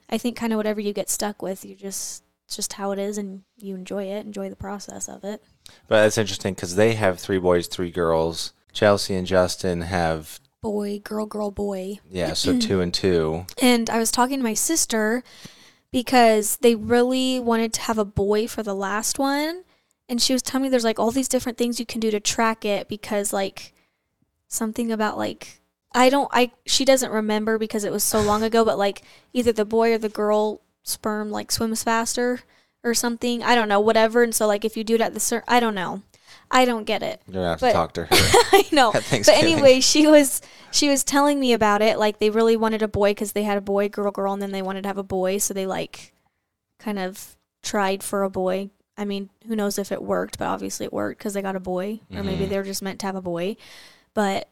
I 0.09 0.19
think 0.19 0.37
kind 0.37 0.53
of 0.53 0.57
whatever 0.59 0.81
you 0.81 0.93
get 0.93 1.09
stuck 1.09 1.43
with, 1.43 1.65
you 1.65 1.75
just 1.75 2.25
it's 2.47 2.57
just 2.57 2.75
how 2.75 2.91
it 2.93 2.99
is, 2.99 3.17
and 3.17 3.43
you 3.57 3.75
enjoy 3.75 4.05
it, 4.05 4.27
enjoy 4.27 4.51
the 4.51 4.57
process 4.57 5.09
of 5.09 5.25
it. 5.25 5.43
But 5.89 6.03
that's 6.03 6.19
interesting 6.19 6.55
because 6.55 6.77
they 6.77 6.95
have 6.95 7.19
three 7.19 7.39
boys, 7.39 7.67
three 7.69 7.91
girls. 7.91 8.53
Chelsea 8.73 9.15
and 9.15 9.27
Justin 9.27 9.81
have 9.83 10.41
Boy, 10.63 11.01
girl, 11.03 11.25
girl, 11.25 11.51
boy. 11.51 12.01
yeah, 12.11 12.35
so 12.35 12.59
two 12.61 12.81
and 12.81 12.93
two. 12.93 13.47
And 13.63 13.89
I 13.89 13.99
was 13.99 14.11
talking 14.11 14.39
to 14.39 14.45
my 14.45 14.55
sister 14.55 15.23
because 15.91 16.59
they 16.59 16.75
really 16.75 17.41
wanted 17.41 17.73
to 17.75 17.81
have 17.83 17.99
a 17.99 18.05
boy 18.05 18.47
for 18.47 18.63
the 18.63 18.75
last 18.75 19.19
one. 19.19 19.65
And 20.11 20.21
she 20.21 20.33
was 20.35 20.43
telling 20.43 20.65
me 20.65 20.69
there's 20.69 20.85
like 20.85 20.99
all 20.99 21.11
these 21.13 21.29
different 21.29 21.57
things 21.57 21.81
you 21.81 21.87
can 21.87 22.01
do 22.01 22.11
to 22.11 22.21
track 22.21 22.65
it 22.67 22.89
because 22.89 23.33
like 23.33 23.73
something 24.49 24.91
about 24.93 25.17
like 25.17 25.61
I 25.95 26.11
don't 26.11 26.29
I 26.33 26.51
she 26.67 26.85
doesn't 26.85 27.11
remember 27.13 27.57
because 27.59 27.85
it 27.85 27.93
was 27.93 28.05
so 28.05 28.21
long 28.21 28.43
ago, 28.43 28.65
but 28.65 28.77
like 28.77 29.03
either 29.33 29.53
the 29.53 29.65
boy 29.65 29.95
or 29.95 29.99
the 29.99 30.09
girl 30.09 30.61
sperm 30.83 31.31
like 31.31 31.51
swims 31.53 31.83
faster 31.85 32.41
or 32.85 32.93
something. 32.93 33.43
I 33.43 33.55
don't 33.55 33.69
know, 33.69 33.81
whatever. 33.81 34.23
And 34.23 34.35
so 34.35 34.47
like 34.47 34.65
if 34.65 34.77
you 34.77 34.85
do 34.85 34.97
it 34.97 35.01
at 35.01 35.15
the 35.15 35.21
cer 35.21 35.45
I 35.49 35.61
don't 35.61 35.75
know. 35.75 36.03
I 36.53 36.65
don't 36.65 36.83
get 36.85 37.05
it. 37.05 37.23
You're 37.29 37.35
gonna 37.35 37.51
have 37.51 37.61
But- 37.61 37.69
to 37.69 37.73
talk 37.73 37.93
to 37.95 38.05
her. 38.07 38.09
I 38.11 38.65
know. 38.73 38.91
But 39.11 39.29
anyway, 39.29 39.79
she 39.81 40.09
was 40.09 40.43
she 40.73 40.89
was 40.89 41.05
telling 41.05 41.39
me 41.39 41.53
about 41.53 41.83
it. 41.83 41.99
Like 41.99 42.19
they 42.19 42.31
really 42.31 42.57
wanted 42.57 42.83
a 42.83 42.89
boy 42.89 43.11
because 43.13 43.33
they 43.33 43.45
had 43.45 43.59
a 43.59 43.61
boy, 43.61 43.89
girl, 43.89 44.11
girl, 44.11 44.33
and 44.33 44.43
then 44.43 44.51
they 44.51 44.63
wanted 44.63 44.83
to 44.83 44.89
have 44.89 44.99
a 44.99 45.05
boy. 45.05 45.39
So 45.39 45.55
they 45.55 45.67
like 45.67 46.13
kind 46.81 46.99
of 46.99 47.37
tried 47.63 48.03
for 48.03 48.25
a 48.25 48.31
boy. 48.31 48.71
I 49.01 49.05
mean, 49.07 49.31
who 49.47 49.57
knows 49.57 49.79
if 49.79 49.91
it 49.91 50.03
worked? 50.03 50.39
But 50.39 50.49
obviously 50.49 50.85
it 50.85 50.93
worked 50.93 51.19
because 51.19 51.33
they 51.35 51.41
got 51.43 51.57
a 51.57 51.61
boy, 51.61 52.01
or 52.13 52.23
maybe 52.23 52.45
Mhm. 52.45 52.49
they 52.51 52.59
were 52.59 52.65
just 52.65 52.83
meant 52.83 53.01
to 53.01 53.07
have 53.07 53.17
a 53.17 53.23
boy. 53.23 53.57
But 54.15 54.49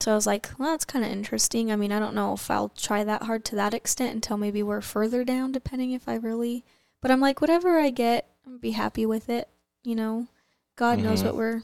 so 0.00 0.10
I 0.10 0.14
was 0.16 0.26
like, 0.26 0.50
well, 0.58 0.70
that's 0.72 0.84
kind 0.84 1.04
of 1.04 1.12
interesting. 1.12 1.70
I 1.70 1.76
mean, 1.76 1.92
I 1.92 2.00
don't 2.00 2.14
know 2.16 2.32
if 2.34 2.50
I'll 2.50 2.70
try 2.70 3.04
that 3.04 3.22
hard 3.22 3.44
to 3.46 3.54
that 3.56 3.72
extent 3.74 4.14
until 4.14 4.36
maybe 4.36 4.60
we're 4.62 4.80
further 4.80 5.22
down, 5.22 5.52
depending 5.52 5.92
if 5.92 6.08
I 6.08 6.16
really. 6.16 6.64
But 7.00 7.12
I'm 7.12 7.20
like, 7.20 7.40
whatever 7.40 7.78
I 7.78 7.90
get, 7.90 8.28
I'm 8.44 8.58
be 8.58 8.72
happy 8.72 9.06
with 9.06 9.28
it. 9.30 9.48
You 9.84 9.94
know, 9.94 10.26
God 10.74 10.98
knows 10.98 11.22
Mhm. 11.22 11.26
what 11.26 11.36
we're 11.36 11.62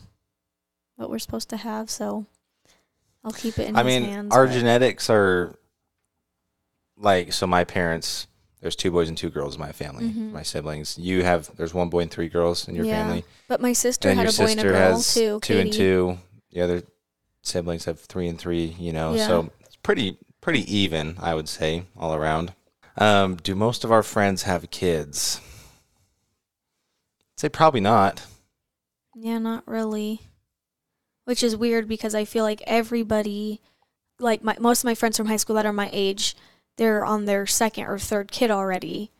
what 0.94 1.10
we're 1.10 1.18
supposed 1.18 1.48
to 1.50 1.56
have, 1.56 1.88
so 1.90 2.26
I'll 3.24 3.32
keep 3.32 3.58
it 3.58 3.68
in 3.68 3.76
I 3.76 3.82
mean, 3.84 4.04
hands. 4.04 4.32
our 4.34 4.46
but- 4.46 4.52
genetics 4.52 5.08
are 5.10 5.54
like 6.96 7.32
so. 7.32 7.46
My 7.46 7.64
parents, 7.64 8.26
there's 8.60 8.76
two 8.76 8.90
boys 8.90 9.08
and 9.08 9.16
two 9.16 9.30
girls 9.30 9.54
in 9.54 9.60
my 9.60 9.72
family. 9.72 10.06
Mhm. 10.10 10.32
My 10.32 10.42
siblings. 10.42 10.98
You 10.98 11.22
have 11.24 11.54
there's 11.56 11.72
one 11.74 11.88
boy 11.88 12.00
and 12.00 12.10
three 12.10 12.28
girls 12.28 12.66
in 12.68 12.74
your 12.74 12.84
Yeah. 12.84 13.02
family. 13.04 13.24
but 13.48 13.60
my 13.60 13.72
sister 13.72 14.08
And 14.08 14.18
had 14.18 14.28
a 14.28 14.32
boy 14.32 14.42
and 14.44 14.50
a 14.50 14.54
sister 14.54 14.68
girl 14.72 14.92
has 14.94 15.14
too. 15.14 15.40
two 15.40 15.58
and 15.58 15.72
two. 15.72 16.18
The 16.52 16.60
other 16.62 16.82
siblings 17.42 17.84
have 17.86 18.00
three 18.00 18.28
and 18.28 18.38
three. 18.38 18.76
You 18.78 18.92
know, 18.92 19.14
Yeah. 19.14 19.26
so 19.26 19.50
it's 19.64 19.76
pretty 19.76 20.18
pretty 20.40 20.60
even, 20.74 21.16
I 21.20 21.34
would 21.34 21.48
say, 21.48 21.84
all 21.96 22.14
around. 22.14 22.54
Um, 22.96 23.36
do 23.36 23.54
most 23.54 23.84
of 23.84 23.92
our 23.92 24.02
friends 24.02 24.42
have 24.44 24.70
kids? 24.70 25.40
I'd 27.36 27.40
say 27.40 27.48
probably 27.48 27.80
not. 27.80 28.22
Yeah, 29.14 29.38
not 29.38 29.66
really. 29.66 30.20
Which 31.24 31.42
is 31.42 31.56
weird 31.56 31.86
because 31.88 32.14
I 32.14 32.24
feel 32.24 32.44
like 32.44 32.62
everybody, 32.66 33.60
like 34.18 34.42
my 34.42 34.56
most 34.58 34.80
of 34.80 34.84
my 34.86 34.94
friends 34.94 35.16
from 35.16 35.26
high 35.26 35.36
school 35.36 35.56
that 35.56 35.66
are 35.66 35.72
my 35.72 35.90
age, 35.92 36.34
they're 36.78 37.04
on 37.04 37.26
their 37.26 37.46
second 37.46 37.84
or 37.84 37.98
third 37.98 38.32
kid 38.32 38.50
already, 38.50 39.10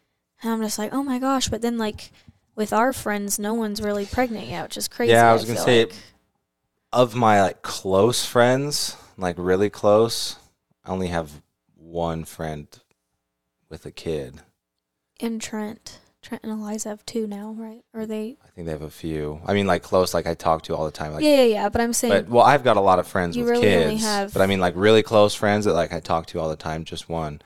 and 0.42 0.50
I'm 0.50 0.62
just 0.62 0.78
like, 0.78 0.94
oh 0.94 1.02
my 1.02 1.18
gosh. 1.18 1.48
But 1.48 1.60
then 1.60 1.76
like 1.76 2.10
with 2.54 2.72
our 2.72 2.94
friends, 2.94 3.38
no 3.38 3.52
one's 3.52 3.82
really 3.82 4.06
pregnant 4.06 4.46
yet, 4.46 4.62
which 4.62 4.78
is 4.78 4.88
crazy. 4.88 5.12
Yeah, 5.12 5.30
I 5.30 5.34
was 5.34 5.44
gonna 5.44 5.58
say 5.58 5.84
like. 5.84 5.94
Of 6.90 7.14
my 7.14 7.42
like 7.42 7.60
close 7.60 8.24
friends, 8.24 8.96
like 9.18 9.36
really 9.38 9.68
close, 9.68 10.36
I 10.82 10.90
only 10.90 11.08
have 11.08 11.42
one 11.76 12.24
friend 12.24 12.66
with 13.68 13.84
a 13.84 13.90
kid. 13.90 14.40
And 15.20 15.38
Trent, 15.38 15.98
Trent 16.22 16.42
and 16.42 16.52
Eliza 16.52 16.88
have 16.90 17.06
two 17.06 17.26
now, 17.26 17.52
right? 17.56 17.82
Or 17.94 18.04
they? 18.04 18.36
I 18.44 18.48
think 18.48 18.66
they 18.66 18.72
have 18.72 18.82
a 18.82 18.90
few. 18.90 19.40
I 19.46 19.54
mean, 19.54 19.66
like 19.66 19.82
close, 19.82 20.12
like 20.14 20.26
I 20.26 20.34
talk 20.34 20.62
to 20.64 20.74
all 20.76 20.84
the 20.84 20.90
time. 20.90 21.12
Like, 21.12 21.22
yeah, 21.22 21.36
yeah, 21.36 21.42
yeah. 21.44 21.68
But 21.68 21.80
I'm 21.80 21.92
saying, 21.92 22.12
but 22.12 22.28
well, 22.28 22.44
I've 22.44 22.64
got 22.64 22.76
a 22.76 22.80
lot 22.80 22.98
of 22.98 23.06
friends 23.06 23.36
You 23.36 23.44
with 23.44 23.50
really 23.52 23.74
only 23.76 23.90
kids. 23.94 24.02
have- 24.02 24.32
But 24.32 24.42
I 24.42 24.46
mean, 24.46 24.58
like 24.60 24.74
really 24.76 25.02
close 25.02 25.34
friends 25.34 25.64
that 25.64 25.74
like 25.74 25.92
I 25.92 26.00
talk 26.00 26.26
to 26.26 26.40
all 26.40 26.48
the 26.48 26.56
time. 26.56 26.84
Just 26.84 27.08
one. 27.08 27.40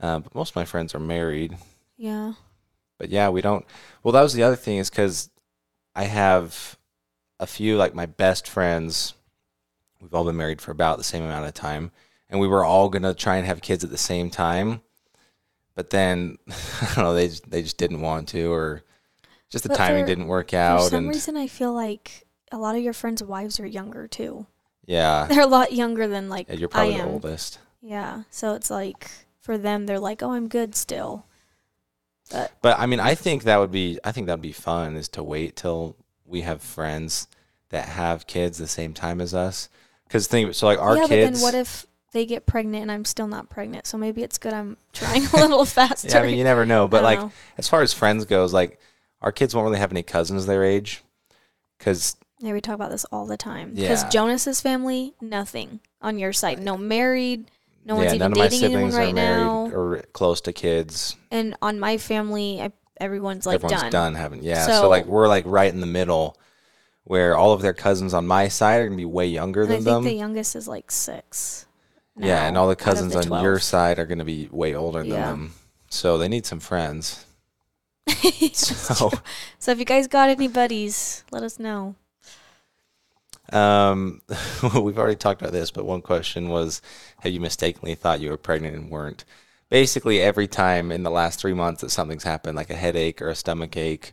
Uh, 0.00 0.18
but 0.18 0.34
most 0.34 0.50
of 0.50 0.56
my 0.56 0.64
friends 0.64 0.94
are 0.94 1.00
married. 1.00 1.56
yeah, 1.96 2.34
But 2.98 3.08
yeah, 3.10 3.28
we 3.30 3.40
don't. 3.40 3.64
Well, 4.02 4.12
that 4.12 4.22
was 4.22 4.34
the 4.34 4.42
other 4.42 4.56
thing 4.56 4.78
is 4.78 4.90
because 4.90 5.30
I 5.94 6.04
have 6.04 6.76
a 7.40 7.46
few 7.46 7.76
like 7.76 7.94
my 7.94 8.06
best 8.06 8.46
friends. 8.48 9.14
We've 10.00 10.12
all 10.12 10.24
been 10.24 10.36
married 10.36 10.60
for 10.60 10.70
about 10.72 10.98
the 10.98 11.04
same 11.04 11.22
amount 11.22 11.46
of 11.46 11.54
time, 11.54 11.92
and 12.28 12.40
we 12.40 12.48
were 12.48 12.64
all 12.64 12.88
gonna 12.88 13.14
try 13.14 13.36
and 13.36 13.46
have 13.46 13.62
kids 13.62 13.84
at 13.84 13.90
the 13.90 13.96
same 13.98 14.28
time. 14.30 14.82
But 15.74 15.90
then 15.90 16.38
I 16.48 16.92
don't 16.94 17.04
know, 17.04 17.14
they 17.14 17.28
just, 17.28 17.50
they 17.50 17.62
just 17.62 17.78
didn't 17.78 18.00
want 18.00 18.28
to, 18.28 18.52
or 18.52 18.82
just 19.50 19.64
the 19.64 19.68
But 19.70 19.76
timing 19.78 20.04
for- 20.04 20.08
didn't 20.08 20.26
work 20.28 20.52
out. 20.54 20.82
for 20.84 20.88
some 20.90 20.98
And 21.04 21.08
reason, 21.08 21.36
I 21.36 21.46
feel 21.46 21.72
like 21.72 22.26
a 22.50 22.58
lot 22.58 22.76
of 22.76 22.82
your 22.82 22.92
friends' 22.92 23.22
wives 23.22 23.58
are 23.60 23.66
younger 23.66 24.06
too. 24.08 24.46
yeah, 24.86 25.26
They're 25.30 25.42
a 25.42 25.46
lot 25.46 25.72
younger 25.72 26.06
than 26.08 26.28
like 26.28 26.48
yeah, 26.48 26.54
you're 26.56 26.68
probably 26.68 26.94
I 26.94 26.98
the 26.98 27.02
am. 27.04 27.08
oldest. 27.10 27.58
Yeah, 27.80 28.22
so 28.30 28.54
it's 28.54 28.70
like 28.70 29.10
for 29.40 29.58
them, 29.58 29.86
they're 29.86 29.98
like, 29.98 30.22
"Oh, 30.22 30.32
I'm 30.32 30.46
good 30.48 30.74
still." 30.76 31.26
But 32.30 32.52
But 32.62 32.78
I 32.78 32.86
mean, 32.86 33.00
I 33.00 33.14
think 33.14 33.42
that 33.44 33.58
would 33.58 33.72
be 33.72 33.98
I 34.04 34.12
think 34.12 34.26
that'd 34.26 34.40
be 34.42 34.52
fun 34.52 34.96
is 34.96 35.08
to 35.10 35.22
wait 35.22 35.56
till 35.56 35.96
we 36.24 36.42
have 36.42 36.62
friends. 36.62 37.26
that 37.70 37.88
have 37.88 38.26
kids 38.26 38.58
the 38.58 38.66
same 38.68 38.92
time 38.92 39.18
as 39.20 39.32
us. 39.34 39.70
Because 40.06 40.26
think 40.26 40.54
so, 40.54 40.66
like 40.66 40.78
our 40.78 40.96
yeah, 40.98 41.06
kids. 41.06 41.30
but 41.30 41.32
then 41.32 41.42
what 41.42 41.54
if 41.54 41.86
they 42.12 42.26
get 42.26 42.46
pregnant 42.46 42.82
and 42.82 42.92
I'm 42.92 43.04
still 43.04 43.26
not 43.28 43.48
pregnant? 43.50 43.86
So 43.86 43.98
maybe 43.98 44.22
it's 44.22 44.38
good 44.38 44.52
I'm 44.52 44.76
trying 44.92 45.24
a 45.26 45.36
little 45.36 45.64
faster. 45.64 46.08
yeah, 46.08 46.18
I 46.20 46.26
mean, 46.26 46.38
you 46.38 46.44
never 46.44 46.64
know. 46.66 46.88
But 46.88 47.02
like, 47.02 47.18
know. 47.18 47.32
as 47.58 47.68
far 47.68 47.82
as 47.82 47.92
friends 47.92 48.24
goes, 48.24 48.52
like 48.52 48.78
our 49.20 49.32
kids 49.32 49.54
won't 49.54 49.64
really 49.66 49.78
have 49.78 49.92
any 49.92 50.02
cousins 50.02 50.46
their 50.46 50.64
age, 50.64 51.02
because 51.78 52.16
Yeah, 52.40 52.52
we 52.52 52.60
talk 52.60 52.74
about 52.74 52.90
this 52.90 53.04
all 53.06 53.26
the 53.26 53.36
time. 53.36 53.74
Because 53.74 54.02
Yeah. 54.04 54.08
Jonas's 54.10 54.60
family, 54.60 55.14
nothing 55.20 55.80
on 56.00 56.18
your 56.18 56.32
side. 56.32 56.60
No 56.62 56.76
married. 56.76 57.50
No 57.84 57.96
one's 57.96 58.06
yeah, 58.06 58.14
even 58.16 58.18
none 58.20 58.32
of 58.32 58.38
my 58.38 58.48
dating 58.48 58.64
anyone 58.74 58.90
siblings 58.92 58.94
right 58.96 59.10
are 59.10 59.14
married 59.14 59.44
now. 59.44 59.76
or 59.76 60.02
close 60.12 60.40
to 60.42 60.52
kids. 60.52 61.16
And 61.32 61.56
on 61.60 61.80
my 61.80 61.98
family, 61.98 62.60
I, 62.62 62.70
everyone's 63.00 63.44
like 63.46 63.56
Everyone's 63.56 63.82
done. 63.82 63.90
done, 63.92 64.14
haven't? 64.14 64.42
Yeah. 64.44 64.66
So, 64.66 64.72
So- 64.82 64.88
like 64.88 65.06
we're 65.06 65.26
like 65.28 65.44
right 65.46 65.72
in 65.72 65.80
the 65.80 65.86
middle, 65.86 66.36
where 67.04 67.36
all 67.36 67.52
of 67.52 67.60
their 67.62 67.72
cousins 67.74 68.14
on 68.14 68.26
my 68.26 68.46
side 68.46 68.80
are 68.80 68.84
gonna 68.86 68.96
be 68.96 69.04
way 69.04 69.26
younger 69.26 69.62
And 69.62 69.72
I 69.72 69.74
than 69.76 69.84
think 69.84 69.94
them. 69.96 70.04
the 70.04 70.14
youngest 70.14 70.54
is 70.54 70.68
like 70.68 70.92
six. 70.92 71.66
Yeah, 72.16 72.46
and 72.46 72.56
all 72.56 72.68
the 72.68 72.76
cousins 72.76 73.12
the 73.12 73.18
on 73.20 73.32
your 73.32 73.58
side 73.58 73.98
are 73.98 74.06
gonna 74.06 74.24
be 74.24 74.48
way 74.50 74.74
older 74.74 75.04
than 75.04 75.08
Yeah. 75.10 75.26
them. 75.26 75.54
So 75.90 76.18
they 76.18 76.28
need 76.28 76.46
some 76.46 76.60
friends. 76.60 77.26
So, 78.52 79.10
So 79.58 79.72
if 79.72 79.78
you 79.78 79.84
guys 79.84 80.06
got 80.08 80.28
any 80.28 80.48
buddies, 80.48 81.24
let 81.30 81.42
us 81.42 81.58
know. 81.58 81.94
um, 83.52 84.20
we've 84.74 84.98
already 84.98 85.16
talked 85.16 85.40
about 85.42 85.52
this, 85.52 85.70
but 85.70 85.84
one 85.84 86.02
question 86.02 86.48
was, 86.48 86.80
have 87.20 87.32
you 87.32 87.40
mistakenly 87.40 87.94
thought 87.94 88.20
you 88.20 88.30
were 88.30 88.36
pregnant 88.36 88.76
and 88.76 88.90
weren't? 88.90 89.24
Basically, 89.68 90.20
every 90.20 90.46
time 90.46 90.92
in 90.92 91.02
the 91.02 91.10
last 91.10 91.40
three 91.40 91.54
months 91.54 91.80
that 91.80 91.90
something's 91.90 92.24
happened, 92.24 92.56
like 92.56 92.70
a 92.70 92.74
headache 92.76 93.20
or 93.22 93.28
a 93.28 93.34
stomach 93.34 93.76
ache, 93.76 94.12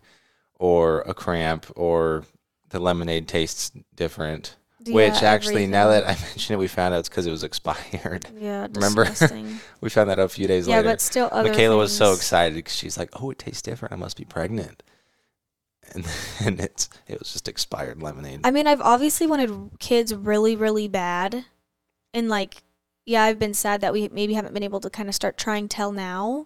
or 0.59 1.01
a 1.01 1.13
cramp, 1.13 1.65
or 1.75 2.25
the 2.69 2.79
lemonade 2.79 3.27
tastes 3.27 3.71
different. 3.95 4.55
Which 4.85 5.21
Yeah, 5.21 5.29
actually, 5.29 5.67
now 5.67 5.89
that. 5.89 6.05
I 6.05 6.15
mention 6.21 6.53
it, 6.53 6.57
we 6.57 6.67
found 6.67 6.93
out 6.93 6.99
it's 6.99 7.09
because 7.09 7.27
it 7.27 7.31
was 7.31 7.43
expired. 7.43 8.27
yeah, 8.37 8.67
remember? 8.73 9.07
We 9.81 9.89
found 9.89 10.09
that 10.09 10.19
out 10.19 10.25
a 10.25 10.29
few 10.29 10.45
days 10.45 10.67
yeah, 10.67 10.77
later. 10.77 10.87
Yeah, 10.87 10.93
but 10.93 11.01
still, 11.01 11.29
other 11.31 11.49
Mykayla 11.49 11.77
was 11.77 11.95
so 11.95 12.11
excited 12.11 12.55
because 12.55 12.75
she's 12.75 12.97
like, 12.97 13.09
"Oh, 13.13 13.29
it 13.31 13.39
tastes 13.39 13.61
different. 13.61 13.93
I 13.93 13.95
must 13.95 14.17
be 14.17 14.25
pregnant." 14.25 14.83
And 15.93 16.05
and 16.41 16.59
it's 16.59 16.89
it 17.07 17.19
was 17.19 17.31
just 17.31 17.47
expired 17.47 18.01
lemonade. 18.01 18.41
I 18.43 18.51
mean, 18.51 18.67
I've 18.67 18.81
obviously 18.81 19.25
wanted 19.25 19.71
kids 19.79 20.13
really, 20.13 20.55
really 20.55 20.89
bad, 20.89 21.45
and 22.13 22.27
like, 22.27 22.63
yeah, 23.05 23.23
I've 23.23 23.39
been 23.39 23.53
sad 23.53 23.81
that 23.81 23.93
we 23.93 24.09
maybe 24.09 24.33
haven't 24.33 24.53
been 24.53 24.63
able 24.63 24.81
to 24.81 24.89
kind 24.89 25.07
of 25.07 25.15
start 25.15 25.37
trying 25.37 25.69
till 25.69 25.93
now, 25.93 26.45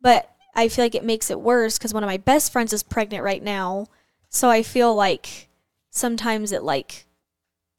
but 0.00 0.30
I 0.54 0.68
feel 0.68 0.84
like 0.84 0.94
it 0.94 1.04
makes 1.04 1.30
it 1.30 1.40
worse 1.40 1.78
because 1.78 1.92
one 1.92 2.04
of 2.04 2.08
my 2.08 2.16
best 2.16 2.52
friends 2.52 2.72
is 2.72 2.84
pregnant 2.84 3.24
right 3.24 3.42
now, 3.42 3.86
so 4.28 4.50
I 4.50 4.62
feel 4.62 4.94
like 4.94 5.48
sometimes 5.90 6.52
it 6.52 6.62
like 6.62 7.06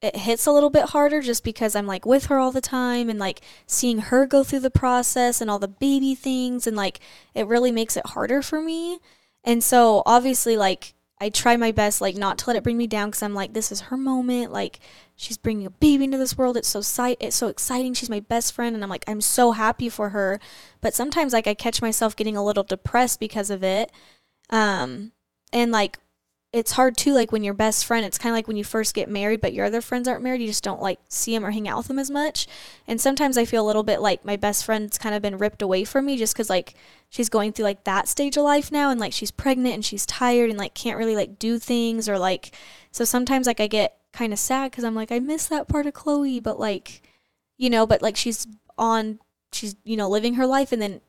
it 0.02 0.16
hits 0.16 0.46
a 0.46 0.52
little 0.52 0.70
bit 0.70 0.90
harder 0.90 1.20
just 1.20 1.44
because 1.44 1.76
I'm 1.76 1.86
like 1.86 2.06
with 2.06 2.26
her 2.26 2.38
all 2.38 2.52
the 2.52 2.60
time 2.60 3.10
and 3.10 3.18
like 3.18 3.42
seeing 3.66 3.98
her 3.98 4.26
go 4.26 4.42
through 4.42 4.60
the 4.60 4.70
process 4.70 5.40
and 5.40 5.50
all 5.50 5.58
the 5.58 5.68
baby 5.68 6.14
things 6.14 6.66
and 6.66 6.76
like 6.76 7.00
it 7.34 7.46
really 7.46 7.70
makes 7.70 7.96
it 7.96 8.06
harder 8.06 8.40
for 8.40 8.62
me. 8.62 8.98
And 9.44 9.62
so 9.62 10.02
obviously 10.06 10.56
like 10.56 10.94
I 11.20 11.28
try 11.28 11.56
my 11.58 11.70
best 11.70 12.00
like 12.00 12.16
not 12.16 12.38
to 12.38 12.46
let 12.46 12.56
it 12.56 12.62
bring 12.62 12.78
me 12.78 12.86
down 12.86 13.10
cuz 13.10 13.22
I'm 13.22 13.34
like 13.34 13.52
this 13.52 13.70
is 13.70 13.82
her 13.82 13.96
moment 13.98 14.52
like 14.52 14.80
she's 15.16 15.36
bringing 15.36 15.66
a 15.66 15.70
baby 15.70 16.04
into 16.04 16.16
this 16.16 16.38
world 16.38 16.56
it's 16.56 16.68
so 16.68 16.80
si- 16.80 17.18
it's 17.20 17.36
so 17.36 17.48
exciting 17.48 17.92
she's 17.92 18.08
my 18.08 18.20
best 18.20 18.54
friend 18.54 18.74
and 18.74 18.82
I'm 18.82 18.88
like 18.88 19.04
I'm 19.06 19.20
so 19.20 19.52
happy 19.52 19.90
for 19.90 20.10
her 20.10 20.40
but 20.80 20.94
sometimes 20.94 21.34
like 21.34 21.46
I 21.46 21.52
catch 21.52 21.82
myself 21.82 22.16
getting 22.16 22.38
a 22.38 22.44
little 22.44 22.64
depressed 22.64 23.20
because 23.20 23.50
of 23.50 23.62
it 23.62 23.92
um 24.48 25.12
and 25.52 25.70
like 25.72 25.98
it's 26.52 26.72
hard 26.72 26.96
too 26.96 27.12
like 27.12 27.30
when 27.30 27.44
your 27.44 27.54
best 27.54 27.84
friend 27.84 28.04
it's 28.04 28.18
kind 28.18 28.32
of 28.32 28.36
like 28.36 28.48
when 28.48 28.56
you 28.56 28.64
first 28.64 28.92
get 28.92 29.08
married 29.08 29.40
but 29.40 29.52
your 29.52 29.66
other 29.66 29.80
friends 29.80 30.08
aren't 30.08 30.22
married 30.22 30.40
you 30.40 30.48
just 30.48 30.64
don't 30.64 30.82
like 30.82 30.98
see 31.08 31.32
them 31.32 31.44
or 31.44 31.52
hang 31.52 31.68
out 31.68 31.78
with 31.78 31.86
them 31.86 31.98
as 31.98 32.10
much. 32.10 32.46
And 32.88 33.00
sometimes 33.00 33.38
i 33.38 33.44
feel 33.44 33.64
a 33.64 33.66
little 33.66 33.84
bit 33.84 34.00
like 34.00 34.24
my 34.24 34.36
best 34.36 34.64
friend's 34.64 34.98
kind 34.98 35.14
of 35.14 35.22
been 35.22 35.38
ripped 35.38 35.62
away 35.62 35.84
from 35.84 36.06
me 36.06 36.16
just 36.16 36.34
because 36.34 36.50
like 36.50 36.74
she's 37.08 37.28
going 37.28 37.52
through 37.52 37.66
like 37.66 37.84
that 37.84 38.08
stage 38.08 38.36
of 38.36 38.42
life 38.44 38.72
now 38.72 38.90
and 38.90 38.98
like 38.98 39.12
she's 39.12 39.30
pregnant 39.30 39.74
and 39.74 39.84
she's 39.84 40.06
tired 40.06 40.50
and 40.50 40.58
like 40.58 40.74
can't 40.74 40.98
really 40.98 41.14
like 41.16 41.38
do 41.38 41.58
things 41.58 42.08
or 42.08 42.18
like 42.18 42.52
so 42.90 43.04
sometimes 43.04 43.46
like 43.46 43.60
i 43.60 43.66
get 43.66 43.98
kind 44.12 44.32
of 44.32 44.38
sad 44.38 44.70
because 44.70 44.82
i'm 44.82 44.94
like 44.94 45.12
i 45.12 45.20
miss 45.20 45.46
that 45.46 45.68
part 45.68 45.86
of 45.86 45.94
chloe 45.94 46.40
but 46.40 46.58
like 46.58 47.02
you 47.58 47.70
know 47.70 47.86
but 47.86 48.02
like 48.02 48.16
she's 48.16 48.48
on 48.76 49.20
she's 49.52 49.76
you 49.84 49.96
know 49.96 50.08
living 50.08 50.34
her 50.34 50.46
life 50.46 50.72
and 50.72 50.82
then 50.82 51.00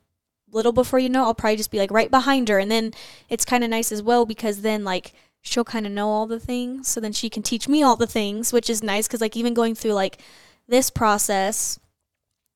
little 0.51 0.73
before 0.73 0.99
you 0.99 1.09
know 1.09 1.23
i'll 1.23 1.33
probably 1.33 1.55
just 1.55 1.71
be 1.71 1.77
like 1.77 1.91
right 1.91 2.11
behind 2.11 2.49
her. 2.49 2.59
And 2.59 2.69
then 2.69 2.93
it's 3.29 3.45
kind 3.45 3.63
of 3.63 3.69
nice 3.69 3.91
as 3.91 4.03
well 4.03 4.25
because 4.25 4.61
then 4.61 4.83
like 4.83 5.13
she'll 5.41 5.63
kind 5.63 5.85
of 5.85 5.91
know 5.91 6.09
all 6.09 6.27
the 6.27 6.39
things 6.39 6.87
so 6.87 6.99
then 6.99 7.11
she 7.11 7.29
can 7.29 7.43
teach 7.43 7.67
me 7.67 7.81
all 7.81 7.95
the 7.95 8.07
things 8.07 8.53
which 8.53 8.69
is 8.69 8.83
nice 8.83 9.07
because 9.07 9.21
like 9.21 9.35
even 9.35 9.53
going 9.53 9.75
through 9.75 9.93
like 9.93 10.19
this 10.67 10.89
process 10.89 11.79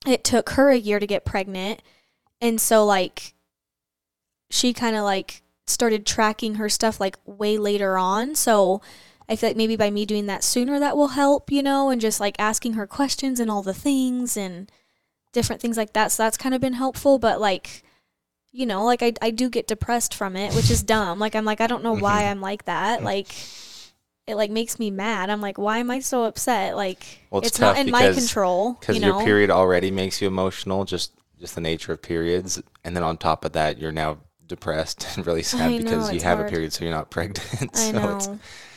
it 0.06 0.22
took 0.22 0.50
her 0.50 0.70
a 0.70 0.76
year 0.76 0.98
to 0.98 1.06
get 1.06 1.24
pregnant 1.24 1.82
and 2.40 2.60
so 2.60 2.84
like 2.84 3.34
she 4.50 4.72
kind 4.72 4.96
of 4.96 5.02
like 5.02 5.42
started 5.66 6.06
tracking 6.06 6.54
her 6.54 6.68
stuff 6.68 7.00
like 7.00 7.16
way 7.24 7.58
later 7.58 7.98
on 7.98 8.34
so 8.34 8.80
i 9.28 9.34
feel 9.34 9.50
like 9.50 9.56
maybe 9.56 9.74
by 9.74 9.90
me 9.90 10.06
doing 10.06 10.26
that 10.26 10.44
sooner 10.44 10.78
that 10.78 10.96
will 10.96 11.08
help 11.08 11.50
you 11.50 11.62
know 11.62 11.90
and 11.90 12.00
just 12.00 12.20
like 12.20 12.36
asking 12.38 12.74
her 12.74 12.86
questions 12.86 13.40
and 13.40 13.50
all 13.50 13.62
the 13.62 13.74
things 13.74 14.36
and 14.36 14.70
different 15.32 15.60
things 15.60 15.76
like 15.76 15.92
that 15.92 16.12
so 16.12 16.22
that's 16.22 16.36
kind 16.36 16.54
of 16.54 16.60
been 16.60 16.74
helpful 16.74 17.18
but 17.18 17.40
like 17.40 17.82
you 18.52 18.66
know 18.66 18.84
like 18.84 19.02
i, 19.02 19.12
I 19.20 19.30
do 19.30 19.50
get 19.50 19.66
depressed 19.66 20.14
from 20.14 20.36
it 20.36 20.54
which 20.54 20.70
is 20.70 20.82
dumb. 20.82 21.18
Like 21.18 21.34
i'm 21.34 21.44
like 21.44 21.60
i 21.60 21.66
don't 21.66 21.82
know 21.84 21.94
why 21.94 22.22
Mhm. 22.22 22.30
i'm 22.30 22.40
like 22.40 22.64
that. 22.66 23.02
Like 23.02 23.28
it 24.26 24.34
like 24.34 24.50
makes 24.50 24.78
me 24.80 24.90
mad. 24.90 25.30
I'm 25.30 25.40
like 25.40 25.56
why 25.58 25.78
am 25.78 25.90
i 25.90 26.00
so 26.00 26.24
upset? 26.24 26.74
Like 26.76 27.20
Well, 27.30 27.40
it's 27.40 27.48
it's, 27.50 27.60
not 27.60 27.78
in 27.78 27.90
my 27.90 28.12
control 28.12 28.72
Because 28.80 28.96
you 28.96 29.02
know? 29.02 29.18
your 29.18 29.24
period 29.24 29.50
already 29.50 29.90
makes 29.90 30.20
you 30.20 30.26
emotional, 30.28 30.84
just 30.84 31.12
just 31.38 31.54
the 31.54 31.60
nature 31.60 31.92
of 31.92 32.00
periods, 32.00 32.60
and 32.82 32.96
then 32.96 33.02
on 33.02 33.18
top 33.18 33.44
of 33.44 33.52
that, 33.52 33.78
you're 33.78 33.92
now 33.92 34.18
depressed 34.46 35.06
and 35.16 35.26
really 35.26 35.42
sad 35.42 35.70
know, 35.70 35.78
because 35.78 36.12
you 36.12 36.20
have 36.20 36.40
a 36.40 36.44
period, 36.48 36.72
so 36.72 36.84
you're 36.84 36.94
not 36.94 37.10
pregnant. 37.16 37.76
so 37.76 38.16
it's 38.16 38.28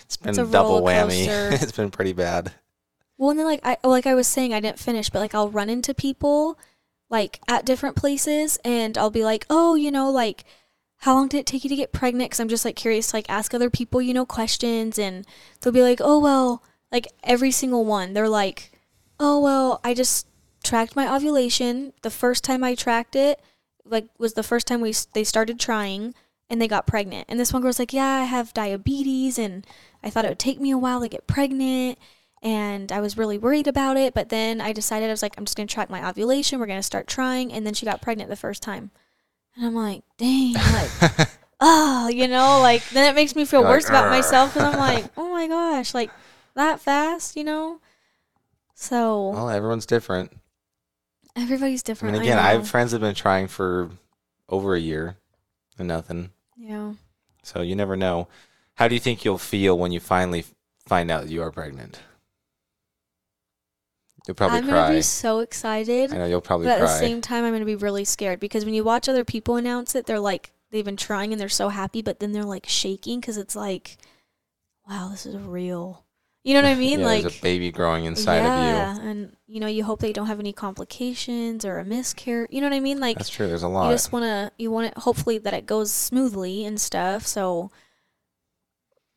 it's 0.03 0.17
been 0.17 0.29
It's 0.31 0.37
a 0.39 0.45
double 0.45 0.81
whammy. 0.81 1.25
it's 1.53 1.71
been 1.71 1.89
pretty 1.89 2.13
bad. 2.13 2.51
Well, 3.17 3.29
and 3.31 3.39
then 3.39 3.45
like 3.45 3.61
I 3.63 3.77
like 3.83 4.05
I 4.05 4.13
was 4.13 4.27
saying, 4.27 4.53
I 4.53 4.59
didn't 4.59 4.77
finish, 4.79 5.09
but 5.09 5.19
like 5.19 5.33
I'll 5.33 5.49
run 5.49 5.69
into 5.69 5.93
people 5.93 6.59
like 7.09 7.39
at 7.47 7.65
different 7.65 7.95
places, 7.95 8.59
and 8.63 8.97
I'll 8.97 9.09
be 9.09 9.23
like, 9.23 9.45
oh, 9.49 9.75
you 9.75 9.91
know, 9.91 10.09
like 10.09 10.45
how 10.97 11.15
long 11.15 11.27
did 11.29 11.39
it 11.39 11.45
take 11.45 11.63
you 11.63 11.69
to 11.69 11.75
get 11.75 11.93
pregnant? 11.93 12.29
Because 12.29 12.39
I'm 12.39 12.49
just 12.49 12.65
like 12.65 12.75
curious 12.75 13.07
to 13.07 13.15
like 13.15 13.29
ask 13.29 13.53
other 13.53 13.69
people, 13.69 14.01
you 14.01 14.13
know, 14.13 14.25
questions, 14.25 14.99
and 14.99 15.25
they'll 15.61 15.73
be 15.73 15.81
like, 15.81 15.99
oh 16.01 16.19
well, 16.19 16.63
like 16.91 17.07
every 17.23 17.51
single 17.51 17.85
one, 17.85 18.13
they're 18.13 18.29
like, 18.29 18.71
oh 19.19 19.39
well, 19.39 19.79
I 19.83 19.93
just 19.93 20.27
tracked 20.63 20.95
my 20.95 21.13
ovulation. 21.13 21.93
The 22.01 22.09
first 22.09 22.43
time 22.43 22.63
I 22.63 22.75
tracked 22.75 23.15
it, 23.15 23.41
like 23.85 24.07
was 24.17 24.33
the 24.33 24.43
first 24.43 24.67
time 24.67 24.81
we 24.81 24.93
they 25.13 25.23
started 25.23 25.59
trying, 25.59 26.13
and 26.49 26.61
they 26.61 26.67
got 26.67 26.87
pregnant. 26.87 27.25
And 27.29 27.39
this 27.39 27.53
one 27.53 27.61
girl's 27.61 27.79
like, 27.79 27.93
yeah, 27.93 28.15
I 28.15 28.23
have 28.25 28.53
diabetes, 28.53 29.39
and 29.39 29.65
I 30.03 30.09
thought 30.09 30.25
it 30.25 30.29
would 30.29 30.39
take 30.39 30.59
me 30.59 30.71
a 30.71 30.77
while 30.77 31.01
to 31.01 31.07
get 31.07 31.27
pregnant 31.27 31.97
and 32.41 32.91
I 32.91 33.01
was 33.01 33.17
really 33.17 33.37
worried 33.37 33.67
about 33.67 33.97
it. 33.97 34.13
But 34.13 34.29
then 34.29 34.61
I 34.61 34.71
decided 34.73 35.07
I 35.07 35.11
was 35.11 35.21
like, 35.21 35.35
I'm 35.37 35.45
just 35.45 35.57
gonna 35.57 35.67
track 35.67 35.89
my 35.89 36.07
ovulation. 36.07 36.59
We're 36.59 36.67
gonna 36.67 36.83
start 36.83 37.07
trying, 37.07 37.51
and 37.51 37.65
then 37.65 37.73
she 37.73 37.85
got 37.85 38.01
pregnant 38.01 38.29
the 38.29 38.35
first 38.35 38.63
time, 38.63 38.91
and 39.55 39.65
I'm 39.65 39.75
like, 39.75 40.03
dang, 40.17 40.53
like, 40.53 41.29
oh, 41.59 42.07
you 42.07 42.27
know, 42.27 42.59
like 42.61 42.87
then 42.89 43.09
it 43.11 43.15
makes 43.15 43.35
me 43.35 43.45
feel 43.45 43.61
You're 43.61 43.69
like, 43.69 43.77
worse 43.77 43.89
about 43.89 44.05
"Arr." 44.05 44.11
myself 44.11 44.53
because 44.53 44.73
I'm 44.73 44.79
like, 44.79 45.05
oh 45.17 45.29
my 45.31 45.47
gosh, 45.47 45.93
like 45.93 46.11
that 46.55 46.79
fast, 46.79 47.35
you 47.35 47.43
know. 47.43 47.79
So 48.75 49.29
well, 49.29 49.49
everyone's 49.49 49.85
different. 49.85 50.31
everybody's 51.35 51.83
different. 51.83 52.13
mean, 52.13 52.21
again, 52.21 52.39
I, 52.39 52.49
I 52.49 52.53
have 52.53 52.67
friends 52.69 52.91
that 52.91 53.01
have 53.01 53.09
been 53.09 53.15
trying 53.15 53.47
for 53.47 53.89
over 54.47 54.73
a 54.73 54.79
year 54.79 55.17
and 55.77 55.87
nothing. 55.87 56.31
yeah. 56.57 56.93
So 57.43 57.61
you 57.61 57.75
never 57.75 57.95
know. 57.95 58.27
How 58.75 58.87
do 58.87 58.93
you 58.93 58.99
think 58.99 59.25
you'll 59.25 59.37
feel 59.37 59.77
when 59.77 59.91
you 59.91 59.99
finally 59.99 60.45
find 60.87 61.09
out 61.11 61.23
that 61.23 61.31
you 61.31 61.41
are 61.41 61.51
pregnant? 61.51 61.99
You'll 64.29 64.35
probably 64.35 64.59
I'm 64.59 64.67
gonna 64.67 64.93
be 64.93 65.01
so 65.01 65.39
excited. 65.39 66.13
I 66.13 66.17
know 66.17 66.25
you'll 66.27 66.39
probably 66.39 66.67
But 66.67 66.73
at 66.77 66.81
the 66.81 66.87
same 66.99 67.19
time, 67.19 67.45
I'm 67.45 67.49
going 67.49 67.61
to 67.61 67.65
be 67.65 67.73
really 67.73 68.05
scared 68.05 68.39
because 68.39 68.63
when 68.63 68.75
you 68.75 68.83
watch 68.83 69.09
other 69.09 69.25
people 69.25 69.55
announce 69.55 69.95
it, 69.95 70.05
they're 70.05 70.19
like, 70.19 70.51
they've 70.69 70.85
been 70.85 70.97
trying 70.97 71.31
and 71.33 71.41
they're 71.41 71.49
so 71.49 71.69
happy, 71.69 72.03
but 72.03 72.19
then 72.19 72.31
they're 72.31 72.43
like 72.43 72.67
shaking 72.69 73.19
because 73.19 73.37
it's 73.37 73.55
like, 73.55 73.97
wow, 74.87 75.07
this 75.09 75.25
is 75.25 75.35
real. 75.35 76.05
You 76.43 76.53
know 76.53 76.61
what 76.61 76.69
I 76.69 76.75
mean? 76.79 76.99
yeah, 76.99 77.05
like, 77.07 77.21
there's 77.23 77.39
a 77.39 77.41
baby 77.41 77.71
growing 77.71 78.05
inside 78.05 78.37
of 78.37 78.63
you. 78.63 78.69
yeah, 78.69 78.99
and 78.99 79.35
you 79.47 79.59
know, 79.59 79.65
you 79.65 79.83
hope 79.83 79.99
they 79.99 80.13
don't 80.13 80.27
have 80.27 80.39
any 80.39 80.53
complications 80.53 81.65
or 81.65 81.79
a 81.79 81.83
miscarriage. 81.83 82.51
You 82.51 82.61
know 82.61 82.67
what 82.67 82.75
I 82.75 82.81
mean? 82.81 82.99
Like, 82.99 83.17
That's 83.17 83.29
true. 83.29 83.47
There's 83.47 83.63
a 83.63 83.67
lot. 83.67 83.87
you 83.87 83.95
just 83.95 84.11
want 84.11 84.25
to, 84.25 84.51
you 84.59 84.69
want 84.69 84.89
it, 84.89 84.97
hopefully, 84.99 85.39
that 85.39 85.55
it 85.55 85.65
goes 85.65 85.91
smoothly 85.91 86.65
and 86.65 86.79
stuff. 86.79 87.25
So, 87.25 87.71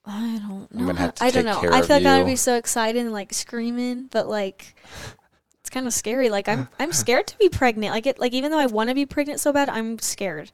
I 0.05 0.41
don't 0.47 0.75
know. 0.75 0.87
gonna 0.87 0.99
have 0.99 1.15
to 1.17 1.25
I 1.25 1.31
don't 1.31 1.45
know. 1.45 1.59
I 1.59 1.83
feel 1.83 1.97
like 1.97 2.07
I 2.07 2.19
would 2.19 2.27
be 2.27 2.37
so 2.37 2.57
excited 2.57 3.01
and 3.01 3.13
like 3.13 3.33
screaming, 3.33 4.09
but 4.11 4.29
like 4.29 4.75
it's 5.61 5.71
kind 5.71 5.87
of 5.87 5.93
scary. 5.93 6.29
Like 6.29 6.49
I'm 6.49 6.69
I'm 6.79 6.93
scared 6.93 7.27
to 7.29 7.39
be 7.39 7.49
pregnant. 7.49 7.95
Like 7.95 8.07
it 8.07 8.19
like 8.19 8.33
even 8.33 8.51
though 8.51 8.59
I 8.59 8.67
want 8.67 8.89
to 8.89 8.95
be 8.95 9.07
pregnant 9.07 9.41
so 9.41 9.53
bad, 9.53 9.69
I'm 9.69 9.99
scared. 9.99 10.51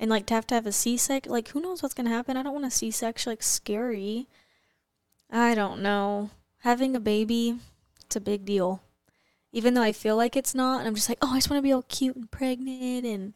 And 0.00 0.10
like 0.10 0.26
to 0.26 0.34
have 0.34 0.46
to 0.48 0.54
have 0.54 0.66
a 0.66 0.72
C-section, 0.72 1.30
like 1.30 1.48
who 1.48 1.60
knows 1.60 1.82
what's 1.82 1.94
gonna 1.94 2.10
happen? 2.10 2.36
I 2.36 2.42
don't 2.42 2.52
want 2.54 2.66
a 2.66 2.70
C-section. 2.70 3.30
Like 3.30 3.42
scary. 3.42 4.28
I 5.30 5.54
don't 5.54 5.82
know. 5.82 6.30
Having 6.60 6.96
a 6.96 7.00
baby, 7.00 7.58
it's 8.04 8.16
a 8.16 8.20
big 8.20 8.44
deal. 8.44 8.82
Even 9.52 9.74
though 9.74 9.82
I 9.82 9.92
feel 9.92 10.16
like 10.16 10.36
it's 10.36 10.54
not, 10.54 10.80
and 10.80 10.88
I'm 10.88 10.94
just 10.94 11.08
like, 11.08 11.18
oh, 11.22 11.32
I 11.32 11.36
just 11.36 11.50
want 11.50 11.58
to 11.58 11.62
be 11.62 11.72
all 11.72 11.84
cute 11.88 12.16
and 12.16 12.30
pregnant 12.30 13.06
and, 13.06 13.34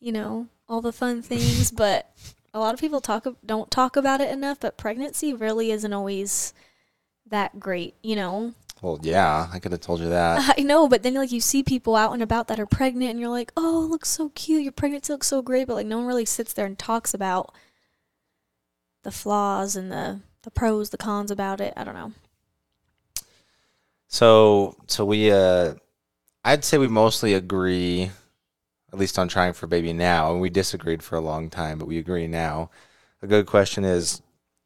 you 0.00 0.12
know, 0.12 0.48
all 0.68 0.80
the 0.80 0.92
fun 0.92 1.22
things. 1.22 1.70
but 1.70 2.10
a 2.54 2.58
lot 2.58 2.74
of 2.74 2.80
people 2.80 3.00
talk 3.00 3.26
don't 3.44 3.70
talk 3.70 3.96
about 3.96 4.20
it 4.20 4.30
enough. 4.30 4.60
But 4.60 4.76
pregnancy 4.76 5.32
really 5.34 5.70
isn't 5.70 5.92
always 5.92 6.52
that 7.26 7.60
great, 7.60 7.94
you 8.02 8.16
know. 8.16 8.54
Well, 8.80 9.00
yeah, 9.02 9.48
I 9.52 9.58
could 9.58 9.72
have 9.72 9.80
told 9.80 10.00
you 10.00 10.08
that. 10.10 10.54
I 10.58 10.62
know, 10.62 10.88
but 10.88 11.02
then 11.02 11.14
like 11.14 11.32
you 11.32 11.40
see 11.40 11.62
people 11.62 11.96
out 11.96 12.12
and 12.12 12.22
about 12.22 12.48
that 12.48 12.60
are 12.60 12.66
pregnant, 12.66 13.10
and 13.10 13.20
you're 13.20 13.28
like, 13.28 13.52
oh, 13.56 13.84
it 13.84 13.88
looks 13.88 14.08
so 14.08 14.30
cute. 14.30 14.62
Your 14.62 14.72
pregnancy 14.72 15.12
looks 15.12 15.26
so 15.26 15.42
great, 15.42 15.66
but 15.66 15.74
like 15.74 15.86
no 15.86 15.98
one 15.98 16.06
really 16.06 16.24
sits 16.24 16.52
there 16.52 16.66
and 16.66 16.78
talks 16.78 17.12
about 17.12 17.54
the 19.02 19.10
flaws 19.10 19.74
and 19.76 19.90
the 19.90 20.20
the 20.42 20.50
pros, 20.50 20.90
the 20.90 20.96
cons 20.96 21.30
about 21.30 21.60
it. 21.60 21.74
I 21.76 21.84
don't 21.84 21.94
know. 21.94 22.12
So, 24.08 24.76
so 24.86 25.04
we, 25.04 25.30
uh, 25.30 25.74
I'd 26.44 26.64
say 26.64 26.78
we 26.78 26.88
mostly 26.88 27.34
agree, 27.34 28.10
at 28.92 28.98
least 28.98 29.18
on 29.18 29.28
trying 29.28 29.52
for 29.52 29.66
baby 29.66 29.92
now, 29.92 30.32
and 30.32 30.40
we 30.40 30.50
disagreed 30.50 31.02
for 31.02 31.16
a 31.16 31.20
long 31.20 31.50
time, 31.50 31.78
but 31.78 31.88
we 31.88 31.98
agree 31.98 32.26
now. 32.26 32.70
A 33.22 33.26
good 33.26 33.46
question 33.46 33.84
is, 33.84 34.22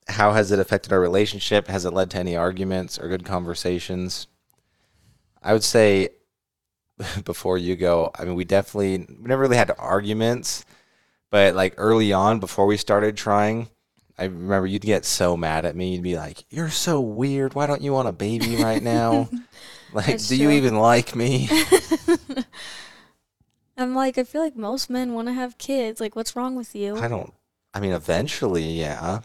how 0.08 0.32
has 0.32 0.52
it 0.52 0.58
affected 0.58 0.92
our 0.92 1.00
relationship? 1.00 1.68
Has 1.68 1.84
it 1.84 1.92
led 1.92 2.10
to 2.10 2.18
any 2.18 2.36
arguments 2.36 2.98
or 2.98 3.08
good 3.08 3.24
conversations? 3.24 4.26
I 5.42 5.52
would 5.52 5.64
say, 5.64 6.10
before 7.24 7.58
you 7.58 7.76
go, 7.76 8.10
I 8.14 8.24
mean, 8.24 8.34
we 8.34 8.44
definitely 8.44 8.98
we 8.98 9.28
never 9.28 9.42
really 9.42 9.56
had 9.56 9.72
arguments, 9.78 10.64
but 11.30 11.54
like 11.54 11.74
early 11.76 12.12
on, 12.12 12.40
before 12.40 12.66
we 12.66 12.76
started 12.76 13.16
trying, 13.16 13.68
I 14.18 14.24
remember 14.24 14.66
you'd 14.66 14.82
get 14.82 15.04
so 15.04 15.36
mad 15.36 15.64
at 15.64 15.74
me. 15.74 15.94
You'd 15.94 16.02
be 16.02 16.16
like, 16.16 16.44
"You're 16.50 16.68
so 16.68 17.00
weird. 17.00 17.54
Why 17.54 17.66
don't 17.66 17.82
you 17.82 17.92
want 17.92 18.08
a 18.08 18.12
baby 18.12 18.56
right 18.56 18.82
now? 18.82 19.30
like, 19.92 20.06
That's 20.06 20.28
do 20.28 20.36
you 20.36 20.50
even 20.50 20.76
like 20.76 21.16
me?" 21.16 21.48
I'm 23.76 23.94
like, 23.94 24.18
I 24.18 24.24
feel 24.24 24.42
like 24.42 24.56
most 24.56 24.90
men 24.90 25.14
want 25.14 25.28
to 25.28 25.34
have 25.34 25.58
kids. 25.58 26.00
Like, 26.00 26.14
what's 26.14 26.36
wrong 26.36 26.54
with 26.54 26.74
you? 26.74 26.96
I 26.96 27.08
don't. 27.08 27.32
I 27.74 27.80
mean, 27.80 27.92
eventually, 27.92 28.64
yeah. 28.64 29.20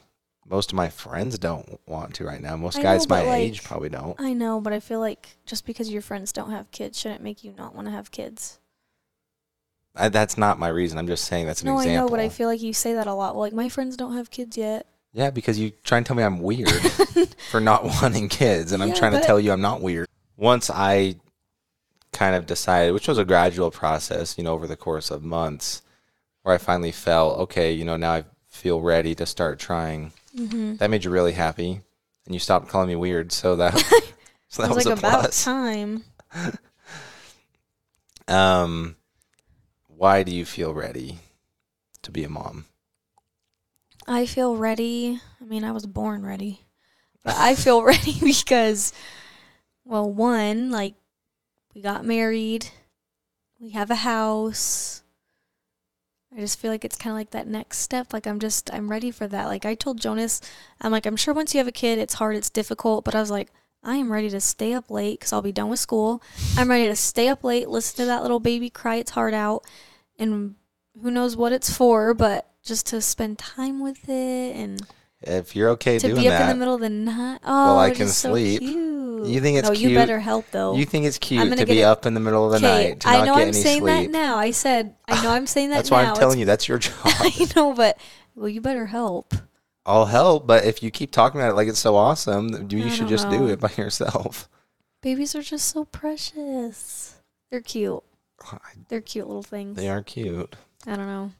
Most 0.50 0.72
of 0.72 0.78
my 0.78 0.88
friends 0.88 1.38
don't 1.38 1.80
want 1.86 2.14
to 2.16 2.26
right 2.26 2.42
now. 2.42 2.56
Most 2.56 2.80
I 2.80 2.84
guys 2.84 3.08
know, 3.08 3.16
my 3.16 3.26
but, 3.26 3.32
age 3.34 3.64
probably 3.64 3.90
don't. 3.90 4.16
I 4.20 4.32
know, 4.32 4.62
but 4.62 4.72
I 4.72 4.80
feel 4.80 5.02
like 5.02 5.38
just 5.46 5.66
because 5.66 5.92
your 5.92 6.02
friends 6.02 6.32
don't 6.32 6.52
have 6.52 6.72
kids 6.72 6.98
shouldn't 6.98 7.22
make 7.22 7.44
you 7.44 7.54
not 7.58 7.76
want 7.76 7.88
to 7.88 7.92
have 7.92 8.12
kids. 8.12 8.60
I, 9.94 10.08
that's 10.08 10.38
not 10.38 10.58
my 10.60 10.70
reason. 10.70 10.98
I'm 10.98 11.08
just 11.08 11.26
saying 11.26 11.48
that's 11.48 11.62
an 11.62 11.68
no, 11.68 11.80
example. 11.80 11.98
I 11.98 12.02
know, 12.02 12.10
but 12.10 12.20
I 12.22 12.30
feel 12.30 12.48
like 12.48 12.62
you 12.62 12.72
say 12.72 12.94
that 12.94 13.08
a 13.08 13.14
lot. 13.14 13.36
Well, 13.36 13.42
like 13.42 13.54
my 13.54 13.68
friends 13.68 13.98
don't 13.98 14.16
have 14.16 14.32
kids 14.32 14.58
yet. 14.58 14.86
yeah, 15.12 15.32
because 15.32 15.60
you 15.60 15.72
try 15.84 15.98
and 15.98 16.08
tell 16.08 16.16
me 16.16 16.24
I'm 16.24 16.40
weird 16.40 16.70
for 17.52 17.60
not 17.60 17.84
wanting 17.84 18.30
kids, 18.30 18.72
and 18.72 18.82
I'm 18.82 18.94
trying 18.94 19.14
to 19.14 19.22
tell 19.22 19.40
you 19.40 19.52
I'm 19.52 19.62
not 19.62 19.82
weird. 19.82 20.08
Once 20.38 20.70
I 20.70 21.16
kind 22.18 22.36
of 22.36 22.46
decided, 22.46 22.94
which 22.94 23.08
was 23.08 23.18
a 23.18 23.26
gradual 23.26 23.70
process, 23.70 24.38
you 24.38 24.44
know, 24.44 24.54
over 24.54 24.66
the 24.66 24.76
course 24.76 25.12
of 25.12 25.24
months, 25.24 25.84
where 26.42 26.56
I 26.56 26.58
finally 26.58 26.92
felt 26.92 27.38
okay, 27.40 27.72
you 27.72 27.86
know, 27.86 27.96
now 27.96 28.14
I 28.14 28.26
feel 28.48 28.82
ready 28.82 29.14
to 29.16 29.26
start 29.26 29.60
trying. 29.60 30.14
Mm-hmm. 30.36 30.78
That 30.78 30.90
made 30.90 31.06
you 31.06 31.12
really 31.12 31.34
happy, 31.34 31.82
and 32.26 32.34
you 32.34 32.40
stopped 32.40 32.70
calling 32.70 32.90
me 32.90 32.96
weird. 32.96 33.32
So 33.32 33.56
that 33.58 33.78
so 34.50 34.64
that 34.64 34.70
was, 34.70 34.78
was, 34.78 34.86
like 34.88 34.96
a 34.96 35.00
about 35.00 35.20
plus. 35.22 35.44
time. 35.46 36.04
Um, 38.28 38.98
why 39.88 40.24
do 40.24 40.34
you 40.34 40.44
feel 40.44 40.74
ready 40.74 41.20
to 42.02 42.12
be 42.12 42.24
a 42.24 42.30
mom? 42.30 42.66
I 44.08 44.26
feel 44.26 44.56
ready. 44.56 45.20
I 45.42 45.46
mean, 45.46 45.64
I 45.64 45.72
was 45.72 45.86
born 45.86 46.26
ready. 46.26 46.62
But 47.24 47.36
I 47.36 47.56
feel 47.56 47.84
ready 47.84 48.18
because, 48.22 48.94
well, 49.86 50.12
one, 50.12 50.72
like, 50.72 50.96
we 51.78 51.84
got 51.84 52.04
married, 52.04 52.66
we 53.60 53.70
have 53.70 53.92
a 53.92 53.96
house. 53.98 55.04
I 56.36 56.40
just 56.40 56.60
feel 56.60 56.72
like 56.72 56.84
it's 56.84 56.98
kind 56.98 57.12
of 57.12 57.18
like 57.20 57.30
that 57.30 57.46
next 57.46 57.78
step. 57.78 58.14
Like, 58.14 58.26
I'm 58.26 58.40
just, 58.40 58.74
I'm 58.74 58.90
ready 58.90 59.12
for 59.12 59.28
that. 59.28 59.46
Like, 59.46 59.64
I 59.64 59.76
told 59.76 60.02
Jonas, 60.02 60.42
I'm 60.82 60.92
like, 60.92 61.06
I'm 61.06 61.16
sure 61.16 61.36
once 61.36 61.54
you 61.54 61.60
have 61.60 61.68
a 61.68 61.72
kid, 61.72 62.00
it's 62.00 62.16
hard, 62.16 62.36
it's 62.36 62.50
difficult. 62.50 63.06
But 63.06 63.14
I 63.14 63.20
was 63.20 63.30
like, 63.30 63.52
I 63.84 63.98
am 63.98 64.12
ready 64.12 64.28
to 64.32 64.42
stay 64.42 64.74
up 64.74 64.90
late 64.90 65.20
because 65.20 65.32
I'll 65.32 65.44
be 65.44 65.52
done 65.52 65.70
with 65.70 65.80
school. 65.80 66.24
I'm 66.58 66.72
ready 66.72 66.88
to 66.88 66.96
stay 66.96 67.28
up 67.28 67.44
late, 67.44 67.70
listen 67.70 67.98
to 67.98 68.06
that 68.06 68.24
little 68.24 68.40
baby 68.40 68.72
cry 68.72 68.96
its 68.96 69.12
heart 69.12 69.36
out, 69.36 69.64
and 70.18 70.56
who 71.00 71.12
knows 71.12 71.38
what 71.38 71.52
it's 71.54 71.72
for, 71.72 72.16
but 72.16 72.50
just 72.64 72.88
to 72.88 73.02
spend 73.02 73.38
time 73.38 73.82
with 73.82 74.10
it 74.10 74.56
and 74.56 74.82
If 75.22 75.56
you're 75.56 75.70
okay 75.72 75.98
to 75.98 76.08
doing 76.10 76.22
be 76.22 76.30
up 76.30 76.42
in 76.42 76.48
the 76.50 76.56
middle 76.56 76.76
of 76.76 76.82
the 76.82 76.90
night. 76.90 77.40
Oh, 77.44 77.66
well, 77.76 77.80
I 77.80 77.90
can 77.92 78.08
sleep. 78.08 78.62
So. 78.62 78.68
You 79.26 79.42
think 79.42 79.58
it's 79.58 79.68
no, 79.68 79.74
cute? 79.74 79.92
you 79.92 79.98
better 79.98 80.20
help 80.20 80.46
though. 80.52 80.76
you 80.76 80.86
think 80.86 81.06
it's 81.06 81.18
cute 81.18 81.50
gonna 81.50 81.66
be 81.66 81.80
it- 81.82 81.84
up 81.86 82.06
in 82.06 82.14
the 82.14 82.20
middle 82.20 82.46
of 82.46 82.52
the 82.62 82.68
night 82.68 83.00
to 83.00 83.08
I 83.10 83.26
know 83.26 83.34
I'm 83.34 83.52
saying 83.52 83.82
sleep. 83.82 84.12
that 84.12 84.12
now. 84.12 84.38
I 84.38 84.52
said 84.52 84.96
I 85.08 85.22
know 85.24 85.32
I'm 85.32 85.48
saying 85.48 85.72
that 85.72 85.76
That's 85.78 85.90
now. 85.92 85.98
why 85.98 86.06
I'm 86.06 86.16
telling 86.16 86.38
you 86.38 86.46
that's 86.46 86.68
your 86.68 86.78
job. 86.78 86.94
I 87.04 87.48
know, 87.56 87.74
but 87.74 87.98
well, 88.36 88.48
you 88.48 88.62
better 88.62 88.86
help. 88.86 89.34
I'll 89.88 90.06
help, 90.06 90.46
but 90.46 90.66
if 90.66 90.84
you 90.84 90.92
keep 90.92 91.12
talking 91.12 91.40
about 91.42 91.50
it 91.50 91.56
like 91.56 91.68
it's 91.68 91.80
so 91.80 91.96
awesome, 91.96 92.68
you 92.70 92.86
I 92.86 92.90
should 92.90 93.08
just 93.08 93.28
do 93.30 93.48
it 93.48 93.60
by 93.60 93.72
yourself. 93.78 94.48
Babies 95.02 95.34
are 95.36 95.42
just 95.42 95.68
so 95.70 95.86
precious. 95.86 97.16
They're 97.50 97.62
cute. 97.62 98.04
They're 98.90 99.02
cute 99.02 99.26
little 99.28 99.42
things. 99.44 99.78
They 99.78 99.90
are 99.90 100.04
cute. 100.04 100.56
I 100.86 100.96
don't 100.96 101.08
know. 101.08 101.32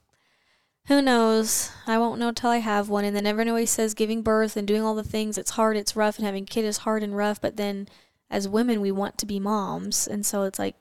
Who 0.88 1.02
knows? 1.02 1.72
I 1.86 1.98
won't 1.98 2.20
know 2.20 2.32
till 2.32 2.50
I 2.50 2.58
have 2.58 2.88
one. 2.88 3.04
And 3.04 3.16
then 3.16 3.26
everyone 3.26 3.50
always 3.50 3.70
says 3.70 3.94
giving 3.94 4.22
birth 4.22 4.56
and 4.56 4.66
doing 4.66 4.82
all 4.82 4.96
the 4.96 5.04
things, 5.04 5.38
it's 5.38 5.52
hard, 5.52 5.76
it's 5.76 5.96
rough, 5.98 6.18
and 6.18 6.26
having 6.26 6.44
a 6.44 6.48
kid 6.48 6.64
is 6.64 6.78
hard 6.80 7.04
and 7.04 7.16
rough. 7.16 7.42
But 7.42 7.58
then 7.58 7.90
as 8.30 8.48
women, 8.48 8.80
we 8.80 8.92
want 8.92 9.18
to 9.18 9.26
be 9.26 9.40
moms. 9.40 10.08
And 10.08 10.26
so 10.26 10.44
it's 10.44 10.58
like 10.60 10.76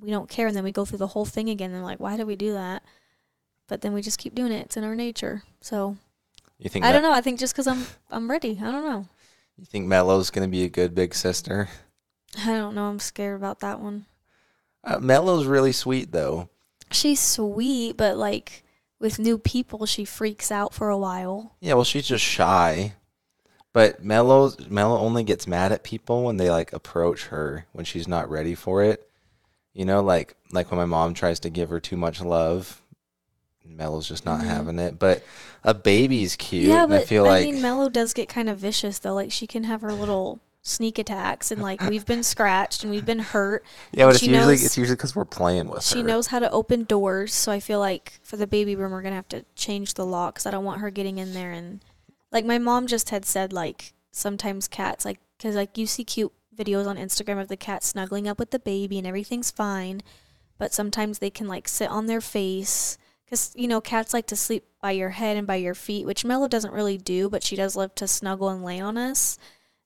we 0.00 0.10
don't 0.10 0.28
care. 0.28 0.46
And 0.46 0.56
then 0.56 0.64
we 0.64 0.70
go 0.72 0.84
through 0.84 0.98
the 0.98 1.08
whole 1.08 1.24
thing 1.24 1.48
again. 1.48 1.72
And 1.72 1.82
like, 1.82 1.98
why 1.98 2.16
do 2.16 2.24
we 2.24 2.36
do 2.36 2.52
that? 2.52 2.84
But 3.68 3.80
then 3.80 3.92
we 3.92 4.02
just 4.02 4.18
keep 4.18 4.34
doing 4.34 4.52
it. 4.52 4.66
It's 4.66 4.76
in 4.76 4.84
our 4.84 4.94
nature. 4.94 5.42
So 5.60 5.96
You 6.58 6.70
think 6.70 6.84
I 6.84 6.92
don't 6.92 7.02
know. 7.02 7.12
I 7.12 7.20
think 7.20 7.40
just 7.40 7.54
because 7.54 7.66
I'm, 7.66 7.84
I'm 8.10 8.30
ready. 8.30 8.60
I 8.62 8.70
don't 8.70 8.84
know. 8.84 9.08
you 9.56 9.64
think 9.64 9.86
Mellow's 9.86 10.30
gonna 10.30 10.48
be 10.48 10.62
a 10.62 10.68
good 10.68 10.94
big 10.94 11.14
sister? 11.14 11.68
I 12.38 12.46
don't 12.46 12.74
know. 12.76 12.84
I'm 12.84 13.00
scared 13.00 13.36
about 13.36 13.60
that 13.60 13.80
one. 13.80 14.06
Uh, 14.84 14.98
Mellow's 14.98 15.46
really 15.46 15.72
sweet 15.72 16.12
though. 16.12 16.48
She's 16.90 17.20
sweet, 17.20 17.96
but 17.96 18.16
like 18.16 18.62
with 19.02 19.18
new 19.18 19.36
people, 19.36 19.84
she 19.84 20.04
freaks 20.06 20.50
out 20.50 20.72
for 20.72 20.88
a 20.88 20.96
while. 20.96 21.56
Yeah, 21.60 21.74
well, 21.74 21.84
she's 21.84 22.06
just 22.06 22.24
shy. 22.24 22.94
But 23.74 24.04
Mellow 24.04 24.52
Mellow 24.68 24.98
only 24.98 25.24
gets 25.24 25.46
mad 25.46 25.72
at 25.72 25.82
people 25.82 26.24
when 26.24 26.36
they 26.36 26.50
like 26.50 26.72
approach 26.72 27.26
her 27.26 27.66
when 27.72 27.84
she's 27.84 28.06
not 28.06 28.30
ready 28.30 28.54
for 28.54 28.82
it. 28.82 29.08
You 29.74 29.84
know, 29.86 30.02
like 30.02 30.36
like 30.52 30.70
when 30.70 30.78
my 30.78 30.84
mom 30.86 31.14
tries 31.14 31.40
to 31.40 31.50
give 31.50 31.70
her 31.70 31.80
too 31.80 31.96
much 31.96 32.20
love, 32.20 32.80
Mellow's 33.64 34.06
just 34.08 34.26
not 34.26 34.40
Mhm. 34.40 34.44
having 34.46 34.78
it. 34.78 34.98
But 34.98 35.22
a 35.64 35.72
baby's 35.72 36.36
cute. 36.36 36.68
Yeah, 36.68 36.86
but 36.86 37.00
I 37.02 37.04
feel 37.04 37.24
like 37.24 37.44
mean, 37.46 37.62
Mello 37.62 37.88
does 37.88 38.12
get 38.12 38.28
kind 38.28 38.48
of 38.50 38.58
vicious 38.58 38.98
though. 38.98 39.14
Like 39.14 39.32
she 39.32 39.46
can 39.46 39.64
have 39.64 39.80
her 39.80 39.92
little 39.92 40.38
sneak 40.62 40.98
attacks, 40.98 41.50
and 41.50 41.60
like 41.60 41.80
we've 41.82 42.06
been 42.06 42.22
scratched 42.32 42.82
and 42.84 42.92
we've 42.92 43.04
been 43.04 43.18
hurt. 43.18 43.64
yeah, 43.92 44.06
but 44.06 44.14
it's 44.14 44.22
usually 44.22 44.38
knows- 44.54 44.64
it's 44.64 44.78
usually 44.78 44.96
because 44.96 45.14
we're 45.14 45.24
playing 45.24 45.68
with 45.68 45.82
She 45.82 45.98
her. 45.98 46.00
She 46.00 46.06
knows 46.06 46.28
how 46.28 46.38
to 46.38 46.50
open 46.50 46.84
doors, 46.84 47.34
so 47.34 47.52
I 47.52 47.60
feel 47.60 47.80
like 47.80 48.20
for 48.22 48.36
the 48.36 48.46
baby 48.46 48.74
room, 48.76 48.92
we're 48.92 49.02
gonna 49.02 49.16
have 49.16 49.28
to 49.28 49.44
change 49.56 49.94
the 49.94 50.06
lock 50.06 50.34
because 50.34 50.46
I 50.46 50.50
don't 50.50 50.64
want 50.64 50.80
her 50.80 50.90
getting 50.90 51.18
in 51.18 51.34
there. 51.34 51.52
And 51.52 51.84
like 52.30 52.44
my 52.44 52.58
mom 52.58 52.86
just 52.86 53.10
had 53.10 53.24
said, 53.24 53.52
like 53.52 53.92
sometimes 54.12 54.68
cats, 54.68 55.04
like 55.04 55.18
because 55.36 55.56
like 55.56 55.76
you 55.76 55.86
see 55.86 56.04
cute 56.04 56.32
videos 56.56 56.86
on 56.86 56.96
Instagram 56.96 57.40
of 57.40 57.48
the 57.48 57.56
cat 57.56 57.82
snuggling 57.82 58.28
up 58.28 58.38
with 58.38 58.50
the 58.50 58.58
baby 58.58 58.98
and 58.98 59.06
everything's 59.06 59.50
fine, 59.50 60.00
but 60.58 60.72
sometimes 60.72 61.18
they 61.18 61.30
can 61.30 61.48
like 61.48 61.66
sit 61.66 61.90
on 61.90 62.06
their 62.06 62.20
face. 62.20 62.98
Because, 63.24 63.50
you 63.56 63.66
know, 63.66 63.80
cats 63.80 64.12
like 64.12 64.26
to 64.26 64.36
sleep 64.36 64.62
by 64.82 64.90
your 64.90 65.08
head 65.08 65.38
and 65.38 65.46
by 65.46 65.56
your 65.56 65.74
feet, 65.74 66.04
which 66.04 66.22
Mello 66.22 66.48
doesn't 66.48 66.74
really 66.74 66.98
do, 66.98 67.30
but 67.30 67.42
she 67.42 67.56
does 67.56 67.74
love 67.74 67.94
to 67.94 68.06
snuggle 68.06 68.50
and 68.50 68.62
lay 68.62 68.78
on 68.78 68.98
us. 68.98 69.38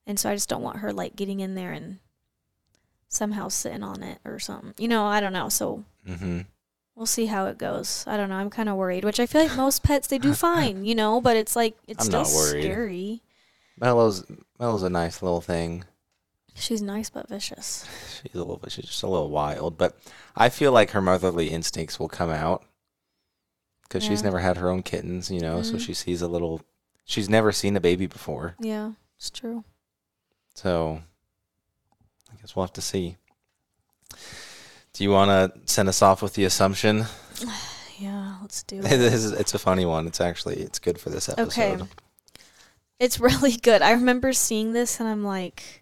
And 0.07 0.19
so 0.19 0.29
I 0.31 0.33
just 0.35 0.49
don't 0.49 0.63
want 0.63 0.77
her 0.79 0.91
like 0.91 1.15
getting 1.15 1.39
in 1.41 1.53
there 1.53 1.71
and 1.73 1.99
somehow 3.09 3.47
sitting 3.49 3.83
on 3.83 4.01
it 4.03 4.19
or 4.25 4.39
something. 4.39 4.73
You 4.79 4.87
know, 4.87 5.05
I 5.05 5.19
don't 5.19 5.33
know. 5.33 5.49
So 5.49 5.83
hmm 6.05 6.41
we'll 6.95 7.05
see 7.05 7.27
how 7.27 7.45
it 7.45 7.59
goes. 7.59 8.03
I 8.07 8.17
don't 8.17 8.29
know. 8.29 8.35
I'm 8.37 8.49
kind 8.49 8.69
of 8.69 8.75
worried, 8.75 9.03
which 9.03 9.19
I 9.19 9.27
feel 9.27 9.41
like 9.41 9.55
most 9.55 9.83
pets 9.83 10.07
they 10.07 10.17
do 10.17 10.33
fine, 10.49 10.83
you 10.83 10.95
know, 10.95 11.21
but 11.21 11.35
it's 11.37 11.55
like 11.55 11.75
it's 11.87 12.01
I'm 12.03 12.07
still 12.07 12.21
not 12.21 12.27
scary. 12.27 13.21
Mellow's 13.79 14.23
Mellow's 14.59 14.81
a 14.83 14.89
nice 14.89 15.21
little 15.21 15.41
thing. 15.41 15.83
She's 16.55 16.81
nice 16.81 17.09
but 17.11 17.29
vicious. 17.29 17.85
She's 18.23 18.33
a 18.33 18.39
little. 18.39 18.59
She's 18.67 18.85
just 18.85 19.03
a 19.03 19.07
little 19.07 19.29
wild, 19.29 19.77
but 19.77 19.95
I 20.35 20.49
feel 20.49 20.71
like 20.71 20.91
her 20.91 21.01
motherly 21.01 21.49
instincts 21.49 21.99
will 21.99 22.09
come 22.09 22.31
out 22.31 22.63
because 23.83 24.03
she's 24.03 24.23
never 24.23 24.39
had 24.39 24.57
her 24.57 24.69
own 24.69 24.81
kittens, 24.81 25.29
you 25.29 25.39
know. 25.39 25.61
So 25.61 25.77
Mhm. 25.77 25.81
she 25.81 25.93
sees 25.93 26.21
a 26.23 26.27
little. 26.27 26.61
She's 27.05 27.29
never 27.29 27.51
seen 27.51 27.77
a 27.77 27.79
baby 27.79 28.07
before, 28.07 28.55
Yeah, 28.59 28.93
it's 29.17 29.29
true. 29.29 29.63
So 30.57 30.99
I 32.31 32.35
guess 32.41 32.55
we'll 32.55 32.65
have 32.65 32.73
to 32.73 32.81
see. 32.81 33.15
Do 34.93 35.03
you 35.03 35.11
want 35.11 35.29
to 35.53 35.71
send 35.71 35.87
us 35.87 36.01
off 36.01 36.23
with 36.23 36.33
the 36.33 36.45
assumption? 36.45 37.05
Yeah, 37.99 38.35
let's 38.43 38.61
do 38.61 38.77
it 38.83 38.85
it. 38.85 39.01
is, 39.01 39.31
it's 39.31 39.55
a 39.55 39.57
funny 39.57 39.83
one. 39.83 40.05
It's 40.05 40.21
actually 40.21 40.57
it's 40.57 40.77
good 40.77 40.99
for 40.99 41.09
this 41.09 41.29
episode. 41.29 41.81
Okay. 41.81 41.83
It's 42.99 43.19
really 43.19 43.53
good. 43.53 43.81
I 43.81 43.93
remember 43.93 44.33
seeing 44.33 44.71
this 44.71 44.99
and 44.99 45.09
I'm 45.09 45.23
like, 45.23 45.81